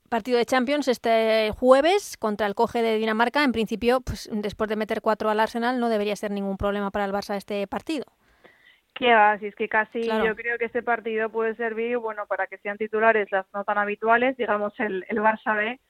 partido 0.08 0.38
de 0.38 0.44
Champions 0.44 0.88
este 0.88 1.50
jueves 1.58 2.16
contra 2.18 2.46
el 2.46 2.54
Coge 2.54 2.82
de 2.82 2.98
Dinamarca, 2.98 3.42
en 3.42 3.52
principio, 3.52 4.02
pues 4.02 4.28
después 4.30 4.68
de 4.68 4.76
meter 4.76 5.00
cuatro 5.00 5.30
al 5.30 5.40
Arsenal, 5.40 5.80
no 5.80 5.88
debería 5.88 6.14
ser 6.14 6.30
ningún 6.30 6.58
problema 6.58 6.90
para 6.90 7.06
el 7.06 7.12
Barça 7.12 7.34
este 7.34 7.66
partido. 7.66 8.04
Que 9.02 9.14
va, 9.14 9.38
si 9.38 9.46
es 9.46 9.54
que 9.54 9.68
casi 9.68 10.02
yo 10.06 10.36
creo 10.36 10.58
que 10.58 10.66
este 10.66 10.82
partido 10.82 11.28
puede 11.28 11.54
servir, 11.56 11.98
bueno, 11.98 12.26
para 12.26 12.46
que 12.46 12.58
sean 12.58 12.78
titulares 12.78 13.30
las 13.30 13.46
no 13.52 13.64
tan 13.64 13.78
habituales, 13.78 14.36
digamos 14.36 14.72
el, 14.78 15.04
el 15.08 15.18
Barça 15.18 15.56
B, 15.56 15.80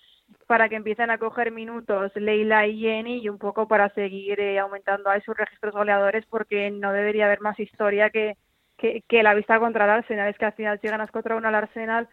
para 0.47 0.69
que 0.69 0.77
empiecen 0.77 1.11
a 1.11 1.19
coger 1.19 1.51
minutos 1.51 2.13
Leila 2.15 2.67
y 2.67 2.81
Jenny 2.81 3.19
y 3.19 3.29
un 3.29 3.39
poco 3.39 3.69
para 3.69 3.89
seguir 3.91 4.41
eh, 4.41 4.59
aumentando 4.59 5.11
ahí 5.11 5.21
sus 5.23 5.37
registros 5.37 5.75
goleadores 5.75 6.25
porque 6.27 6.71
no 6.71 6.93
debería 6.93 7.27
haber 7.27 7.41
más 7.41 7.59
historia 7.59 8.11
que, 8.11 8.37
que, 8.77 9.23
la 9.23 9.35
vista 9.35 9.59
contra 9.59 9.85
el 9.85 9.91
Arsenal. 9.91 10.29
Es 10.29 10.39
que 10.39 10.47
al 10.47 10.53
final 10.55 10.81
si 10.81 10.89
ganas 10.89 11.11
contra 11.11 11.37
uno 11.37 11.49
al 11.49 11.55
Arsenal, 11.55 12.09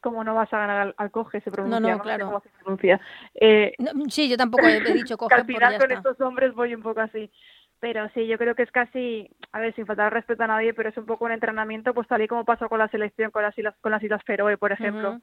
¿cómo 0.00 0.24
no 0.24 0.34
vas 0.34 0.52
a 0.52 0.58
ganar 0.58 0.94
al, 0.96 1.10
coge? 1.10 1.40
Se 1.40 1.50
pronuncia, 1.50 1.80
no, 1.80 1.96
no, 1.96 2.02
claro. 2.02 2.42
se 2.42 2.50
pronuncia. 2.62 3.00
Eh, 3.34 3.72
sí, 4.08 4.28
yo 4.28 4.36
tampoco 4.36 4.66
he, 4.66 4.80
dicho 4.92 5.16
coge. 5.16 5.34
al 5.34 5.46
final 5.46 5.78
con 5.78 5.92
estos 5.92 6.20
hombres 6.20 6.54
voy 6.54 6.74
un 6.74 6.82
poco 6.82 7.00
así. 7.00 7.30
Pero 7.80 8.08
sí, 8.14 8.26
yo 8.26 8.38
creo 8.38 8.54
que 8.54 8.62
es 8.62 8.70
casi, 8.70 9.28
a 9.52 9.60
ver, 9.60 9.74
sin 9.74 9.86
faltar 9.86 10.12
respeto 10.12 10.42
a 10.42 10.46
nadie, 10.46 10.72
pero 10.72 10.88
es 10.88 10.96
un 10.96 11.06
poco 11.06 11.26
un 11.26 11.32
entrenamiento, 11.32 11.92
pues 11.92 12.08
tal 12.08 12.22
y 12.22 12.28
como 12.28 12.44
pasó 12.44 12.68
con 12.68 12.78
la 12.78 12.88
selección, 12.88 13.30
con 13.30 13.42
las 13.42 13.56
Islas, 13.58 13.74
con 13.80 13.92
las 13.92 14.02
Islas 14.02 14.22
Feroe, 14.24 14.56
por 14.56 14.72
ejemplo. 14.72 15.20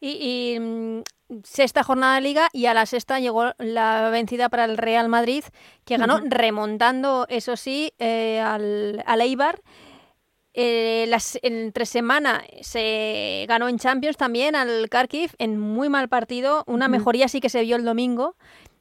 Y, 0.00 0.58
mm, 0.58 1.00
sexta 1.44 1.82
jornada 1.82 2.16
de 2.16 2.20
liga 2.22 2.48
y 2.52 2.66
a 2.66 2.74
la 2.74 2.86
sexta 2.86 3.20
llegó 3.20 3.52
la 3.58 4.08
vencida 4.10 4.48
para 4.48 4.64
el 4.64 4.76
Real 4.76 5.08
Madrid, 5.08 5.44
que 5.84 5.96
ganó 5.96 6.20
remontando, 6.24 7.26
eso 7.28 7.56
sí, 7.56 7.92
eh, 7.98 8.40
al, 8.40 9.02
al 9.06 9.20
Eibar. 9.20 9.60
Eh, 10.52 11.04
las, 11.08 11.38
entre 11.42 11.86
semana 11.86 12.42
se 12.60 13.44
ganó 13.48 13.68
en 13.68 13.78
Champions 13.78 14.16
también 14.16 14.56
al 14.56 14.88
Kharkiv 14.88 15.30
en 15.38 15.60
muy 15.60 15.88
mal 15.88 16.08
partido. 16.08 16.64
Una 16.66 16.88
mejoría 16.88 17.28
sí 17.28 17.40
que 17.40 17.48
se 17.48 17.62
vio 17.62 17.76
el 17.76 17.84
domingo, 17.84 18.34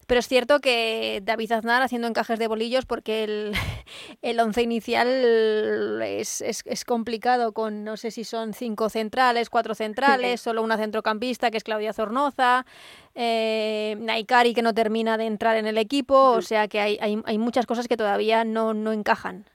pero 0.09 0.19
es 0.19 0.27
cierto 0.27 0.59
que 0.59 1.21
David 1.21 1.51
Aznar 1.51 1.83
haciendo 1.83 2.07
encajes 2.07 2.39
de 2.39 2.47
bolillos 2.47 2.87
porque 2.87 3.23
el, 3.23 3.51
el 4.23 4.39
once 4.39 4.63
inicial 4.63 6.01
es, 6.01 6.41
es, 6.41 6.83
complicado 6.83 7.53
con 7.53 7.83
no 7.83 7.95
sé 7.95 8.09
si 8.09 8.23
son 8.23 8.53
cinco 8.53 8.89
centrales, 8.89 9.51
cuatro 9.51 9.75
centrales, 9.75 10.41
solo 10.41 10.63
una 10.63 10.77
centrocampista 10.77 11.51
que 11.51 11.57
es 11.57 11.63
Claudia 11.63 11.93
Zornoza, 11.93 12.65
eh, 13.13 13.97
Naikari 13.99 14.55
que 14.55 14.63
no 14.63 14.73
termina 14.73 15.15
de 15.15 15.27
entrar 15.27 15.57
en 15.57 15.67
el 15.67 15.77
equipo, 15.77 16.31
o 16.31 16.41
sea 16.41 16.67
que 16.67 16.79
hay, 16.79 16.97
hay, 17.01 17.21
hay 17.25 17.37
muchas 17.37 17.67
cosas 17.67 17.87
que 17.87 17.95
todavía 17.95 18.43
no, 18.43 18.73
no 18.73 18.91
encajan. 18.91 19.45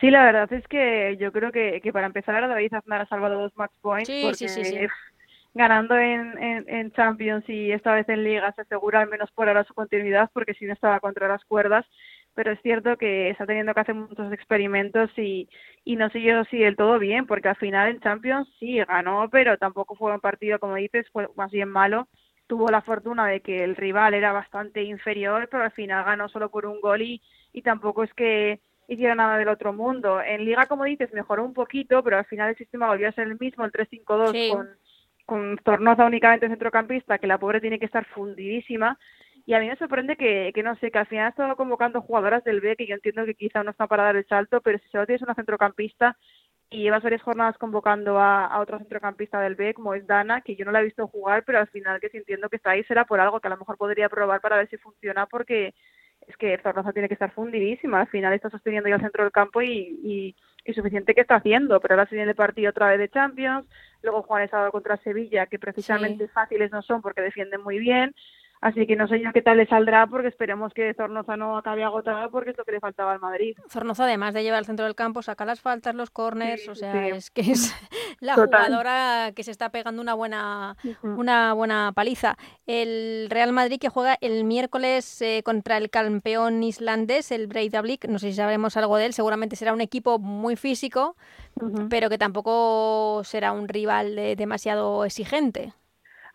Sí, 0.00 0.10
la 0.10 0.24
verdad 0.24 0.52
es 0.52 0.66
que 0.66 1.16
yo 1.20 1.30
creo 1.30 1.52
que, 1.52 1.80
que 1.80 1.92
para 1.92 2.06
empezar 2.06 2.40
David 2.48 2.74
Aznar 2.74 3.02
ha 3.02 3.06
salvado 3.06 3.40
dos 3.40 3.56
match 3.56 3.72
points 3.80 4.10
porque 4.22 4.48
sí, 4.48 4.64
sí, 4.64 4.76
ganando 5.54 5.96
en, 5.96 6.36
en, 6.38 6.92
Champions 6.92 7.44
y 7.48 7.72
esta 7.72 7.94
vez 7.94 8.08
en 8.08 8.24
Liga 8.24 8.52
se 8.52 8.62
asegura 8.62 9.00
al 9.00 9.08
menos 9.08 9.30
por 9.32 9.48
ahora 9.48 9.64
su 9.64 9.74
continuidad 9.74 10.30
porque 10.32 10.54
si 10.54 10.66
no 10.66 10.72
estaba 10.72 11.00
contra 11.00 11.28
las 11.28 11.44
cuerdas. 11.44 11.86
Pero 12.34 12.52
es 12.52 12.60
cierto 12.62 12.96
que 12.96 13.30
está 13.30 13.46
teniendo 13.46 13.74
que 13.74 13.80
hacer 13.80 13.94
muchos 13.94 14.32
experimentos 14.32 15.10
y, 15.16 15.48
y 15.84 15.96
no 15.96 16.08
siguió 16.10 16.40
así 16.40 16.58
del 16.58 16.76
todo 16.76 16.98
bien 16.98 17.26
porque 17.26 17.48
al 17.48 17.56
final 17.56 17.88
en 17.88 18.00
Champions 18.00 18.48
sí 18.60 18.78
ganó 18.78 19.28
pero 19.30 19.58
tampoco 19.58 19.96
fue 19.96 20.12
un 20.12 20.20
partido 20.20 20.58
como 20.60 20.76
dices 20.76 21.06
fue 21.12 21.28
más 21.36 21.50
bien 21.50 21.68
malo. 21.68 22.08
Tuvo 22.46 22.68
la 22.70 22.80
fortuna 22.80 23.26
de 23.26 23.40
que 23.40 23.64
el 23.64 23.76
rival 23.76 24.14
era 24.14 24.32
bastante 24.32 24.82
inferior 24.82 25.48
pero 25.50 25.64
al 25.64 25.72
final 25.72 26.04
ganó 26.04 26.28
solo 26.28 26.50
por 26.50 26.66
un 26.66 26.80
gol 26.80 27.02
y, 27.02 27.20
y 27.52 27.62
tampoco 27.62 28.04
es 28.04 28.14
que 28.14 28.60
hiciera 28.88 29.14
nada 29.14 29.36
del 29.36 29.48
otro 29.48 29.72
mundo. 29.72 30.20
En 30.20 30.44
Liga, 30.44 30.66
como 30.66 30.84
dices, 30.84 31.12
mejoró 31.12 31.44
un 31.44 31.52
poquito, 31.52 32.02
pero 32.02 32.18
al 32.18 32.24
final 32.24 32.50
el 32.50 32.56
sistema 32.56 32.88
volvió 32.88 33.08
a 33.08 33.12
ser 33.12 33.28
el 33.28 33.38
mismo, 33.38 33.64
el 33.64 33.72
3-5-2, 33.72 34.50
con 34.50 34.68
con 35.28 35.58
Zornoza 35.62 36.06
únicamente 36.06 36.48
centrocampista, 36.48 37.18
que 37.18 37.26
la 37.26 37.36
pobre 37.36 37.60
tiene 37.60 37.78
que 37.78 37.84
estar 37.84 38.06
fundidísima. 38.06 38.98
Y 39.44 39.52
a 39.52 39.60
mí 39.60 39.68
me 39.68 39.76
sorprende 39.76 40.16
que, 40.16 40.52
que 40.54 40.62
no 40.62 40.74
sé, 40.76 40.90
que 40.90 40.98
al 40.98 41.06
final 41.06 41.26
ha 41.26 41.28
estado 41.28 41.54
convocando 41.54 42.00
jugadoras 42.00 42.42
del 42.44 42.62
B, 42.62 42.76
que 42.76 42.86
yo 42.86 42.94
entiendo 42.94 43.26
que 43.26 43.34
quizá 43.34 43.62
no 43.62 43.72
están 43.72 43.88
para 43.88 44.04
dar 44.04 44.16
el 44.16 44.26
salto, 44.26 44.62
pero 44.62 44.78
si 44.78 44.88
solo 44.88 45.04
tienes 45.04 45.20
una 45.20 45.34
centrocampista 45.34 46.16
y 46.70 46.82
llevas 46.82 47.02
varias 47.02 47.20
jornadas 47.20 47.58
convocando 47.58 48.18
a, 48.18 48.46
a 48.46 48.58
otro 48.60 48.78
centrocampista 48.78 49.38
del 49.42 49.54
B, 49.54 49.74
como 49.74 49.92
es 49.92 50.06
Dana, 50.06 50.40
que 50.40 50.56
yo 50.56 50.64
no 50.64 50.72
la 50.72 50.80
he 50.80 50.84
visto 50.84 51.06
jugar, 51.08 51.44
pero 51.44 51.58
al 51.58 51.68
final 51.68 52.00
que 52.00 52.08
si 52.08 52.16
entiendo 52.16 52.48
que 52.48 52.56
está 52.56 52.70
ahí 52.70 52.82
será 52.84 53.04
por 53.04 53.20
algo 53.20 53.38
que 53.38 53.48
a 53.48 53.50
lo 53.50 53.58
mejor 53.58 53.76
podría 53.76 54.08
probar 54.08 54.40
para 54.40 54.56
ver 54.56 54.70
si 54.70 54.78
funciona, 54.78 55.26
porque 55.26 55.74
es 56.26 56.36
que 56.38 56.58
Zornoza 56.62 56.92
tiene 56.94 57.08
que 57.08 57.14
estar 57.14 57.32
fundidísima. 57.32 58.00
Al 58.00 58.08
final 58.08 58.32
está 58.32 58.48
sosteniendo 58.48 58.88
ya 58.88 58.96
el 58.96 59.02
centro 59.02 59.24
del 59.24 59.32
campo 59.32 59.60
y, 59.60 59.98
y, 60.02 60.36
y 60.64 60.72
suficiente 60.74 61.14
que 61.14 61.22
está 61.22 61.36
haciendo, 61.36 61.80
pero 61.80 61.94
ahora 61.94 62.08
se 62.08 62.14
viene 62.14 62.30
el 62.30 62.36
partido 62.36 62.70
otra 62.70 62.88
vez 62.88 62.98
de 62.98 63.08
Champions, 63.08 63.66
luego 64.02 64.22
Juan 64.22 64.48
sábado 64.48 64.70
contra 64.70 64.96
Sevilla, 64.98 65.46
que 65.46 65.58
precisamente 65.58 66.28
fáciles 66.28 66.70
no 66.70 66.82
son 66.82 67.00
porque 67.02 67.22
defienden 67.22 67.62
muy 67.62 67.78
bien, 67.78 68.14
Así 68.60 68.86
que 68.86 68.96
no 68.96 69.06
sé 69.06 69.20
yo 69.20 69.30
qué 69.32 69.40
tal 69.40 69.58
le 69.58 69.66
saldrá 69.66 70.06
porque 70.06 70.28
esperemos 70.28 70.72
que 70.74 70.92
Zornoza 70.94 71.36
no 71.36 71.56
acabe 71.56 71.84
agotado 71.84 72.30
porque 72.30 72.50
es 72.50 72.58
lo 72.58 72.64
que 72.64 72.72
le 72.72 72.80
faltaba 72.80 73.12
al 73.12 73.20
Madrid. 73.20 73.56
Zornoza 73.68 74.04
además 74.04 74.34
de 74.34 74.42
llevar 74.42 74.58
al 74.58 74.66
centro 74.66 74.84
del 74.84 74.96
campo 74.96 75.22
saca 75.22 75.44
las 75.44 75.60
faltas, 75.60 75.94
los 75.94 76.10
corners, 76.10 76.68
o 76.68 76.74
sea, 76.74 77.06
es 77.08 77.30
que 77.30 77.42
es 77.42 77.72
la 78.20 78.34
jugadora 78.34 79.32
que 79.34 79.44
se 79.44 79.52
está 79.52 79.70
pegando 79.70 80.02
una 80.02 80.14
buena 80.14 80.76
una 81.02 81.52
buena 81.54 81.92
paliza. 81.94 82.36
El 82.66 83.28
Real 83.30 83.52
Madrid 83.52 83.78
que 83.80 83.88
juega 83.88 84.16
el 84.20 84.44
miércoles 84.44 85.22
eh, 85.22 85.42
contra 85.44 85.76
el 85.76 85.90
campeón 85.90 86.62
islandés, 86.64 87.30
el 87.30 87.46
Breidablik, 87.46 88.06
no 88.08 88.18
sé 88.18 88.30
si 88.30 88.36
sabremos 88.36 88.76
algo 88.76 88.96
de 88.96 89.06
él, 89.06 89.12
seguramente 89.12 89.54
será 89.54 89.72
un 89.72 89.80
equipo 89.80 90.18
muy 90.18 90.56
físico, 90.56 91.16
pero 91.88 92.08
que 92.08 92.18
tampoco 92.18 93.22
será 93.24 93.52
un 93.52 93.68
rival 93.68 94.16
demasiado 94.36 95.04
exigente. 95.04 95.72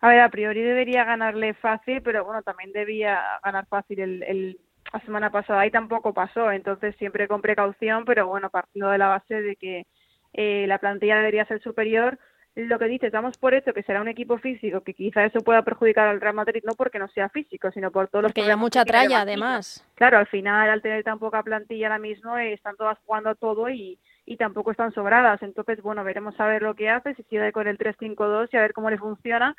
A 0.04 0.08
ver, 0.08 0.20
a 0.20 0.28
priori 0.28 0.60
debería 0.60 1.02
ganarle 1.04 1.54
fácil, 1.54 2.02
pero 2.02 2.26
bueno, 2.26 2.42
también 2.42 2.72
debía 2.72 3.22
ganar 3.42 3.64
fácil 3.68 4.00
el, 4.00 4.60
la 4.92 5.00
semana 5.00 5.30
pasada 5.30 5.64
y 5.64 5.70
tampoco 5.70 6.12
pasó, 6.12 6.52
entonces 6.52 6.94
siempre 6.98 7.26
con 7.26 7.40
precaución, 7.40 8.04
pero 8.04 8.26
bueno, 8.26 8.50
partiendo 8.50 8.90
de 8.90 8.98
la 8.98 9.08
base 9.08 9.40
de 9.40 9.56
que 9.56 9.86
eh, 10.34 10.66
la 10.68 10.76
plantilla 10.76 11.16
debería 11.16 11.46
ser 11.46 11.62
superior, 11.62 12.18
lo 12.54 12.78
que 12.78 12.84
dices, 12.84 13.12
damos 13.12 13.38
por 13.38 13.54
hecho 13.54 13.72
que 13.72 13.82
será 13.82 14.02
un 14.02 14.08
equipo 14.08 14.36
físico, 14.36 14.82
que 14.82 14.92
quizá 14.92 15.24
eso 15.24 15.40
pueda 15.40 15.62
perjudicar 15.62 16.06
al 16.06 16.20
Real 16.20 16.34
Madrid, 16.34 16.62
no 16.66 16.74
porque 16.74 16.98
no 16.98 17.08
sea 17.08 17.30
físico, 17.30 17.70
sino 17.70 17.90
por 17.90 18.08
todos 18.08 18.24
los 18.24 18.34
que 18.34 18.42
haya 18.42 18.58
mucha 18.58 18.84
tralla, 18.84 19.22
además. 19.22 19.88
Claro, 19.94 20.18
al 20.18 20.26
final, 20.26 20.68
al 20.68 20.82
tener 20.82 21.02
tan 21.02 21.18
poca 21.18 21.42
plantilla 21.42 21.86
ahora 21.86 21.98
mismo, 21.98 22.36
eh, 22.36 22.52
están 22.52 22.76
todas 22.76 22.98
jugando 23.06 23.36
todo 23.36 23.70
y, 23.70 23.98
y 24.26 24.36
tampoco 24.36 24.70
están 24.70 24.92
sobradas. 24.92 25.42
Entonces, 25.42 25.80
bueno, 25.80 26.04
veremos 26.04 26.38
a 26.38 26.46
ver 26.46 26.60
lo 26.60 26.74
que 26.74 26.90
hace, 26.90 27.14
si 27.14 27.22
sigue 27.22 27.52
con 27.52 27.68
el 27.68 27.78
3-5-2 27.78 28.50
y 28.52 28.56
a 28.58 28.60
ver 28.60 28.74
cómo 28.74 28.90
le 28.90 28.98
funciona 28.98 29.56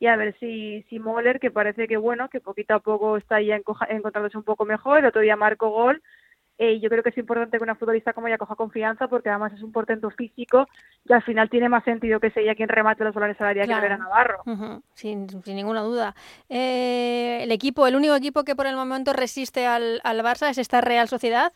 y 0.00 0.06
a 0.06 0.16
ver 0.16 0.36
si, 0.38 0.82
si 0.88 0.98
Moller, 0.98 1.40
que 1.40 1.50
parece 1.50 1.88
que 1.88 1.96
bueno, 1.96 2.28
que 2.28 2.40
poquito 2.40 2.74
a 2.74 2.80
poco 2.80 3.16
está 3.16 3.40
ya 3.40 3.56
encontrándose 3.56 4.36
un 4.36 4.44
poco 4.44 4.64
mejor, 4.64 4.98
el 5.00 5.06
otro 5.06 5.20
día 5.20 5.36
marcó 5.36 5.70
gol, 5.70 6.02
eh, 6.60 6.80
yo 6.80 6.88
creo 6.90 7.04
que 7.04 7.10
es 7.10 7.18
importante 7.18 7.56
que 7.56 7.62
una 7.62 7.76
futbolista 7.76 8.12
como 8.12 8.26
ella 8.26 8.36
coja 8.36 8.56
confianza 8.56 9.06
porque 9.06 9.28
además 9.28 9.52
es 9.52 9.62
un 9.62 9.70
portento 9.70 10.10
físico 10.10 10.66
y 11.04 11.12
al 11.12 11.22
final 11.22 11.48
tiene 11.48 11.68
más 11.68 11.84
sentido 11.84 12.18
que 12.18 12.32
sea 12.32 12.42
ella 12.42 12.56
quien 12.56 12.68
remate 12.68 13.04
los 13.04 13.14
balones 13.14 13.40
a 13.40 13.44
la 13.44 13.54
que 13.54 13.80
Vera 13.80 13.96
Navarro. 13.96 14.42
sin, 14.92 15.28
sin, 15.28 15.54
ninguna 15.54 15.82
duda. 15.82 16.16
Eh, 16.48 17.38
el 17.42 17.52
equipo, 17.52 17.86
el 17.86 17.94
único 17.94 18.16
equipo 18.16 18.42
que 18.42 18.56
por 18.56 18.66
el 18.66 18.74
momento 18.74 19.12
resiste 19.12 19.66
al, 19.66 20.00
al 20.02 20.20
Barça 20.20 20.50
es 20.50 20.58
esta 20.58 20.80
Real 20.80 21.06
Sociedad 21.06 21.52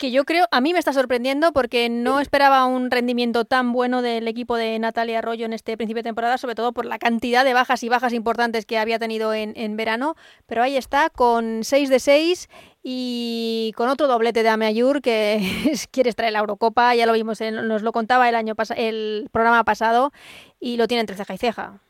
que 0.00 0.10
yo 0.10 0.24
creo, 0.24 0.46
a 0.50 0.62
mí 0.62 0.72
me 0.72 0.78
está 0.78 0.94
sorprendiendo 0.94 1.52
porque 1.52 1.90
no 1.90 2.20
esperaba 2.20 2.64
un 2.64 2.90
rendimiento 2.90 3.44
tan 3.44 3.70
bueno 3.70 4.00
del 4.00 4.26
equipo 4.28 4.56
de 4.56 4.78
Natalia 4.78 5.18
Arroyo 5.18 5.44
en 5.44 5.52
este 5.52 5.76
principio 5.76 6.02
de 6.02 6.08
temporada, 6.08 6.38
sobre 6.38 6.54
todo 6.54 6.72
por 6.72 6.86
la 6.86 6.98
cantidad 6.98 7.44
de 7.44 7.52
bajas 7.52 7.82
y 7.82 7.90
bajas 7.90 8.14
importantes 8.14 8.64
que 8.64 8.78
había 8.78 8.98
tenido 8.98 9.34
en, 9.34 9.52
en 9.56 9.76
verano, 9.76 10.14
pero 10.46 10.62
ahí 10.62 10.78
está 10.78 11.10
con 11.10 11.64
6 11.64 11.90
de 11.90 11.98
6 12.00 12.48
y 12.82 13.74
con 13.76 13.90
otro 13.90 14.06
doblete 14.06 14.42
de 14.42 14.48
Ameayur 14.48 15.02
que 15.02 15.38
quiere 15.92 16.08
extraer 16.08 16.32
la 16.32 16.38
Eurocopa, 16.38 16.94
ya 16.94 17.04
lo 17.04 17.12
vimos, 17.12 17.38
nos 17.42 17.82
lo 17.82 17.92
contaba 17.92 18.26
el 18.26 18.36
año 18.36 18.54
el 18.76 19.28
programa 19.30 19.64
pasado 19.64 20.12
y 20.58 20.78
lo 20.78 20.88
tiene 20.88 21.02
entre 21.02 21.16
ceja 21.16 21.34
y 21.34 21.38
ceja. 21.38 21.80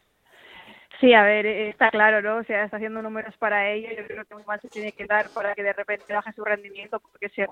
Sí, 1.00 1.14
a 1.14 1.22
ver, 1.22 1.46
está 1.46 1.90
claro, 1.90 2.20
¿no? 2.20 2.38
O 2.38 2.44
sea, 2.44 2.64
está 2.64 2.76
haciendo 2.76 3.00
números 3.00 3.34
para 3.38 3.70
ello. 3.70 3.88
Yo 3.96 4.06
creo 4.06 4.24
que 4.26 4.34
un 4.34 4.44
mal 4.44 4.60
se 4.60 4.68
tiene 4.68 4.92
que 4.92 5.06
dar 5.06 5.30
para 5.30 5.54
que 5.54 5.62
de 5.62 5.72
repente 5.72 6.12
baje 6.12 6.32
su 6.32 6.44
rendimiento, 6.44 7.00
porque 7.00 7.30
si 7.30 7.42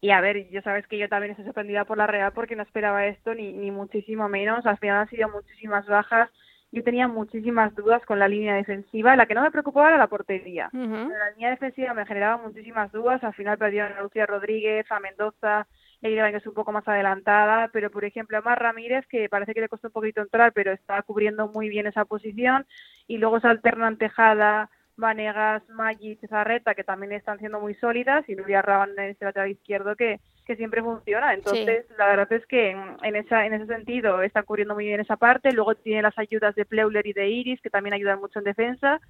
y 0.00 0.10
a 0.10 0.20
ver, 0.20 0.48
yo 0.50 0.62
sabes 0.62 0.86
que 0.86 0.98
yo 0.98 1.08
también 1.08 1.32
estoy 1.32 1.44
sorprendida 1.44 1.84
por 1.84 1.98
la 1.98 2.06
Real 2.06 2.32
porque 2.32 2.54
no 2.54 2.62
esperaba 2.62 3.06
esto 3.06 3.34
ni, 3.34 3.52
ni 3.52 3.70
muchísimo 3.70 4.28
menos. 4.28 4.64
Al 4.64 4.78
final 4.78 4.98
han 4.98 5.08
sido 5.08 5.28
muchísimas 5.28 5.86
bajas. 5.86 6.30
Yo 6.70 6.84
tenía 6.84 7.08
muchísimas 7.08 7.74
dudas 7.74 8.04
con 8.04 8.18
la 8.18 8.28
línea 8.28 8.54
defensiva. 8.54 9.16
La 9.16 9.26
que 9.26 9.34
no 9.34 9.42
me 9.42 9.50
preocupaba 9.50 9.88
era 9.88 9.98
la 9.98 10.06
portería. 10.06 10.70
La 10.72 11.30
línea 11.30 11.50
defensiva 11.50 11.94
me 11.94 12.06
generaba 12.06 12.36
muchísimas 12.36 12.92
dudas. 12.92 13.24
Al 13.24 13.34
final 13.34 13.58
perdieron 13.58 13.94
a 13.94 14.02
Lucía 14.02 14.26
Rodríguez, 14.26 14.86
a 14.92 15.00
Mendoza, 15.00 15.66
Leila 16.00 16.30
que 16.30 16.36
es 16.36 16.46
un 16.46 16.54
poco 16.54 16.70
más 16.70 16.86
adelantada. 16.86 17.70
Pero, 17.72 17.90
por 17.90 18.04
ejemplo, 18.04 18.38
a 18.38 18.42
Mar 18.42 18.62
Ramírez, 18.62 19.04
que 19.08 19.28
parece 19.28 19.52
que 19.52 19.62
le 19.62 19.68
costó 19.68 19.88
un 19.88 19.94
poquito 19.94 20.20
entrar, 20.20 20.52
pero 20.52 20.70
está 20.70 21.02
cubriendo 21.02 21.48
muy 21.48 21.68
bien 21.70 21.88
esa 21.88 22.04
posición. 22.04 22.66
Y 23.08 23.16
luego 23.16 23.40
se 23.40 23.48
alternan 23.48 23.96
Tejada, 23.96 24.70
Vanegas, 24.98 25.66
Maggi, 25.70 26.16
Cesarreta, 26.16 26.74
que 26.74 26.84
también 26.84 27.12
están 27.12 27.38
siendo 27.38 27.60
muy 27.60 27.74
sólidas, 27.74 28.28
y 28.28 28.34
Nuria 28.34 28.62
Raban 28.62 28.90
en 28.98 29.10
ese 29.10 29.24
lateral 29.24 29.50
izquierdo 29.50 29.96
que, 29.96 30.20
que 30.44 30.56
siempre 30.56 30.82
funciona. 30.82 31.32
Entonces, 31.32 31.86
la 31.96 32.08
verdad 32.08 32.32
es 32.32 32.44
que 32.46 32.70
en, 32.70 33.16
esa, 33.16 33.46
en 33.46 33.54
ese 33.54 33.66
sentido 33.66 34.22
están 34.22 34.44
cubriendo 34.44 34.74
muy 34.74 34.86
bien 34.86 35.00
esa 35.00 35.16
parte. 35.16 35.52
Luego 35.52 35.76
tiene 35.76 36.02
las 36.02 36.18
ayudas 36.18 36.54
de 36.56 36.64
Pleuler 36.64 37.06
y 37.06 37.12
de 37.12 37.28
Iris, 37.28 37.60
que 37.60 37.70
también 37.70 37.94
ayudan 37.94 38.20
mucho 38.20 38.40
en 38.40 38.44
defensa. 38.44 39.00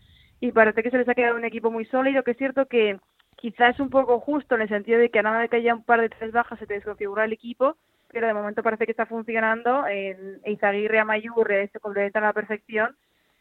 Y 0.41 0.53
parece 0.53 0.83
que 0.83 0.91
se 0.91 0.99
les 0.99 1.09
ha 1.09 1.15
quedado 1.15 1.37
un 1.37 1.45
equipo 1.45 1.71
muy 1.71 1.87
sólido, 1.87 2.23
que 2.23 2.33
es 2.33 2.37
cierto 2.39 2.67
que 2.67 2.99
quizás 3.37 3.75
es 3.75 3.81
un 3.81 3.89
poco 3.89 4.21
justo 4.21 4.55
en 4.55 4.63
el 4.63 4.69
sentido 4.69 4.99
de 4.99 5.11
que 5.11 5.21
a 5.21 5.23
nada 5.23 5.41
de 5.41 5.49
que 5.49 5.57
haya 5.57 5.75
un 5.75 5.85
par 5.85 6.01
de 6.01 6.11
tres 6.11 6.33
bajas 6.33 6.59
se 6.59 6.67
te 6.67 6.75
desconfigura 6.75 7.25
el 7.25 7.33
equipo, 7.33 7.77
pero 8.09 8.27
de 8.27 8.35
momento 8.35 8.63
parece 8.63 8.85
que 8.85 8.93
está 8.93 9.07
funcionando. 9.07 9.87
En 9.87 10.41
Izaguirre, 10.45 10.99
Amayurre 10.99 11.69
se 11.69 11.81
complementan 11.81 12.25
a 12.25 12.29
la 12.29 12.33
perfección 12.35 12.95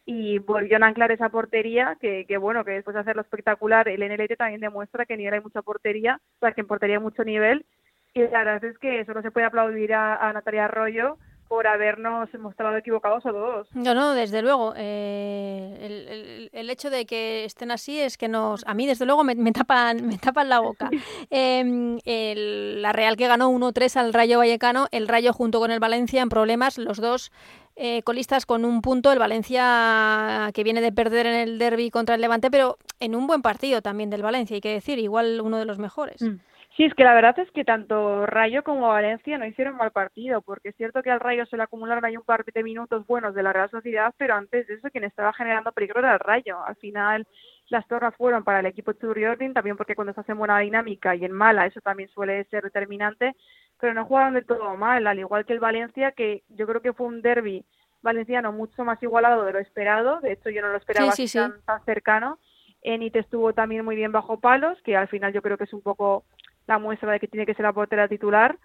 y 0.09 0.39
volvió 0.39 0.77
a 0.81 0.87
anclar 0.87 1.11
esa 1.11 1.27
portería 1.27 1.97
que, 1.99 2.25
que 2.25 2.37
bueno, 2.37 2.63
que 2.63 2.71
después 2.71 2.93
de 2.93 3.01
hacerlo 3.01 3.21
espectacular, 3.21 3.89
el 3.89 3.99
NLT 3.99 4.37
también 4.37 4.61
demuestra 4.61 5.05
que 5.05 5.17
ni 5.17 5.27
hay 5.27 5.41
mucha 5.41 5.61
portería, 5.61 6.21
o 6.37 6.39
sea, 6.39 6.53
que 6.53 6.61
en 6.61 6.67
portería 6.67 6.95
hay 6.95 7.03
mucho 7.03 7.25
nivel 7.25 7.65
y 8.13 8.21
la 8.21 8.45
verdad 8.45 8.63
es 8.63 8.77
que 8.79 9.01
eso 9.01 9.13
no 9.13 9.21
se 9.21 9.31
puede 9.31 9.45
aplaudir 9.45 9.93
a, 9.93 10.31
Natalia 10.31 10.65
Arroyo 10.65 11.17
por 11.49 11.67
habernos 11.67 12.29
mostrado 12.39 12.77
equivocados 12.77 13.25
a 13.25 13.31
todos. 13.31 13.67
No, 13.73 13.93
no, 13.93 14.13
desde 14.13 14.41
luego. 14.41 14.73
Eh, 14.75 16.49
el, 16.51 16.69
hecho 16.69 16.89
de 16.89 17.05
que 17.05 17.45
estén 17.45 17.71
así 17.71 17.99
es 17.99 18.17
que 18.17 18.27
nos, 18.27 18.65
a 18.65 18.73
mí 18.73 18.87
desde 18.87 19.05
luego 19.05 19.23
me, 19.23 19.35
tapan, 19.51 20.07
me 20.07 20.17
tapan 20.17 20.49
la 20.49 20.59
boca. 20.59 20.89
Em, 21.29 21.99
la 22.05 22.91
Real 22.91 23.17
que 23.17 23.27
ganó 23.27 23.51
1-3 23.51 23.97
al 23.97 24.13
Rayo 24.13 24.39
Vallecano, 24.39 24.87
el 24.91 25.07
Rayo 25.07 25.31
junto 25.31 25.59
con 25.59 25.71
el 25.71 25.79
Valencia 25.79 26.21
en 26.21 26.29
problemas, 26.29 26.77
los 26.77 26.97
dos 26.97 27.31
eh, 27.77 28.01
colistas 28.03 28.45
con 28.45 28.65
un 28.65 28.81
punto, 28.81 29.11
el 29.11 29.19
Valencia 29.19 30.49
que 30.53 30.63
viene 30.63 30.81
de 30.81 30.91
perder 30.91 31.27
en 31.27 31.35
el 31.35 31.59
derby 31.59 31.91
contra 31.91 32.15
el 32.15 32.21
Levante, 32.21 32.49
pero 32.49 32.77
en 32.99 33.15
un 33.15 33.27
buen 33.27 33.41
partido 33.41 33.81
también 33.81 34.09
del 34.09 34.23
Valencia, 34.23 34.55
hay 34.55 34.61
que 34.61 34.73
decir, 34.73 34.97
igual 34.97 35.41
uno 35.41 35.59
de 35.59 35.65
los 35.65 35.77
mejores. 35.77 36.21
Mm. 36.21 36.37
Sí, 36.77 36.83
es 36.83 36.93
que 36.93 37.03
la 37.03 37.15
verdad 37.15 37.37
es 37.39 37.49
que 37.51 37.65
tanto 37.65 38.27
Rayo 38.27 38.63
como 38.63 38.89
Valencia 38.89 39.39
no 39.39 39.47
hicieron 39.47 39.77
mal 39.77 39.89
partido, 39.89 40.43
porque 40.43 40.69
es 40.69 40.75
cierto 40.75 41.01
que 41.01 41.09
al 41.09 41.19
Rayo 41.19 41.47
se 41.47 41.57
le 41.57 41.63
acumularon 41.63 42.05
ahí 42.05 42.15
un 42.15 42.23
par 42.23 42.45
de 42.45 42.63
minutos 42.63 43.07
buenos 43.07 43.33
de 43.33 43.41
la 43.41 43.51
Real 43.51 43.71
Sociedad, 43.71 44.13
pero 44.15 44.35
antes 44.35 44.67
de 44.67 44.75
eso 44.75 44.91
quien 44.91 45.03
estaba 45.03 45.33
generando 45.33 45.71
peligro 45.71 46.01
era 46.01 46.13
el 46.13 46.19
Rayo. 46.19 46.63
Al 46.63 46.75
final 46.75 47.25
las 47.69 47.87
torres 47.87 48.13
fueron 48.15 48.43
para 48.43 48.59
el 48.59 48.67
equipo 48.67 48.93
Churriordin, 48.93 49.55
también 49.55 49.75
porque 49.75 49.95
cuando 49.95 50.13
se 50.13 50.31
en 50.31 50.37
buena 50.37 50.59
dinámica 50.59 51.15
y 51.15 51.25
en 51.25 51.31
mala 51.31 51.65
eso 51.65 51.81
también 51.81 52.09
suele 52.09 52.43
ser 52.45 52.63
determinante, 52.63 53.35
pero 53.79 53.93
no 53.93 54.05
jugaron 54.05 54.33
del 54.33 54.45
todo 54.45 54.75
mal, 54.75 55.05
al 55.05 55.19
igual 55.19 55.45
que 55.45 55.53
el 55.53 55.59
Valencia, 55.59 56.11
que 56.11 56.43
yo 56.49 56.65
creo 56.67 56.81
que 56.81 56.93
fue 56.93 57.07
un 57.07 57.21
derby 57.21 57.65
valenciano 58.01 58.51
mucho 58.51 58.83
más 58.83 59.01
igualado 59.01 59.43
de 59.43 59.53
lo 59.53 59.59
esperado, 59.59 60.19
de 60.21 60.33
hecho 60.33 60.49
yo 60.49 60.61
no 60.61 60.69
lo 60.69 60.77
esperaba 60.77 61.11
Tan, 61.11 61.61
tan, 61.61 61.85
cercano, 61.85 62.39
Enite 62.81 63.19
estuvo 63.19 63.53
también 63.53 63.83
muy 63.83 63.95
bien 63.95 64.11
bajo 64.11 64.39
palos, 64.39 64.81
que 64.83 64.95
al 64.95 65.07
final 65.07 65.33
yo 65.33 65.41
creo 65.41 65.57
que 65.57 65.65
es 65.65 65.73
un 65.73 65.81
poco 65.81 66.23
la 66.67 66.79
muestra 66.79 67.11
de 67.11 67.19
que 67.19 67.27
tiene 67.27 67.45
que 67.45 67.53
ser 67.53 67.63
la 67.63 67.73
portera 67.73 68.07
titular, 68.07 68.57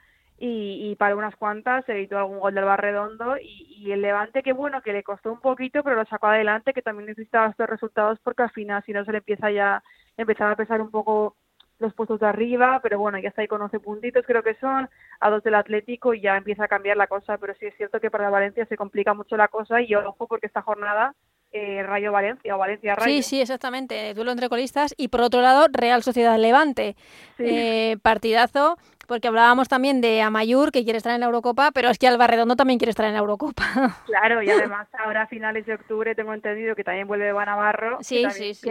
y, 0.44 0.96
para 0.96 1.14
unas 1.14 1.36
cuantas 1.36 1.84
se 1.84 1.92
evitó 1.92 2.18
algún 2.18 2.40
gol 2.40 2.52
del 2.54 2.64
Barredondo 2.64 3.36
y, 3.36 3.76
y, 3.78 3.92
el 3.92 4.02
Levante 4.02 4.42
que 4.42 4.52
bueno 4.52 4.82
que 4.82 4.92
le 4.92 5.04
costó 5.04 5.30
un 5.30 5.40
poquito 5.40 5.84
pero 5.84 5.94
lo 5.94 6.04
sacó 6.06 6.26
adelante 6.26 6.72
que 6.72 6.82
también 6.82 7.06
necesitaba 7.06 7.50
estos 7.50 7.68
resultados 7.68 8.18
porque 8.24 8.42
al 8.42 8.50
final 8.50 8.82
si 8.84 8.92
no 8.92 9.04
se 9.04 9.12
le 9.12 9.18
empieza 9.18 9.52
ya 9.52 9.84
empezaba 10.16 10.50
a 10.50 10.56
pesar 10.56 10.80
un 10.80 10.90
poco 10.90 11.36
los 11.82 11.94
puestos 11.94 12.20
de 12.20 12.26
arriba, 12.26 12.80
pero 12.82 12.98
bueno, 12.98 13.18
ya 13.18 13.28
está 13.28 13.42
ahí 13.42 13.48
con 13.48 13.60
11 13.60 13.80
puntitos, 13.80 14.24
creo 14.26 14.42
que 14.42 14.54
son, 14.54 14.88
a 15.20 15.30
dos 15.30 15.42
del 15.42 15.54
Atlético 15.54 16.14
y 16.14 16.22
ya 16.22 16.36
empieza 16.36 16.64
a 16.64 16.68
cambiar 16.68 16.96
la 16.96 17.06
cosa, 17.06 17.36
pero 17.38 17.54
sí 17.54 17.66
es 17.66 17.76
cierto 17.76 18.00
que 18.00 18.10
para 18.10 18.30
Valencia 18.30 18.64
se 18.66 18.76
complica 18.76 19.12
mucho 19.12 19.36
la 19.36 19.48
cosa 19.48 19.82
y 19.82 19.94
ojo 19.94 20.26
porque 20.26 20.46
esta 20.46 20.62
jornada 20.62 21.14
eh, 21.52 21.82
Rayo 21.82 22.12
Valencia 22.12 22.54
o 22.56 22.58
Valencia 22.58 22.94
Rayo. 22.94 23.12
Sí, 23.12 23.22
sí, 23.22 23.40
exactamente, 23.40 24.14
duelo 24.14 24.30
entre 24.30 24.48
colistas 24.48 24.94
y 24.96 25.08
por 25.08 25.20
otro 25.20 25.42
lado 25.42 25.66
Real 25.70 26.02
Sociedad 26.02 26.38
Levante, 26.38 26.96
eh, 27.38 27.98
partidazo 28.00 28.78
porque 29.12 29.28
hablábamos 29.28 29.68
también 29.68 30.00
de 30.00 30.22
Amayur, 30.22 30.72
que 30.72 30.84
quiere 30.84 30.96
estar 30.96 31.12
en 31.12 31.20
la 31.20 31.26
Eurocopa, 31.26 31.70
pero 31.70 31.90
es 31.90 31.98
que 31.98 32.08
Alba 32.08 32.26
Redondo 32.28 32.56
también 32.56 32.78
quiere 32.78 32.88
estar 32.88 33.04
en 33.04 33.12
la 33.12 33.18
Eurocopa. 33.18 33.62
Claro, 34.06 34.42
y 34.42 34.48
además 34.48 34.88
ahora 34.98 35.22
a 35.22 35.26
finales 35.26 35.66
de 35.66 35.74
octubre 35.74 36.14
tengo 36.14 36.32
entendido 36.32 36.74
que 36.74 36.82
también 36.82 37.06
vuelve 37.06 37.30
Van 37.30 37.44
Navarro, 37.44 37.98
sí, 38.00 38.22
que 38.22 38.28
también 38.28 38.54
sí, 38.54 38.70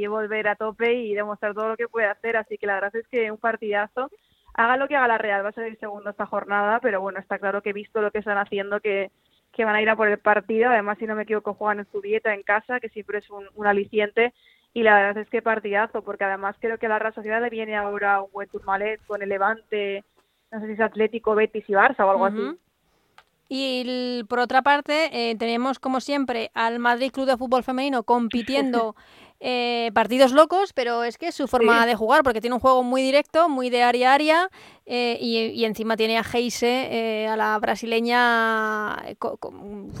y 0.00 0.06
volver 0.06 0.48
a 0.48 0.56
tope 0.56 0.94
y 0.94 1.12
demostrar 1.12 1.52
todo 1.52 1.68
lo 1.68 1.76
que 1.76 1.88
puede 1.88 2.06
hacer, 2.06 2.38
así 2.38 2.56
que 2.56 2.66
la 2.66 2.76
verdad 2.76 2.96
es 2.96 3.06
que 3.08 3.30
un 3.30 3.36
partidazo. 3.36 4.10
Haga 4.54 4.78
lo 4.78 4.88
que 4.88 4.96
haga 4.96 5.08
la 5.08 5.18
Real, 5.18 5.44
va 5.44 5.50
a 5.50 5.52
ser 5.52 5.64
el 5.64 5.78
segundo 5.78 6.08
esta 6.08 6.24
jornada, 6.24 6.80
pero 6.80 7.02
bueno, 7.02 7.18
está 7.18 7.38
claro 7.38 7.60
que 7.60 7.70
he 7.70 7.74
visto 7.74 8.00
lo 8.00 8.10
que 8.10 8.20
están 8.20 8.38
haciendo, 8.38 8.80
que, 8.80 9.10
que 9.52 9.66
van 9.66 9.76
a 9.76 9.82
ir 9.82 9.90
a 9.90 9.96
por 9.96 10.08
el 10.08 10.18
partido, 10.18 10.70
además 10.70 10.96
si 10.98 11.04
no 11.04 11.14
me 11.14 11.24
equivoco 11.24 11.52
juegan 11.52 11.80
en 11.80 11.92
su 11.92 12.00
dieta 12.00 12.32
en 12.32 12.42
casa, 12.44 12.80
que 12.80 12.88
siempre 12.88 13.18
es 13.18 13.28
un, 13.28 13.46
un 13.54 13.66
aliciente, 13.66 14.32
y 14.76 14.82
la 14.82 14.94
verdad 14.94 15.22
es 15.22 15.30
que 15.30 15.40
partidazo, 15.40 16.02
porque 16.02 16.24
además 16.24 16.54
creo 16.60 16.76
que 16.76 16.86
la 16.86 16.98
Real 16.98 17.14
Sociedad 17.14 17.40
le 17.40 17.48
viene 17.48 17.76
ahora 17.76 18.20
un 18.20 18.30
buen 18.30 18.46
Turmalet 18.46 19.00
con 19.06 19.22
el 19.22 19.30
Levante, 19.30 20.04
no 20.52 20.60
sé 20.60 20.66
si 20.66 20.72
es 20.74 20.80
Atlético, 20.80 21.34
Betis 21.34 21.64
y 21.66 21.72
Barça 21.72 22.00
o 22.00 22.10
algo 22.10 22.26
así. 22.26 22.58
Y 23.48 24.22
por 24.28 24.38
otra 24.38 24.60
parte, 24.60 25.30
eh, 25.30 25.34
tenemos 25.36 25.78
como 25.78 26.02
siempre 26.02 26.50
al 26.52 26.78
Madrid 26.78 27.10
Club 27.10 27.24
de 27.24 27.38
Fútbol 27.38 27.64
Femenino 27.64 28.02
compitiendo 28.02 28.94
Eh, 29.38 29.90
partidos 29.92 30.32
locos, 30.32 30.72
pero 30.72 31.04
es 31.04 31.18
que 31.18 31.28
es 31.28 31.34
su 31.34 31.46
forma 31.46 31.84
de 31.84 31.94
jugar, 31.94 32.22
porque 32.22 32.40
tiene 32.40 32.54
un 32.54 32.60
juego 32.60 32.82
muy 32.82 33.02
directo, 33.02 33.50
muy 33.50 33.68
de 33.68 33.82
área 33.82 34.12
a 34.12 34.14
área, 34.14 34.48
eh, 34.86 35.18
y, 35.20 35.64
encima 35.64 35.96
tiene 35.96 36.16
a 36.16 36.22
Heise, 36.22 36.88
eh, 36.90 37.28
a 37.28 37.36
la 37.36 37.58
brasileña, 37.58 38.96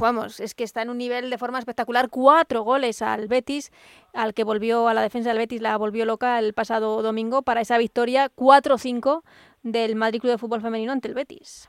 vamos, 0.00 0.40
es 0.40 0.54
que 0.54 0.64
está 0.64 0.80
en 0.80 0.88
un 0.88 0.96
nivel 0.96 1.28
de 1.28 1.36
forma 1.36 1.58
espectacular, 1.58 2.08
cuatro 2.08 2.62
goles 2.62 3.02
al 3.02 3.28
Betis, 3.28 3.72
al 4.14 4.32
que 4.32 4.42
volvió 4.42 4.88
a 4.88 4.94
la 4.94 5.02
defensa 5.02 5.28
del 5.28 5.38
Betis, 5.38 5.60
la 5.60 5.76
volvió 5.76 6.06
loca 6.06 6.38
el 6.38 6.54
pasado 6.54 7.02
domingo 7.02 7.42
para 7.42 7.60
esa 7.60 7.76
victoria 7.76 8.30
4-5 8.34 9.22
del 9.62 9.96
Madrid 9.96 10.20
Club 10.20 10.32
de 10.32 10.38
Fútbol 10.38 10.62
Femenino 10.62 10.92
ante 10.92 11.08
el 11.08 11.14
Betis. 11.14 11.68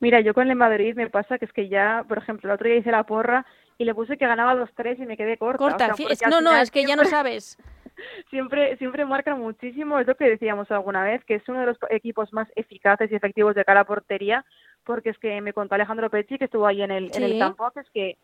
Mira, 0.00 0.20
yo 0.20 0.32
con 0.34 0.48
el 0.48 0.56
Madrid 0.56 0.94
me 0.96 1.10
pasa 1.10 1.38
que 1.38 1.44
es 1.44 1.52
que 1.52 1.68
ya, 1.68 2.04
por 2.08 2.18
ejemplo, 2.18 2.48
el 2.48 2.54
otro 2.54 2.68
día 2.68 2.78
hice 2.78 2.90
la 2.90 3.04
porra 3.04 3.46
y 3.82 3.84
le 3.84 3.94
puse 3.94 4.16
que 4.16 4.26
ganaba 4.26 4.54
2-3 4.54 5.02
y 5.02 5.06
me 5.06 5.16
quedé 5.16 5.36
corta. 5.36 5.58
Corta, 5.58 5.94
no, 6.30 6.40
no, 6.40 6.54
es 6.56 6.70
que 6.70 6.84
ya 6.84 6.94
no 6.94 7.04
sabes. 7.04 7.58
siempre, 8.30 8.76
siempre 8.76 9.04
marca 9.04 9.34
muchísimo, 9.34 9.98
es 9.98 10.06
lo 10.06 10.14
que 10.14 10.28
decíamos 10.28 10.70
alguna 10.70 11.02
vez, 11.02 11.24
que 11.24 11.34
es 11.34 11.48
uno 11.48 11.60
de 11.60 11.66
los 11.66 11.76
equipos 11.90 12.32
más 12.32 12.48
eficaces 12.54 13.10
y 13.10 13.16
efectivos 13.16 13.56
de 13.56 13.64
cara 13.64 13.80
a 13.80 13.84
portería, 13.84 14.44
porque 14.84 15.10
es 15.10 15.18
que 15.18 15.40
me 15.40 15.52
contó 15.52 15.74
Alejandro 15.74 16.10
Pecci, 16.10 16.38
que 16.38 16.44
estuvo 16.44 16.66
ahí 16.66 16.82
en 16.82 16.92
el, 16.92 17.10
en 17.14 17.24
el 17.24 17.38
campo, 17.40 17.70
que 17.72 17.80
es 17.80 17.90
que, 17.90 18.18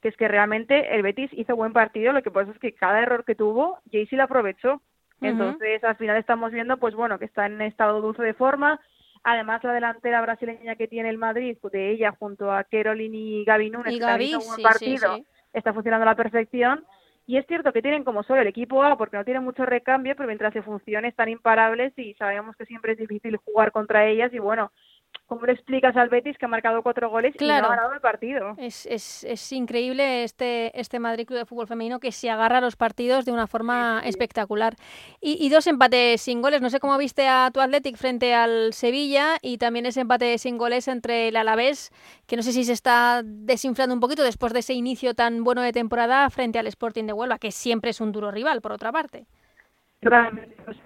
que 0.00 0.08
es 0.08 0.16
que 0.16 0.28
realmente 0.28 0.94
el 0.94 1.02
Betis 1.02 1.30
hizo 1.32 1.56
buen 1.56 1.72
partido, 1.72 2.12
lo 2.12 2.22
que 2.22 2.30
pasa 2.30 2.52
es 2.52 2.58
que 2.60 2.72
cada 2.72 3.00
error 3.00 3.24
que 3.24 3.34
tuvo, 3.34 3.80
Jaycee 3.90 4.16
lo 4.16 4.24
aprovechó. 4.24 4.80
Entonces, 5.20 5.84
al 5.84 5.94
final 5.96 6.16
estamos 6.16 6.50
viendo, 6.50 6.78
pues 6.78 6.96
bueno, 6.96 7.16
que 7.16 7.26
está 7.26 7.46
en 7.46 7.60
estado 7.60 8.00
dulce 8.00 8.24
de 8.24 8.34
forma. 8.34 8.80
Además, 9.24 9.62
la 9.62 9.72
delantera 9.72 10.20
brasileña 10.20 10.74
que 10.74 10.88
tiene 10.88 11.08
el 11.08 11.18
Madrid, 11.18 11.56
de 11.72 11.90
ella 11.90 12.14
junto 12.18 12.50
a 12.50 12.64
Caroline 12.64 13.16
y 13.16 13.44
Gaby 13.44 13.70
Núñez, 13.70 13.94
que 13.94 13.98
Gaby, 14.00 14.34
un 14.34 14.46
buen 14.46 14.62
partido, 14.62 15.18
está 15.52 15.72
funcionando 15.72 16.02
a 16.02 16.10
la 16.10 16.16
perfección. 16.16 16.84
Y 17.24 17.36
es 17.36 17.46
cierto 17.46 17.72
que 17.72 17.82
tienen 17.82 18.02
como 18.02 18.24
solo 18.24 18.40
el 18.40 18.48
equipo 18.48 18.82
A, 18.82 18.98
porque 18.98 19.16
no 19.16 19.24
tienen 19.24 19.44
mucho 19.44 19.64
recambio, 19.64 20.16
pero 20.16 20.26
mientras 20.26 20.52
se 20.52 20.62
funcione 20.62 21.06
están 21.06 21.28
imparables 21.28 21.96
y 21.96 22.14
sabemos 22.14 22.56
que 22.56 22.66
siempre 22.66 22.92
es 22.92 22.98
difícil 22.98 23.36
jugar 23.36 23.70
contra 23.70 24.06
ellas. 24.06 24.34
Y 24.34 24.40
bueno, 24.40 24.72
¿Cómo 25.32 25.46
le 25.46 25.54
explicas 25.54 25.96
al 25.96 26.10
Betis 26.10 26.36
que 26.36 26.44
ha 26.44 26.48
marcado 26.48 26.82
cuatro 26.82 27.08
goles 27.08 27.34
y 27.40 27.46
no 27.46 27.54
ha 27.54 27.60
ganado 27.62 27.94
el 27.94 28.02
partido? 28.02 28.54
Es, 28.58 28.84
es, 28.84 29.24
es, 29.24 29.50
increíble 29.52 30.24
este, 30.24 30.78
este 30.78 30.98
Madrid 30.98 31.26
Club 31.26 31.38
de 31.38 31.46
Fútbol 31.46 31.66
Femenino 31.66 32.00
que 32.00 32.12
se 32.12 32.28
agarra 32.28 32.58
a 32.58 32.60
los 32.60 32.76
partidos 32.76 33.24
de 33.24 33.32
una 33.32 33.46
forma 33.46 34.02
espectacular. 34.04 34.74
Y, 35.22 35.48
dos 35.48 35.66
empates 35.66 36.20
sin 36.20 36.42
goles. 36.42 36.60
No 36.60 36.68
sé 36.68 36.80
cómo 36.80 36.98
viste 36.98 37.28
a 37.28 37.50
tu 37.50 37.62
Athletic 37.62 37.96
frente 37.96 38.34
al 38.34 38.74
Sevilla 38.74 39.38
y 39.40 39.56
también 39.56 39.86
ese 39.86 40.02
empate 40.02 40.36
sin 40.36 40.58
goles 40.58 40.86
entre 40.86 41.28
el 41.28 41.36
Alavés, 41.36 41.92
que 42.26 42.36
no 42.36 42.42
sé 42.42 42.52
si 42.52 42.64
se 42.64 42.74
está 42.74 43.22
desinflando 43.24 43.94
un 43.94 44.00
poquito 44.00 44.22
después 44.22 44.52
de 44.52 44.58
ese 44.58 44.74
inicio 44.74 45.14
tan 45.14 45.44
bueno 45.44 45.62
de 45.62 45.72
temporada 45.72 46.28
frente 46.28 46.58
al 46.58 46.66
Sporting 46.66 47.04
de 47.04 47.14
Huelva, 47.14 47.38
que 47.38 47.52
siempre 47.52 47.92
es 47.92 48.02
un 48.02 48.12
duro 48.12 48.30
rival, 48.30 48.60
por 48.60 48.72
otra 48.72 48.92
parte. 48.92 49.24
Realmente, 50.02 50.56
pues, 50.66 50.76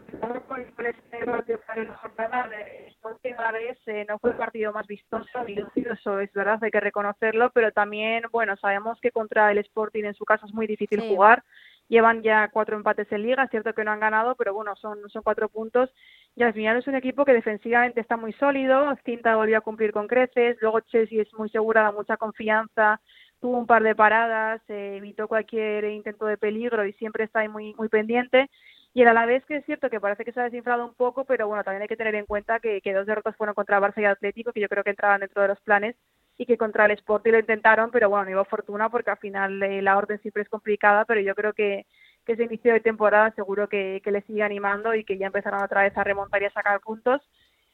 este 3.71 4.01
eh, 4.01 4.07
no 4.09 4.19
fue 4.19 4.31
el 4.31 4.37
partido 4.37 4.73
más 4.73 4.87
vistoso 4.87 5.45
ni 5.47 5.55
lúcido, 5.55 5.93
eso 5.93 6.21
es 6.21 6.33
verdad, 6.33 6.59
hay 6.63 6.71
que 6.71 6.81
reconocerlo, 6.81 7.51
pero 7.53 7.73
también, 7.73 8.25
bueno, 8.33 8.57
sabemos 8.57 8.99
que 9.01 9.11
contra 9.11 9.51
el 9.53 9.59
Sporting 9.59 10.05
en 10.05 10.15
su 10.15 10.25
casa 10.25 10.47
es 10.47 10.55
muy 10.55 10.67
difícil 10.67 11.01
jugar. 11.01 11.43
Llevan 11.89 12.23
ya 12.23 12.49
cuatro 12.49 12.77
empates 12.77 13.11
en 13.13 13.23
liga, 13.23 13.45
es 13.45 13.51
cierto 13.51 13.73
que 13.73 13.85
no 13.85 13.93
han 13.93 14.01
ganado, 14.01 14.35
pero 14.35 14.53
bueno, 14.53 14.75
son, 14.75 15.09
son 15.09 15.23
cuatro 15.23 15.49
puntos. 15.49 15.89
Y 16.35 16.43
al 16.43 16.53
final 16.53 16.79
es 16.79 16.87
un 16.89 16.97
equipo 16.97 17.25
que 17.25 17.33
defensivamente 17.33 18.01
está 18.01 18.17
muy 18.17 18.33
sólido, 18.33 18.93
Cinta 19.05 19.37
volvió 19.37 19.59
a 19.59 19.61
cumplir 19.61 19.93
con 19.93 20.09
creces, 20.09 20.57
luego 20.61 20.81
Chelsea 20.81 21.23
es 21.23 21.33
muy 21.35 21.49
segura, 21.49 21.83
da 21.83 21.93
mucha 21.93 22.17
confianza, 22.17 23.01
tuvo 23.41 23.59
un 23.59 23.67
par 23.67 23.85
de 23.85 23.95
paradas, 23.95 24.61
eh, 24.69 24.97
evitó 24.97 25.29
cualquier 25.29 25.85
intento 25.85 26.27
de 26.27 26.37
peligro 26.37 26.85
y 26.85 26.93
siempre 26.95 27.25
está 27.25 27.41
ahí 27.41 27.49
muy, 27.49 27.73
muy 27.75 27.89
pendiente. 27.89 28.51
Y 28.97 29.03
el 29.03 29.09
Alavés 29.09 29.45
que 29.45 29.57
es 29.57 29.67
cierto 29.67 29.91
que 29.91 30.01
parece 30.01 30.25
que 30.25 30.33
se 30.33 30.41
ha 30.41 30.45
desinflado 30.45 30.87
un 30.87 30.95
poco, 30.95 31.27
pero 31.27 31.47
bueno, 31.47 31.63
también 31.63 31.83
hay 31.83 31.89
que 31.89 31.99
tener 31.99 32.15
en 32.15 32.25
cuenta 32.25 32.61
que, 32.61 32.81
dos 32.95 33.05
derrotas 33.05 33.37
fueron 33.37 33.55
contra 33.55 33.79
Barça 33.79 34.01
y 34.01 34.07
Atlético, 34.07 34.55
que 34.55 34.61
yo 34.61 34.71
creo 34.71 34.83
que 34.83 34.89
entraban 34.89 35.21
dentro 35.21 35.43
de 35.43 35.49
los 35.49 35.61
planes, 35.61 35.97
y 36.39 36.47
que 36.47 36.57
contra 36.57 36.87
el 36.87 36.93
Sporting 36.93 37.33
lo 37.33 37.39
intentaron, 37.39 37.91
pero 37.91 38.09
bueno, 38.09 38.25
no 38.25 38.37
hubo 38.39 38.47
fortuna 38.47 38.89
porque 38.89 39.11
al 39.11 39.19
final 39.19 39.63
eh, 39.63 39.83
la 39.83 39.99
orden 39.99 40.19
siempre 40.23 40.45
es 40.45 40.49
complicada, 40.49 41.05
pero 41.05 41.21
yo 41.21 41.35
creo 41.35 41.53
que, 41.53 41.85
que 42.25 42.33
ese 42.33 42.45
inicio 42.45 42.73
de 42.73 42.81
temporada 42.81 43.33
seguro 43.33 43.69
que, 43.69 44.01
que 44.03 44.11
le 44.11 44.23
sigue 44.23 44.43
animando 44.43 44.95
y 44.95 45.05
que 45.05 45.19
ya 45.19 45.27
empezaron 45.27 45.63
otra 45.63 45.83
vez 45.83 45.95
a 45.99 46.03
remontar 46.03 46.41
y 46.41 46.47
a 46.47 46.51
sacar 46.53 46.81
puntos. 46.81 47.21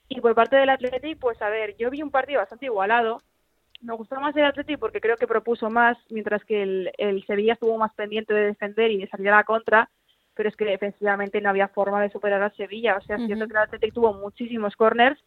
Y 0.09 0.21
por 0.21 0.35
parte 0.35 0.57
del 0.57 0.71
Atlético, 0.71 1.21
pues 1.21 1.41
a 1.41 1.51
ver, 1.51 1.77
yo 1.77 1.89
vi 1.91 2.03
un 2.03 2.11
partido 2.11 2.41
bastante 2.41 2.67
igualado, 2.67 3.23
me 3.81 3.95
gustó 3.95 4.19
más 4.21 4.35
el 4.35 4.45
Atlético 4.47 4.81
porque 4.81 5.01
creo 5.01 5.17
que 5.17 5.29
propuso 5.29 5.71
más, 5.71 5.97
mientras 6.11 6.45
que 6.45 6.65
el, 6.65 6.91
el 6.99 7.25
Sevilla 7.27 7.53
estuvo 7.53 7.79
más 7.79 7.95
pendiente 7.95 8.35
de 8.35 8.47
defender 8.47 8.91
y 8.91 8.99
de 8.99 9.09
salir 9.09 9.29
a 9.29 9.37
la 9.37 9.45
contra 9.45 9.89
pero 10.35 10.49
es 10.49 10.57
que 10.57 10.65
defensivamente 10.65 11.41
no 11.41 11.51
había 11.51 11.69
forma 11.69 12.01
de 12.03 12.11
superar 12.11 12.43
a 12.43 12.55
Sevilla. 12.55 12.97
O 12.97 13.03
sea, 13.03 13.17
es 13.17 13.27
cierto 13.27 13.47
que 13.47 13.53
el 13.53 13.59
Atlético 13.59 13.95
tuvo 13.95 14.15
muchísimos 14.15 14.77
corners, 14.77 15.21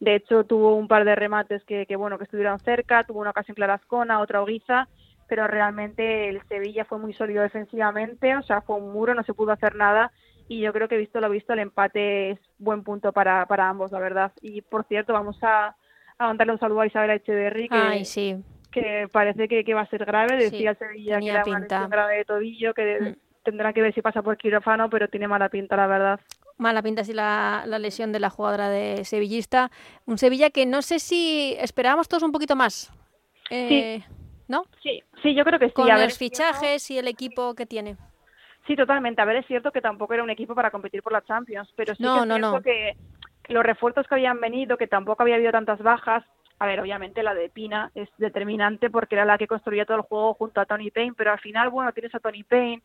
de 0.00 0.16
hecho 0.16 0.44
tuvo 0.44 0.74
un 0.76 0.88
par 0.88 1.04
de 1.04 1.14
remates 1.14 1.64
que, 1.64 1.86
que 1.86 1.96
bueno, 1.96 2.18
que 2.18 2.24
estuvieron 2.24 2.58
cerca, 2.60 3.04
tuvo 3.04 3.20
una 3.20 3.30
ocasión 3.30 3.54
Clarascona, 3.54 4.20
otra 4.20 4.42
Oguiza, 4.42 4.88
pero 5.28 5.46
realmente 5.46 6.28
el 6.28 6.42
Sevilla 6.48 6.84
fue 6.84 6.98
muy 6.98 7.12
sólido 7.14 7.42
defensivamente, 7.42 8.36
o 8.36 8.42
sea, 8.42 8.60
fue 8.62 8.76
un 8.76 8.92
muro, 8.92 9.14
no 9.14 9.22
se 9.24 9.34
pudo 9.34 9.52
hacer 9.52 9.74
nada 9.76 10.12
y 10.48 10.60
yo 10.60 10.72
creo 10.72 10.88
que 10.88 10.96
visto 10.96 11.20
lo 11.20 11.30
visto 11.30 11.52
el 11.52 11.60
empate 11.60 12.32
es 12.32 12.38
buen 12.58 12.82
punto 12.82 13.12
para, 13.12 13.46
para 13.46 13.68
ambos, 13.68 13.92
la 13.92 14.00
verdad. 14.00 14.32
Y 14.42 14.60
por 14.60 14.84
cierto, 14.84 15.12
vamos 15.12 15.38
a, 15.42 15.76
a 16.18 16.26
mandarle 16.26 16.52
un 16.52 16.58
saludo 16.58 16.80
a 16.80 16.86
Isabel 16.86 17.10
Echeverry, 17.10 17.68
que, 17.68 18.04
sí. 18.04 18.36
que 18.70 19.08
parece 19.10 19.48
que, 19.48 19.64
que, 19.64 19.74
va 19.74 19.82
a 19.82 19.86
ser 19.90 20.04
grave, 20.04 20.36
decía 20.36 20.70
el 20.70 20.78
Sevilla 20.78 21.20
que 21.20 21.28
era 21.28 21.42
pinta. 21.42 21.78
una 21.78 21.88
grave 21.88 22.18
de 22.18 22.24
tobillo, 22.24 22.74
que 22.74 22.98
mm 23.00 23.31
tendrá 23.42 23.72
que 23.72 23.82
ver 23.82 23.94
si 23.94 24.02
pasa 24.02 24.22
por 24.22 24.36
quirófano, 24.36 24.88
pero 24.90 25.08
tiene 25.08 25.28
mala 25.28 25.48
pinta, 25.48 25.76
la 25.76 25.86
verdad. 25.86 26.20
Mala 26.58 26.82
pinta 26.82 27.04
sí 27.04 27.12
la, 27.12 27.64
la 27.66 27.78
lesión 27.78 28.12
de 28.12 28.20
la 28.20 28.30
jugadora 28.30 28.68
de 28.68 29.04
Sevillista. 29.04 29.70
Un 30.06 30.18
Sevilla 30.18 30.50
que 30.50 30.66
no 30.66 30.82
sé 30.82 30.98
si 30.98 31.56
esperábamos 31.58 32.08
todos 32.08 32.22
un 32.22 32.32
poquito 32.32 32.56
más. 32.56 32.92
Eh, 33.50 34.02
sí. 34.06 34.14
¿No? 34.48 34.64
Sí, 34.82 35.02
sí, 35.22 35.34
yo 35.34 35.44
creo 35.44 35.58
que 35.58 35.68
sí. 35.68 35.72
Con 35.72 35.88
los 35.88 36.18
fichajes 36.18 36.90
y 36.90 36.98
el 36.98 37.08
equipo 37.08 37.54
que 37.54 37.66
tiene. 37.66 37.96
Sí, 38.66 38.76
totalmente. 38.76 39.20
A 39.20 39.24
ver, 39.24 39.36
es 39.36 39.46
cierto 39.46 39.72
que 39.72 39.80
tampoco 39.80 40.14
era 40.14 40.22
un 40.22 40.30
equipo 40.30 40.54
para 40.54 40.70
competir 40.70 41.02
por 41.02 41.12
la 41.12 41.22
Champions, 41.22 41.72
pero 41.74 41.94
sí 41.94 42.02
que 42.02 42.08
es 42.08 42.24
cierto 42.24 42.62
que 42.62 42.96
los 43.48 43.64
refuerzos 43.64 44.06
que 44.06 44.14
habían 44.14 44.40
venido, 44.40 44.76
que 44.76 44.86
tampoco 44.86 45.22
había 45.22 45.34
habido 45.34 45.52
tantas 45.52 45.80
bajas, 45.80 46.24
a 46.58 46.66
ver, 46.66 46.78
obviamente 46.78 47.24
la 47.24 47.34
de 47.34 47.48
Pina 47.48 47.90
es 47.96 48.08
determinante 48.18 48.88
porque 48.88 49.16
era 49.16 49.24
la 49.24 49.36
que 49.36 49.48
construía 49.48 49.84
todo 49.84 49.96
el 49.96 50.04
juego 50.04 50.34
junto 50.34 50.60
a 50.60 50.64
Tony 50.64 50.92
Payne, 50.92 51.14
pero 51.16 51.32
al 51.32 51.40
final, 51.40 51.70
bueno, 51.70 51.92
tienes 51.92 52.14
a 52.14 52.20
Tony 52.20 52.44
Payne, 52.44 52.82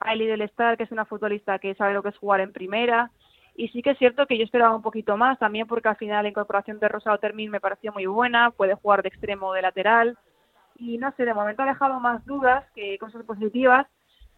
a 0.00 0.12
Eli 0.12 0.26
del 0.26 0.42
Star, 0.42 0.76
que 0.76 0.84
es 0.84 0.92
una 0.92 1.04
futbolista 1.04 1.58
que 1.58 1.74
sabe 1.74 1.94
lo 1.94 2.02
que 2.02 2.10
es 2.10 2.18
jugar 2.18 2.40
en 2.40 2.52
primera. 2.52 3.10
Y 3.54 3.68
sí 3.68 3.80
que 3.82 3.90
es 3.90 3.98
cierto 3.98 4.26
que 4.26 4.36
yo 4.36 4.44
esperaba 4.44 4.76
un 4.76 4.82
poquito 4.82 5.16
más, 5.16 5.38
también 5.38 5.66
porque 5.66 5.88
al 5.88 5.96
final 5.96 6.24
la 6.24 6.28
incorporación 6.28 6.78
de 6.78 6.88
Rosado 6.88 7.18
Termín 7.18 7.50
me 7.50 7.60
pareció 7.60 7.92
muy 7.92 8.04
buena, 8.04 8.50
puede 8.50 8.74
jugar 8.74 9.02
de 9.02 9.08
extremo 9.08 9.48
o 9.48 9.52
de 9.54 9.62
lateral. 9.62 10.18
Y 10.78 10.98
no 10.98 11.10
sé, 11.16 11.24
de 11.24 11.32
momento 11.32 11.62
ha 11.62 11.66
dejado 11.66 11.98
más 12.00 12.24
dudas 12.26 12.64
que 12.74 12.98
cosas 12.98 13.24
positivas. 13.24 13.86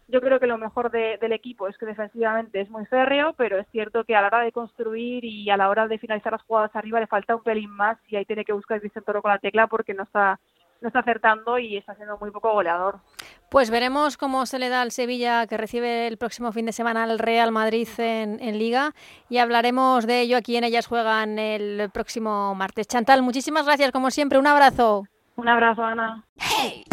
Yo 0.07 0.21
creo 0.21 0.39
que 0.39 0.47
lo 0.47 0.57
mejor 0.57 0.89
del 0.89 1.33
equipo 1.33 1.67
es 1.67 1.77
que 1.77 1.85
defensivamente 1.85 2.61
es 2.61 2.69
muy 2.69 2.85
férreo, 2.87 3.33
pero 3.33 3.59
es 3.59 3.67
cierto 3.71 4.05
que 4.05 4.15
a 4.15 4.21
la 4.21 4.27
hora 4.27 4.39
de 4.39 4.51
construir 4.51 5.23
y 5.23 5.49
a 5.51 5.57
la 5.57 5.69
hora 5.69 5.87
de 5.87 5.99
finalizar 5.99 6.31
las 6.31 6.41
jugadas 6.41 6.75
arriba 6.75 6.99
le 6.99 7.05
falta 7.05 7.35
un 7.35 7.43
pelín 7.43 7.69
más 7.69 7.99
y 8.07 8.15
ahí 8.15 8.25
tiene 8.25 8.43
que 8.43 8.53
buscar 8.53 8.79
Vicente 8.79 9.05
Toro 9.05 9.21
con 9.21 9.31
la 9.31 9.37
tecla 9.37 9.67
porque 9.67 9.93
no 9.93 10.03
está 10.03 10.39
no 10.81 10.87
está 10.87 10.99
acertando 10.99 11.59
y 11.59 11.77
está 11.77 11.95
siendo 11.95 12.17
muy 12.17 12.31
poco 12.31 12.51
goleador. 12.53 12.99
Pues 13.49 13.69
veremos 13.69 14.17
cómo 14.17 14.45
se 14.45 14.59
le 14.59 14.69
da 14.69 14.81
al 14.81 14.91
Sevilla 14.91 15.47
que 15.47 15.57
recibe 15.57 16.07
el 16.07 16.17
próximo 16.17 16.51
fin 16.51 16.65
de 16.65 16.71
semana 16.71 17.03
al 17.03 17.19
Real 17.19 17.51
Madrid 17.51 17.87
en, 17.97 18.39
en, 18.41 18.59
Liga 18.59 18.93
y 19.29 19.37
hablaremos 19.37 20.05
de 20.05 20.21
ello 20.21 20.37
aquí 20.37 20.55
en 20.55 20.63
Ellas 20.63 20.87
Juegan 20.87 21.39
el 21.39 21.89
próximo 21.91 22.53
martes. 22.55 22.87
Chantal, 22.87 23.21
muchísimas 23.21 23.65
gracias 23.65 23.91
como 23.91 24.11
siempre. 24.11 24.39
Un 24.39 24.47
abrazo. 24.47 25.05
Un 25.35 25.47
abrazo, 25.47 25.83
Ana. 25.83 26.25
Y 26.63 26.83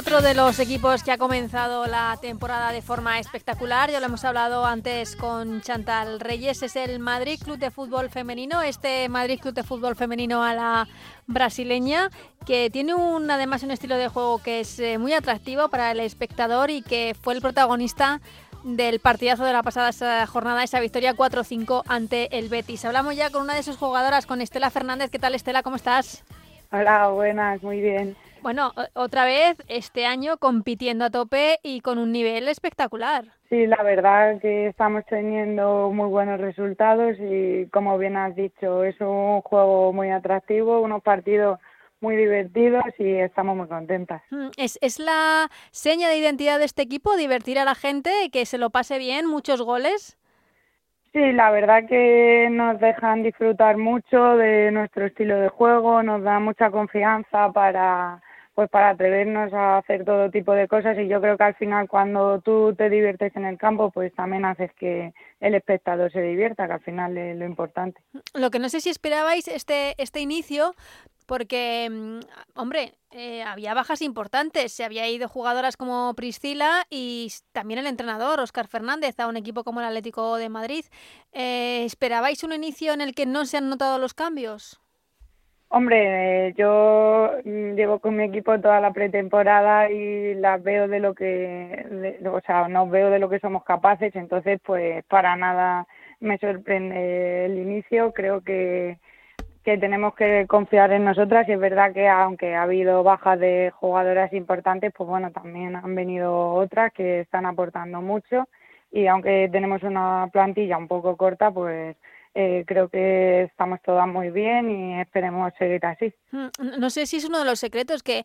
otro 0.00 0.22
de 0.22 0.32
los 0.32 0.58
equipos 0.60 1.02
que 1.02 1.12
ha 1.12 1.18
comenzado 1.18 1.86
la 1.86 2.16
temporada 2.22 2.72
de 2.72 2.80
forma 2.80 3.18
espectacular, 3.18 3.90
ya 3.90 4.00
lo 4.00 4.06
hemos 4.06 4.24
hablado 4.24 4.64
antes 4.64 5.14
con 5.14 5.60
Chantal 5.60 6.20
Reyes, 6.20 6.62
es 6.62 6.74
el 6.76 7.00
Madrid 7.00 7.38
Club 7.38 7.58
de 7.58 7.70
Fútbol 7.70 8.08
Femenino. 8.08 8.62
Este 8.62 9.10
Madrid 9.10 9.38
Club 9.38 9.52
de 9.52 9.62
Fútbol 9.62 9.96
Femenino 9.96 10.42
a 10.42 10.54
la 10.54 10.88
brasileña, 11.26 12.08
que 12.46 12.70
tiene 12.70 12.94
un, 12.94 13.30
además 13.30 13.62
un 13.62 13.72
estilo 13.72 13.98
de 13.98 14.08
juego 14.08 14.38
que 14.42 14.60
es 14.60 14.80
eh, 14.80 14.96
muy 14.96 15.12
atractivo 15.12 15.68
para 15.68 15.90
el 15.90 16.00
espectador 16.00 16.70
y 16.70 16.80
que 16.80 17.14
fue 17.20 17.34
el 17.34 17.42
protagonista 17.42 18.22
del 18.64 19.00
partidazo 19.00 19.44
de 19.44 19.52
la 19.52 19.62
pasada 19.62 20.26
jornada, 20.26 20.64
esa 20.64 20.80
victoria 20.80 21.14
4-5 21.14 21.82
ante 21.86 22.38
el 22.38 22.48
Betis. 22.48 22.86
Hablamos 22.86 23.16
ya 23.16 23.28
con 23.28 23.42
una 23.42 23.54
de 23.54 23.62
sus 23.62 23.76
jugadoras, 23.76 24.24
con 24.24 24.40
Estela 24.40 24.70
Fernández. 24.70 25.10
¿Qué 25.10 25.18
tal, 25.18 25.34
Estela? 25.34 25.62
¿Cómo 25.62 25.76
estás? 25.76 26.24
Hola, 26.72 27.08
buenas, 27.08 27.62
muy 27.62 27.82
bien. 27.82 28.16
Bueno, 28.42 28.72
otra 28.94 29.24
vez 29.24 29.56
este 29.68 30.06
año 30.06 30.38
compitiendo 30.38 31.04
a 31.04 31.10
tope 31.10 31.58
y 31.62 31.80
con 31.80 31.98
un 31.98 32.12
nivel 32.12 32.48
espectacular. 32.48 33.24
Sí, 33.48 33.66
la 33.66 33.82
verdad 33.82 34.40
que 34.40 34.68
estamos 34.68 35.04
teniendo 35.06 35.90
muy 35.90 36.08
buenos 36.08 36.40
resultados 36.40 37.16
y 37.18 37.66
como 37.66 37.98
bien 37.98 38.16
has 38.16 38.34
dicho, 38.34 38.84
es 38.84 39.00
un 39.00 39.40
juego 39.42 39.92
muy 39.92 40.10
atractivo, 40.10 40.80
unos 40.80 41.02
partidos 41.02 41.58
muy 42.00 42.16
divertidos 42.16 42.84
y 42.98 43.16
estamos 43.16 43.56
muy 43.56 43.66
contentas. 43.66 44.22
Mm, 44.30 44.48
¿Es, 44.56 44.78
es 44.80 44.98
la 44.98 45.50
seña 45.70 46.08
de 46.08 46.16
identidad 46.16 46.58
de 46.58 46.64
este 46.64 46.82
equipo, 46.82 47.16
divertir 47.16 47.58
a 47.58 47.64
la 47.64 47.74
gente, 47.74 48.10
que 48.32 48.46
se 48.46 48.56
lo 48.56 48.70
pase 48.70 48.98
bien, 48.98 49.26
muchos 49.26 49.60
goles? 49.60 50.16
Sí, 51.12 51.32
la 51.32 51.50
verdad 51.50 51.88
que 51.88 52.48
nos 52.52 52.78
dejan 52.78 53.24
disfrutar 53.24 53.76
mucho 53.76 54.36
de 54.36 54.70
nuestro 54.70 55.06
estilo 55.06 55.40
de 55.40 55.48
juego, 55.48 56.04
nos 56.04 56.22
da 56.22 56.38
mucha 56.38 56.70
confianza 56.70 57.50
para 57.52 58.22
pues 58.60 58.68
para 58.68 58.90
atrevernos 58.90 59.54
a 59.54 59.78
hacer 59.78 60.04
todo 60.04 60.30
tipo 60.30 60.52
de 60.52 60.68
cosas 60.68 60.98
y 60.98 61.08
yo 61.08 61.18
creo 61.22 61.38
que 61.38 61.44
al 61.44 61.54
final 61.54 61.88
cuando 61.88 62.42
tú 62.42 62.74
te 62.76 62.90
diviertes 62.90 63.34
en 63.34 63.46
el 63.46 63.56
campo 63.56 63.90
pues 63.90 64.14
también 64.14 64.44
haces 64.44 64.70
que 64.74 65.14
el 65.40 65.54
espectador 65.54 66.12
se 66.12 66.20
divierta 66.20 66.66
que 66.66 66.74
al 66.74 66.82
final 66.82 67.16
es 67.16 67.38
lo 67.38 67.46
importante 67.46 68.02
lo 68.34 68.50
que 68.50 68.58
no 68.58 68.68
sé 68.68 68.82
si 68.82 68.90
esperabais 68.90 69.48
este 69.48 69.94
este 69.96 70.20
inicio 70.20 70.74
porque, 71.24 71.88
mm, 71.88 72.58
hombre, 72.58 72.94
eh, 73.12 73.44
había 73.44 73.72
bajas 73.72 74.02
importantes. 74.02 74.72
Se 74.72 74.82
había 74.82 75.08
ido 75.08 75.28
jugadoras 75.28 75.76
como 75.76 76.12
Priscila 76.16 76.88
y 76.90 77.32
también 77.52 77.78
el 77.78 77.86
entrenador, 77.86 78.40
Oscar 78.40 78.66
Fernández, 78.66 79.20
a 79.20 79.28
un 79.28 79.36
equipo 79.36 79.62
como 79.62 79.78
el 79.78 79.86
Atlético 79.86 80.38
de 80.38 80.48
Madrid. 80.48 80.84
Eh, 81.30 81.84
¿Esperabais 81.84 82.42
un 82.42 82.52
inicio 82.52 82.92
en 82.92 83.00
el 83.00 83.14
que 83.14 83.26
no 83.26 83.46
se 83.46 83.58
han 83.58 83.68
notado 83.68 83.98
los 83.98 84.12
cambios? 84.12 84.80
Hombre, 85.72 86.52
yo 86.56 87.30
mm, 87.44 87.74
llevo 87.74 88.00
con 88.00 88.16
mi 88.16 88.24
equipo 88.24 88.58
toda 88.60 88.80
la 88.80 88.92
pretemporada 88.92 89.88
y 89.90 90.34
las 90.34 90.60
veo 90.62 90.88
de 90.88 90.98
lo 90.98 91.14
que, 91.14 92.18
o 92.26 92.40
sea, 92.40 92.66
no 92.68 92.88
veo 92.88 93.08
de 93.10 93.20
lo 93.20 93.28
que 93.28 93.38
somos 93.38 93.62
capaces, 93.64 94.14
entonces 94.16 94.60
pues 94.64 95.04
para 95.04 95.36
nada 95.36 95.86
me 96.18 96.38
sorprende 96.38 97.46
el 97.46 97.58
inicio. 97.58 98.12
Creo 98.12 98.40
que 98.42 98.98
que 99.64 99.78
tenemos 99.78 100.14
que 100.14 100.46
confiar 100.48 100.92
en 100.92 101.04
nosotras 101.04 101.48
y 101.48 101.52
es 101.52 101.60
verdad 101.60 101.92
que 101.92 102.08
aunque 102.08 102.54
ha 102.54 102.62
habido 102.62 103.02
bajas 103.02 103.38
de 103.38 103.70
jugadoras 103.74 104.32
importantes, 104.32 104.92
pues 104.96 105.08
bueno, 105.08 105.30
también 105.32 105.76
han 105.76 105.94
venido 105.94 106.54
otras 106.54 106.92
que 106.92 107.20
están 107.20 107.46
aportando 107.46 108.00
mucho 108.00 108.48
y 108.90 109.06
aunque 109.06 109.48
tenemos 109.52 109.82
una 109.82 110.28
plantilla 110.32 110.78
un 110.78 110.88
poco 110.88 111.16
corta, 111.16 111.50
pues 111.50 111.96
eh, 112.34 112.64
creo 112.66 112.88
que 112.88 113.42
estamos 113.42 113.80
todas 113.82 114.06
muy 114.06 114.30
bien 114.30 114.70
y 114.70 115.00
esperemos 115.00 115.52
seguir 115.58 115.84
así. 115.84 116.14
Mm, 116.30 116.78
no 116.78 116.90
sé 116.90 117.06
si 117.06 117.16
es 117.16 117.24
uno 117.24 117.38
de 117.38 117.44
los 117.44 117.58
secretos 117.58 118.02
que 118.02 118.24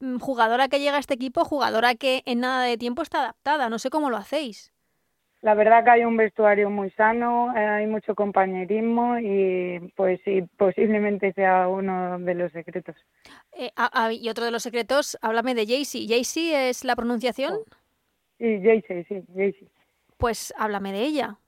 mm, 0.00 0.18
jugadora 0.18 0.68
que 0.68 0.80
llega 0.80 0.96
a 0.96 1.00
este 1.00 1.14
equipo, 1.14 1.44
jugadora 1.44 1.94
que 1.94 2.22
en 2.26 2.40
nada 2.40 2.64
de 2.64 2.76
tiempo 2.76 3.02
está 3.02 3.20
adaptada, 3.20 3.68
no 3.68 3.78
sé 3.78 3.90
cómo 3.90 4.10
lo 4.10 4.16
hacéis. 4.16 4.72
La 5.40 5.54
verdad 5.54 5.84
que 5.84 5.90
hay 5.90 6.04
un 6.04 6.16
vestuario 6.16 6.68
muy 6.68 6.90
sano, 6.90 7.56
eh, 7.56 7.60
hay 7.60 7.86
mucho 7.86 8.16
compañerismo 8.16 9.18
y 9.20 9.92
pues 9.94 10.20
sí, 10.24 10.42
posiblemente 10.56 11.32
sea 11.32 11.68
uno 11.68 12.18
de 12.18 12.34
los 12.34 12.50
secretos. 12.50 12.96
Eh, 13.52 13.70
y 14.20 14.28
otro 14.28 14.44
de 14.44 14.50
los 14.50 14.64
secretos, 14.64 15.16
háblame 15.22 15.54
de 15.54 15.64
Jaycee. 15.64 16.08
¿Jaycee 16.08 16.70
es 16.70 16.84
la 16.84 16.96
pronunciación? 16.96 17.54
Sí, 18.38 18.60
Jaycee, 18.62 19.04
sí, 19.04 19.22
Jaycee. 19.32 19.68
Pues 20.16 20.52
háblame 20.58 20.92
de 20.92 21.02
ella. 21.02 21.38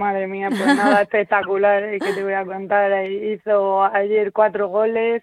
Madre 0.00 0.26
mía, 0.26 0.48
pues 0.48 0.64
nada 0.64 1.02
espectacular 1.02 1.84
eh, 1.84 1.98
que 1.98 2.14
te 2.14 2.24
voy 2.24 2.32
a 2.32 2.46
contar. 2.46 3.04
Hizo 3.04 3.84
ayer 3.84 4.32
cuatro 4.32 4.68
goles, 4.68 5.22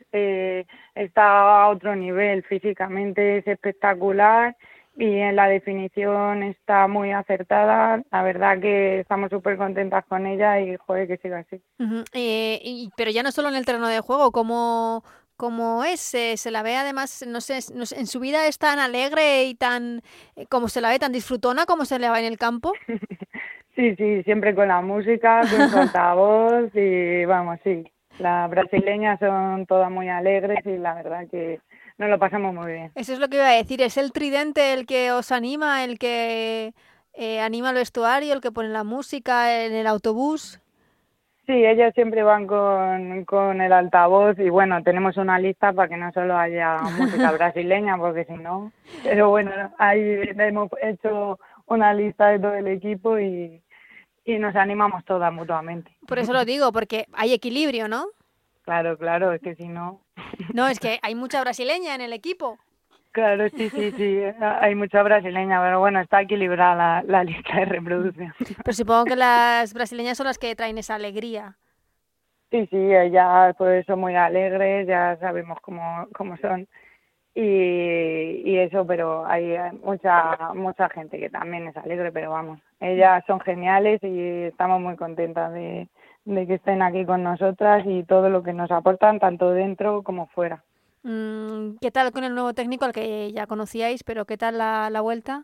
está 0.93 1.63
a 1.63 1.69
otro 1.69 1.95
nivel 1.95 2.43
físicamente, 2.43 3.39
es 3.39 3.47
espectacular 3.47 4.55
y 4.95 5.17
en 5.17 5.35
la 5.35 5.47
definición 5.47 6.43
está 6.43 6.87
muy 6.87 7.11
acertada. 7.11 8.03
La 8.11 8.21
verdad 8.21 8.59
que 8.59 8.99
estamos 8.99 9.31
súper 9.31 9.57
contentas 9.57 10.05
con 10.05 10.27
ella 10.27 10.59
y 10.59 10.77
joder 10.77 11.07
que 11.07 11.17
siga 11.17 11.39
así. 11.39 11.59
Eh, 12.13 12.59
y, 12.63 12.89
pero 12.95 13.09
ya 13.09 13.23
no 13.23 13.31
solo 13.31 13.49
en 13.49 13.55
el 13.55 13.65
terreno 13.65 13.87
de 13.87 13.99
juego, 13.99 14.31
como 14.31 15.03
como 15.37 15.83
es, 15.83 16.01
se 16.01 16.51
la 16.51 16.63
ve 16.63 16.75
además, 16.75 17.23
no 17.27 17.41
sé, 17.41 17.59
en 17.95 18.07
su 18.07 18.19
vida 18.19 18.47
es 18.47 18.57
tan 18.57 18.79
alegre 18.79 19.45
y 19.45 19.53
tan, 19.53 20.01
eh, 20.35 20.47
como 20.47 20.67
se 20.67 20.81
la 20.81 20.89
ve, 20.89 20.97
tan 20.97 21.11
disfrutona 21.11 21.67
como 21.67 21.85
se 21.85 21.99
le 21.99 22.09
va 22.09 22.19
en 22.19 22.25
el 22.25 22.39
campo. 22.39 22.73
sí, 23.77 23.95
sí, 23.95 24.23
siempre 24.23 24.53
con 24.53 24.67
la 24.67 24.81
música, 24.81 25.41
con 25.41 25.49
su 25.69 25.77
altavoz 25.77 26.75
y 26.75 27.23
vamos, 27.25 27.59
sí. 27.63 27.85
Las 28.19 28.49
brasileñas 28.49 29.19
son 29.19 29.67
todas 29.67 29.91
muy 29.91 30.09
alegres 30.09 30.65
y 30.65 30.77
la 30.77 30.95
verdad 30.95 31.27
que 31.29 31.59
nos 31.99 32.09
lo 32.09 32.17
pasamos 32.17 32.53
muy 32.53 32.73
bien. 32.73 32.91
Eso 32.95 33.13
es 33.13 33.19
lo 33.19 33.27
que 33.27 33.37
iba 33.37 33.47
a 33.47 33.53
decir, 33.53 33.81
¿es 33.81 33.95
el 33.97 34.11
tridente 34.11 34.73
el 34.73 34.87
que 34.87 35.11
os 35.11 35.31
anima, 35.31 35.83
el 35.83 35.99
que 35.99 36.73
eh, 37.13 37.39
anima 37.39 37.69
el 37.69 37.75
vestuario, 37.75 38.33
el 38.33 38.41
que 38.41 38.51
pone 38.51 38.69
la 38.69 38.83
música 38.83 39.63
en 39.63 39.73
el 39.73 39.85
autobús? 39.85 40.59
Sí, 41.45 41.63
ellas 41.63 41.93
siempre 41.93 42.23
van 42.23 42.47
con, 42.47 43.23
con 43.25 43.61
el 43.61 43.71
altavoz 43.71 44.37
y 44.39 44.49
bueno, 44.49 44.81
tenemos 44.83 45.15
una 45.15 45.39
lista 45.39 45.71
para 45.71 45.87
que 45.87 45.95
no 45.95 46.11
solo 46.11 46.37
haya 46.37 46.77
música 46.97 47.31
brasileña, 47.31 47.97
porque 47.97 48.25
si 48.25 48.33
no, 48.33 48.71
pero 49.03 49.29
bueno, 49.29 49.51
ahí 49.77 50.21
hemos 50.37 50.69
hecho 50.81 51.39
una 51.67 51.93
lista 51.93 52.29
de 52.29 52.39
todo 52.39 52.53
el 52.55 52.67
equipo 52.67 53.19
y, 53.19 53.61
y 54.27 54.37
nos 54.39 54.55
animamos 54.57 55.05
todas 55.05 55.31
mutuamente. 55.31 55.89
Por 56.05 56.19
eso 56.19 56.33
lo 56.33 56.43
digo, 56.43 56.73
porque 56.73 57.07
hay 57.13 57.33
equilibrio, 57.33 57.87
¿no? 57.87 58.07
Claro, 58.63 58.97
claro, 58.97 59.31
es 59.31 59.41
que 59.41 59.55
si 59.55 59.69
no... 59.69 60.01
No, 60.53 60.67
es 60.67 60.79
que 60.79 60.99
hay 61.01 61.15
mucha 61.15 61.39
brasileña 61.39 61.95
en 61.95 62.01
el 62.01 62.11
equipo. 62.11 62.59
Claro, 63.11 63.47
sí, 63.49 63.69
sí, 63.69 63.91
sí, 63.91 64.19
hay 64.61 64.75
mucha 64.75 65.01
brasileña, 65.01 65.61
pero 65.61 65.79
bueno, 65.79 66.01
está 66.01 66.21
equilibrada 66.21 67.03
la, 67.03 67.23
lista 67.23 67.55
de 67.55 67.65
reproducción. 67.65 68.33
Pero 68.37 68.73
supongo 68.73 69.05
que 69.05 69.15
las 69.15 69.73
brasileñas 69.73 70.17
son 70.17 70.27
las 70.27 70.37
que 70.37 70.53
traen 70.57 70.77
esa 70.77 70.95
alegría. 70.95 71.55
Sí, 72.51 72.67
sí, 72.69 72.77
ellas 72.77 73.55
pues 73.57 73.85
son 73.85 74.01
muy 74.01 74.15
alegres, 74.15 74.87
ya 74.87 75.15
sabemos 75.21 75.57
cómo, 75.61 76.05
cómo 76.13 76.35
son 76.37 76.67
y, 77.39 78.41
y 78.49 78.57
eso, 78.57 78.87
pero 78.87 79.23
hay 79.27 79.55
mucha 79.83 80.53
mucha 80.55 80.89
gente 80.89 81.19
que 81.19 81.29
también 81.29 81.67
es 81.67 81.77
alegre, 81.77 82.11
pero 82.11 82.31
vamos, 82.31 82.59
ellas 82.79 83.23
son 83.27 83.39
geniales 83.41 84.01
y 84.01 84.45
estamos 84.45 84.81
muy 84.81 84.95
contentas 84.95 85.53
de, 85.53 85.87
de 86.25 86.47
que 86.47 86.55
estén 86.55 86.81
aquí 86.81 87.05
con 87.05 87.21
nosotras 87.21 87.83
y 87.85 88.01
todo 88.03 88.29
lo 88.29 88.41
que 88.41 88.53
nos 88.53 88.71
aportan, 88.71 89.19
tanto 89.19 89.51
dentro 89.51 90.01
como 90.01 90.25
fuera. 90.27 90.63
Mm, 91.03 91.77
¿Qué 91.79 91.91
tal 91.91 92.11
con 92.11 92.23
el 92.23 92.33
nuevo 92.33 92.53
técnico 92.53 92.85
al 92.85 92.91
que 92.91 93.31
ya 93.31 93.45
conocíais, 93.45 94.03
pero 94.03 94.25
qué 94.25 94.37
tal 94.37 94.57
la, 94.57 94.89
la 94.89 95.01
vuelta? 95.01 95.43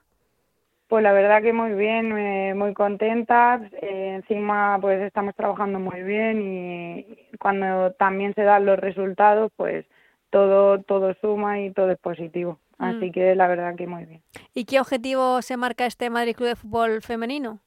Pues 0.87 1.03
la 1.03 1.13
verdad 1.13 1.43
que 1.43 1.53
muy 1.53 1.73
bien, 1.73 2.57
muy 2.57 2.73
contenta. 2.73 3.61
Eh, 3.83 4.15
encima 4.15 4.79
pues 4.81 4.99
estamos 5.03 5.35
trabajando 5.35 5.79
muy 5.79 6.01
bien 6.01 6.41
y 6.41 7.37
cuando 7.37 7.91
también 7.93 8.33
se 8.33 8.41
dan 8.41 8.65
los 8.65 8.79
resultados 8.79 9.51
pues 9.55 9.85
todo 10.33 10.81
todo 10.81 11.13
suma 11.21 11.61
y 11.61 11.71
todo 11.71 11.91
es 11.91 11.99
positivo. 11.99 12.59
Mm. 12.79 12.83
Así 12.83 13.11
que 13.11 13.35
la 13.35 13.47
verdad 13.47 13.75
que 13.75 13.87
muy 13.87 14.05
bien. 14.05 14.21
¿Y 14.53 14.65
qué 14.65 14.79
objetivo 14.79 15.41
se 15.41 15.55
marca 15.55 15.85
este 15.85 16.09
Madrid 16.09 16.35
Club 16.35 16.49
de 16.49 16.55
Fútbol 16.55 17.01
femenino? 17.01 17.59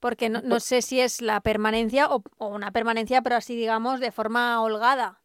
Porque 0.00 0.28
no, 0.28 0.40
no 0.42 0.58
sé 0.60 0.82
si 0.82 1.00
es 1.00 1.20
la 1.20 1.40
permanencia 1.40 2.08
o, 2.08 2.22
una 2.38 2.70
permanencia, 2.70 3.22
pero 3.22 3.36
así 3.36 3.54
digamos, 3.54 4.00
de 4.00 4.10
forma 4.10 4.62
holgada. 4.62 5.20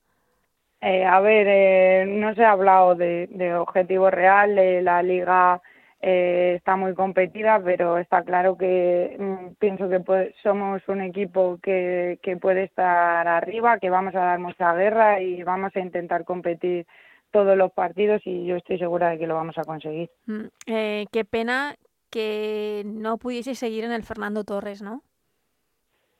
Eh, 0.81 1.05
a 1.05 1.19
ver, 1.19 1.47
eh, 1.47 2.05
no 2.07 2.33
se 2.35 2.43
ha 2.43 2.51
hablado 2.51 2.95
de, 2.95 3.27
de 3.31 3.55
objetivo 3.55 4.09
real, 4.09 4.55
la 4.83 5.03
liga 5.03 5.61
eh, 6.01 6.55
está 6.57 6.75
muy 6.75 6.95
competida, 6.95 7.61
pero 7.63 7.97
está 7.97 8.23
claro 8.23 8.57
que 8.57 9.15
mm, 9.19 9.53
pienso 9.59 9.87
que 9.87 10.33
somos 10.41 10.81
un 10.87 11.01
equipo 11.01 11.59
que, 11.61 12.19
que 12.23 12.37
puede 12.37 12.63
estar 12.63 13.27
arriba, 13.27 13.77
que 13.77 13.89
vamos 13.89 14.15
a 14.15 14.19
dar 14.19 14.39
mucha 14.39 14.73
guerra 14.73 15.21
y 15.21 15.43
vamos 15.43 15.75
a 15.75 15.79
intentar 15.79 16.25
competir 16.25 16.87
todos 17.29 17.55
los 17.55 17.71
partidos 17.71 18.21
y 18.25 18.45
yo 18.45 18.55
estoy 18.55 18.79
segura 18.79 19.09
de 19.09 19.19
que 19.19 19.27
lo 19.27 19.35
vamos 19.35 19.57
a 19.57 19.63
conseguir. 19.63 20.09
Mm, 20.25 20.45
eh, 20.65 21.05
qué 21.11 21.23
pena 21.23 21.75
que 22.09 22.83
no 22.85 23.17
pudiese 23.17 23.53
seguir 23.53 23.83
en 23.83 23.91
el 23.91 24.03
Fernando 24.03 24.43
Torres, 24.43 24.81
¿no? 24.81 25.03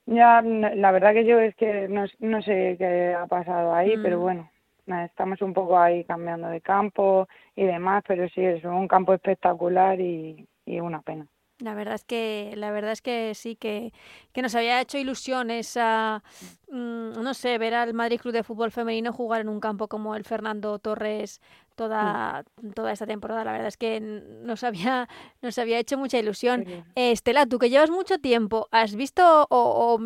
Ya, 0.06 0.42
la 0.42 0.92
verdad 0.92 1.14
que 1.14 1.26
yo 1.26 1.40
es 1.40 1.56
que 1.56 1.88
no, 1.88 2.06
no 2.20 2.42
sé 2.42 2.76
qué 2.78 3.14
ha 3.14 3.28
pasado 3.28 3.74
ahí, 3.74 3.96
pero 4.02 4.20
mm. 4.20 4.22
bueno, 4.22 4.52
estamos 4.94 5.42
un 5.42 5.54
poco 5.54 5.78
ahí 5.80 6.04
cambiando 6.06 6.48
de 6.48 6.62
campo 6.62 7.28
y 7.56 7.66
demás, 7.66 8.04
pero 8.08 8.28
sí, 8.30 8.44
es 8.44 8.64
un 8.64 8.88
campo 8.88 9.14
espectacular 9.14 10.00
y, 10.00 10.48
y 10.66 10.80
una 10.80 11.02
pena. 11.02 11.28
La 11.62 11.76
verdad 11.76 11.96
es 11.96 12.04
que, 12.04 12.54
la 12.56 12.72
verdad 12.72 12.92
es 12.92 13.02
que 13.02 13.34
sí, 13.36 13.56
que, 13.56 13.94
que 14.34 14.42
nos 14.42 14.56
había 14.56 14.82
hecho 14.82 14.98
ilusión 14.98 15.52
esa, 15.52 16.24
mm, 16.70 17.22
no 17.22 17.34
sé, 17.34 17.58
ver 17.58 17.76
al 17.76 17.94
Madrid 17.94 18.20
Club 18.20 18.34
de 18.34 18.44
Fútbol 18.44 18.72
Femenino 18.72 19.14
jugar 19.14 19.42
en 19.42 19.50
un 19.50 19.60
campo 19.60 19.88
como 19.88 20.16
el 20.16 20.24
Fernando 20.24 20.80
Torres 20.80 21.40
toda, 21.76 22.44
toda 22.76 22.92
esta 22.92 23.06
temporada. 23.06 23.44
La 23.44 23.52
verdad 23.52 23.68
es 23.68 23.78
que 23.78 24.00
nos 24.00 24.64
había, 24.64 25.08
nos 25.42 25.58
había 25.58 25.80
hecho 25.80 25.98
mucha 25.98 26.20
ilusión. 26.20 26.66
Estela, 26.96 27.46
tú 27.46 27.60
que 27.60 27.70
llevas 27.70 27.90
mucho 27.90 28.20
tiempo, 28.20 28.68
¿has 28.72 28.96
visto 28.96 29.48
o, 29.50 30.00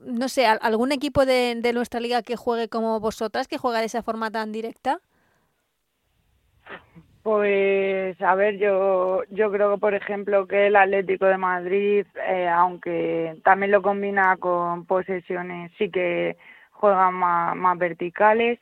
no 0.00 0.28
sé, 0.28 0.46
algún 0.46 0.92
equipo 0.92 1.26
de, 1.26 1.56
de 1.56 1.72
nuestra 1.72 2.00
liga 2.00 2.22
que 2.22 2.36
juegue 2.36 2.68
como 2.68 3.00
vosotras, 3.00 3.48
que 3.48 3.58
juega 3.58 3.80
de 3.80 3.86
esa 3.86 4.02
forma 4.02 4.30
tan 4.30 4.52
directa? 4.52 5.00
Pues 7.22 8.20
a 8.22 8.34
ver, 8.34 8.56
yo 8.56 9.22
yo 9.28 9.52
creo 9.52 9.74
que 9.74 9.80
por 9.80 9.94
ejemplo 9.94 10.46
que 10.46 10.68
el 10.68 10.76
Atlético 10.76 11.26
de 11.26 11.36
Madrid, 11.36 12.06
eh, 12.26 12.48
aunque 12.48 13.36
también 13.44 13.72
lo 13.72 13.82
combina 13.82 14.38
con 14.38 14.86
posesiones, 14.86 15.70
sí 15.76 15.90
que 15.90 16.38
juegan 16.70 17.14
más, 17.14 17.54
más 17.56 17.76
verticales 17.76 18.58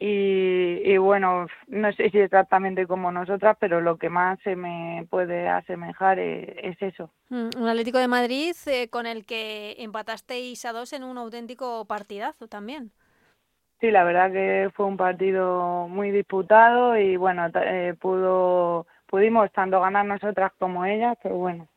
y, 0.00 0.80
y 0.84 0.96
bueno, 0.98 1.46
no 1.66 1.92
sé 1.92 2.10
si 2.10 2.18
exactamente 2.18 2.86
como 2.86 3.10
nosotras, 3.10 3.56
pero 3.58 3.80
lo 3.80 3.96
que 3.96 4.08
más 4.08 4.38
se 4.44 4.54
me 4.54 5.04
puede 5.10 5.48
asemejar 5.48 6.20
es, 6.20 6.80
eso. 6.80 7.10
Mm, 7.30 7.48
un 7.58 7.68
Atlético 7.68 7.98
de 7.98 8.06
Madrid 8.06 8.54
eh, 8.66 8.88
con 8.88 9.06
el 9.06 9.26
que 9.26 9.74
empatasteis 9.78 10.64
a 10.64 10.72
dos 10.72 10.92
en 10.92 11.02
un 11.02 11.18
auténtico 11.18 11.84
partidazo 11.86 12.46
también. 12.46 12.92
Sí, 13.80 13.90
la 13.90 14.04
verdad 14.04 14.32
que 14.32 14.70
fue 14.74 14.86
un 14.86 14.96
partido 14.96 15.88
muy 15.88 16.10
disputado 16.10 16.96
y 16.96 17.16
bueno, 17.16 17.48
eh, 17.54 17.94
pudo 18.00 18.86
pudimos 19.06 19.50
tanto 19.52 19.80
ganar 19.80 20.04
nosotras 20.04 20.52
como 20.58 20.84
ellas, 20.84 21.16
pero 21.22 21.36
bueno, 21.36 21.68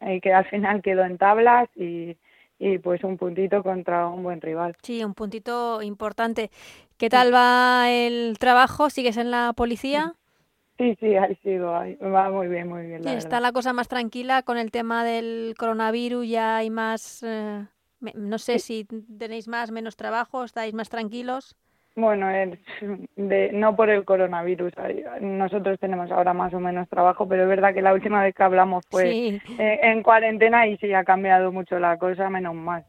y 0.00 0.20
que 0.20 0.32
al 0.32 0.44
final 0.46 0.82
quedó 0.82 1.04
en 1.04 1.16
tablas 1.16 1.68
y, 1.74 2.16
y 2.58 2.78
pues 2.78 3.02
un 3.04 3.16
puntito 3.16 3.62
contra 3.62 4.08
un 4.08 4.22
buen 4.22 4.40
rival. 4.40 4.76
Sí, 4.82 5.02
un 5.04 5.14
puntito 5.14 5.80
importante. 5.82 6.50
¿Qué 6.98 7.08
tal 7.08 7.32
va 7.32 7.88
el 7.90 8.38
trabajo? 8.40 8.90
¿Sigues 8.90 9.16
en 9.18 9.30
la 9.30 9.52
policía? 9.52 10.14
Sí, 10.78 10.96
sí, 10.98 11.14
ahí 11.14 11.36
sigo, 11.44 11.74
ahí. 11.74 11.94
va 11.96 12.28
muy 12.30 12.48
bien, 12.48 12.68
muy 12.68 12.86
bien. 12.86 13.04
La 13.04 13.14
está 13.14 13.38
la 13.38 13.52
cosa 13.52 13.72
más 13.72 13.86
tranquila 13.86 14.42
con 14.42 14.58
el 14.58 14.72
tema 14.72 15.04
del 15.04 15.54
coronavirus, 15.56 16.28
ya 16.28 16.56
hay 16.56 16.70
más... 16.70 17.22
Eh, 17.22 17.64
no 18.14 18.38
sé 18.38 18.58
si 18.58 18.84
tenéis 18.84 19.46
más, 19.46 19.70
menos 19.70 19.96
trabajo, 19.96 20.42
estáis 20.42 20.74
más 20.74 20.88
tranquilos. 20.88 21.56
Bueno, 21.98 22.28
de, 22.28 23.50
no 23.52 23.74
por 23.74 23.90
el 23.90 24.04
coronavirus. 24.04 24.72
Nosotros 25.20 25.80
tenemos 25.80 26.08
ahora 26.12 26.32
más 26.32 26.54
o 26.54 26.60
menos 26.60 26.88
trabajo, 26.88 27.26
pero 27.28 27.42
es 27.42 27.48
verdad 27.48 27.74
que 27.74 27.82
la 27.82 27.92
última 27.92 28.22
vez 28.22 28.36
que 28.36 28.42
hablamos 28.44 28.84
fue 28.88 29.40
en, 29.58 30.02
cuarentena 30.04 30.68
y 30.68 30.76
sí 30.76 30.92
ha 30.94 31.02
cambiado 31.02 31.50
mucho 31.50 31.80
la 31.80 31.98
cosa, 31.98 32.30
menos 32.30 32.54
mal. 32.54 32.84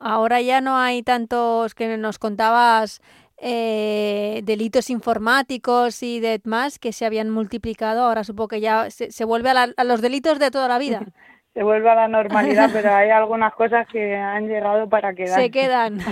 Ahora 0.00 0.40
ya 0.40 0.60
no 0.60 0.76
hay 0.76 1.04
tantos 1.04 1.76
que 1.76 1.96
nos 1.96 2.18
contabas 2.18 3.00
eh, 3.46 4.40
delitos 4.44 4.88
informáticos 4.88 6.02
y 6.02 6.18
demás 6.18 6.78
que 6.78 6.92
se 6.94 7.04
habían 7.04 7.28
multiplicado. 7.28 8.04
Ahora 8.04 8.24
supongo 8.24 8.48
que 8.48 8.60
ya 8.60 8.88
se, 8.90 9.24
vuelve 9.26 9.50
a, 9.50 9.68
a 9.76 9.84
los 9.84 10.00
delitos 10.00 10.38
de 10.38 10.50
toda 10.50 10.66
la 10.66 10.78
vida. 10.78 11.02
se 11.52 11.62
vuelve 11.62 11.90
a 11.90 11.94
la 11.94 12.08
normalidad, 12.08 12.70
pero 12.72 12.92
hay 12.94 13.10
algunas 13.10 13.54
cosas 13.54 13.86
que 13.88 14.16
han 14.16 14.48
llegado 14.48 14.88
para 14.88 15.14
quedar. 15.14 15.40
Se 15.40 15.50
quedan. 15.50 15.98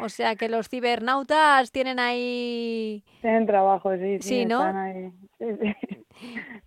O 0.00 0.08
sea 0.08 0.34
que 0.34 0.48
los 0.48 0.70
cibernautas 0.70 1.72
tienen 1.72 1.98
ahí... 1.98 3.04
Tienen 3.20 3.44
trabajo, 3.44 3.94
sí. 3.96 4.18
Sí, 4.20 4.46
¿no? 4.46 4.62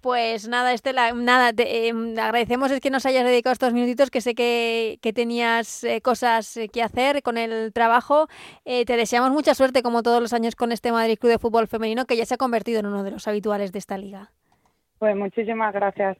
Pues 0.01 0.47
nada, 0.47 0.73
Estela, 0.73 1.13
nada, 1.13 1.53
te, 1.53 1.87
em, 1.87 2.17
agradecemos 2.19 2.71
es 2.71 2.81
que 2.81 2.89
nos 2.89 3.05
hayas 3.05 3.23
dedicado 3.23 3.53
estos 3.53 3.73
minutitos, 3.73 4.09
que 4.09 4.21
sé 4.21 4.35
que, 4.35 4.99
que 5.01 5.13
tenías 5.13 5.83
eh, 5.83 6.01
cosas 6.01 6.57
eh, 6.57 6.67
que 6.67 6.83
hacer 6.83 7.23
con 7.23 7.37
el 7.37 7.71
trabajo. 7.71 8.27
Eh, 8.65 8.85
te 8.85 8.97
deseamos 8.97 9.31
mucha 9.31 9.53
suerte, 9.53 9.81
como 9.81 10.03
todos 10.03 10.21
los 10.21 10.33
años, 10.33 10.55
con 10.55 10.71
este 10.71 10.91
Madrid 10.91 11.17
Club 11.17 11.31
de 11.31 11.39
Fútbol 11.39 11.67
Femenino, 11.67 12.05
que 12.05 12.17
ya 12.17 12.25
se 12.25 12.33
ha 12.33 12.37
convertido 12.37 12.79
en 12.79 12.87
uno 12.87 13.03
de 13.03 13.11
los 13.11 13.27
habituales 13.27 13.71
de 13.71 13.79
esta 13.79 13.97
liga. 13.97 14.31
Pues 14.99 15.15
muchísimas 15.15 15.73
gracias. 15.73 16.17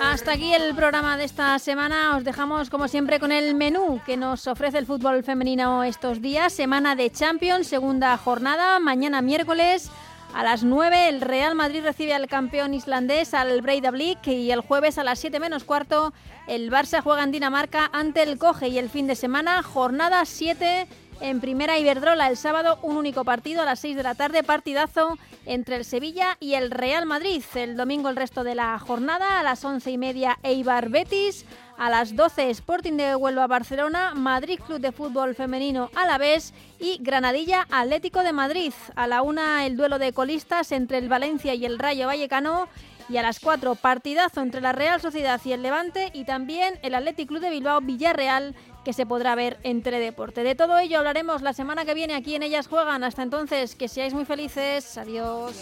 Hasta 0.00 0.32
aquí 0.32 0.52
el 0.52 0.74
programa 0.74 1.16
de 1.16 1.24
esta 1.24 1.58
semana. 1.58 2.16
Os 2.16 2.24
dejamos, 2.24 2.70
como 2.70 2.88
siempre, 2.88 3.20
con 3.20 3.32
el 3.32 3.54
menú 3.54 4.00
que 4.04 4.16
nos 4.16 4.46
ofrece 4.46 4.78
el 4.78 4.86
fútbol 4.86 5.22
femenino 5.22 5.84
estos 5.84 6.20
días. 6.20 6.52
Semana 6.52 6.94
de 6.96 7.10
Champions, 7.10 7.66
segunda 7.66 8.16
jornada. 8.16 8.80
Mañana 8.80 9.22
miércoles 9.22 9.90
a 10.34 10.42
las 10.42 10.64
9 10.64 11.08
el 11.08 11.20
Real 11.20 11.54
Madrid 11.54 11.82
recibe 11.84 12.12
al 12.12 12.26
campeón 12.26 12.74
islandés, 12.74 13.34
al 13.34 13.60
Breidablik. 13.62 14.26
Y 14.26 14.50
el 14.50 14.60
jueves 14.60 14.98
a 14.98 15.04
las 15.04 15.18
7 15.20 15.38
menos 15.40 15.64
cuarto 15.64 16.12
el 16.46 16.70
Barça 16.70 17.00
juega 17.00 17.22
en 17.22 17.32
Dinamarca 17.32 17.90
ante 17.92 18.22
el 18.22 18.38
Coge. 18.38 18.68
Y 18.68 18.78
el 18.78 18.90
fin 18.90 19.06
de 19.06 19.14
semana, 19.14 19.62
jornada 19.62 20.24
7 20.24 20.88
en 21.20 21.40
Primera 21.40 21.78
Iberdrola 21.78 22.28
el 22.28 22.36
sábado 22.36 22.78
un 22.82 22.96
único 22.96 23.24
partido 23.24 23.62
a 23.62 23.64
las 23.64 23.80
6 23.80 23.96
de 23.96 24.02
la 24.02 24.14
tarde, 24.14 24.42
partidazo 24.42 25.18
entre 25.46 25.76
el 25.76 25.84
Sevilla 25.84 26.36
y 26.40 26.54
el 26.54 26.70
Real 26.70 27.06
Madrid. 27.06 27.42
El 27.54 27.76
domingo 27.76 28.08
el 28.08 28.16
resto 28.16 28.44
de 28.44 28.54
la 28.54 28.78
jornada 28.78 29.38
a 29.40 29.42
las 29.42 29.64
11 29.64 29.90
y 29.90 29.98
media 29.98 30.38
Eibar 30.42 30.88
Betis, 30.88 31.46
a 31.76 31.90
las 31.90 32.14
12 32.16 32.50
Sporting 32.50 32.92
de 32.92 33.16
Huelva 33.16 33.46
Barcelona, 33.46 34.14
Madrid 34.14 34.60
Club 34.64 34.80
de 34.80 34.92
Fútbol 34.92 35.34
Femenino 35.34 35.90
Alavés 35.94 36.54
y 36.78 36.98
Granadilla 37.00 37.66
Atlético 37.70 38.22
de 38.22 38.32
Madrid. 38.32 38.72
A 38.94 39.06
la 39.06 39.22
una 39.22 39.66
el 39.66 39.76
duelo 39.76 39.98
de 39.98 40.12
colistas 40.12 40.72
entre 40.72 40.98
el 40.98 41.08
Valencia 41.08 41.54
y 41.54 41.64
el 41.64 41.78
Rayo 41.78 42.06
Vallecano 42.06 42.68
y 43.08 43.18
a 43.18 43.22
las 43.22 43.38
4, 43.40 43.74
partidazo 43.74 44.40
entre 44.40 44.60
la 44.60 44.72
Real 44.72 45.00
Sociedad 45.00 45.40
y 45.44 45.52
el 45.52 45.62
Levante 45.62 46.10
y 46.14 46.24
también 46.24 46.78
el 46.82 46.94
Athletic 46.94 47.28
Club 47.28 47.40
de 47.40 47.50
Bilbao 47.50 47.80
Villarreal 47.80 48.54
que 48.84 48.92
se 48.92 49.06
podrá 49.06 49.34
ver 49.34 49.58
entre 49.62 49.98
deporte 49.98 50.42
De 50.44 50.54
todo 50.54 50.78
ello 50.78 50.98
hablaremos 50.98 51.40
la 51.40 51.54
semana 51.54 51.84
que 51.84 51.94
viene 51.94 52.14
aquí 52.14 52.34
en 52.34 52.42
Ellas 52.42 52.68
Juegan. 52.68 53.02
Hasta 53.02 53.22
entonces, 53.22 53.74
que 53.74 53.88
seáis 53.88 54.14
muy 54.14 54.24
felices. 54.24 54.98
Adiós. 54.98 55.54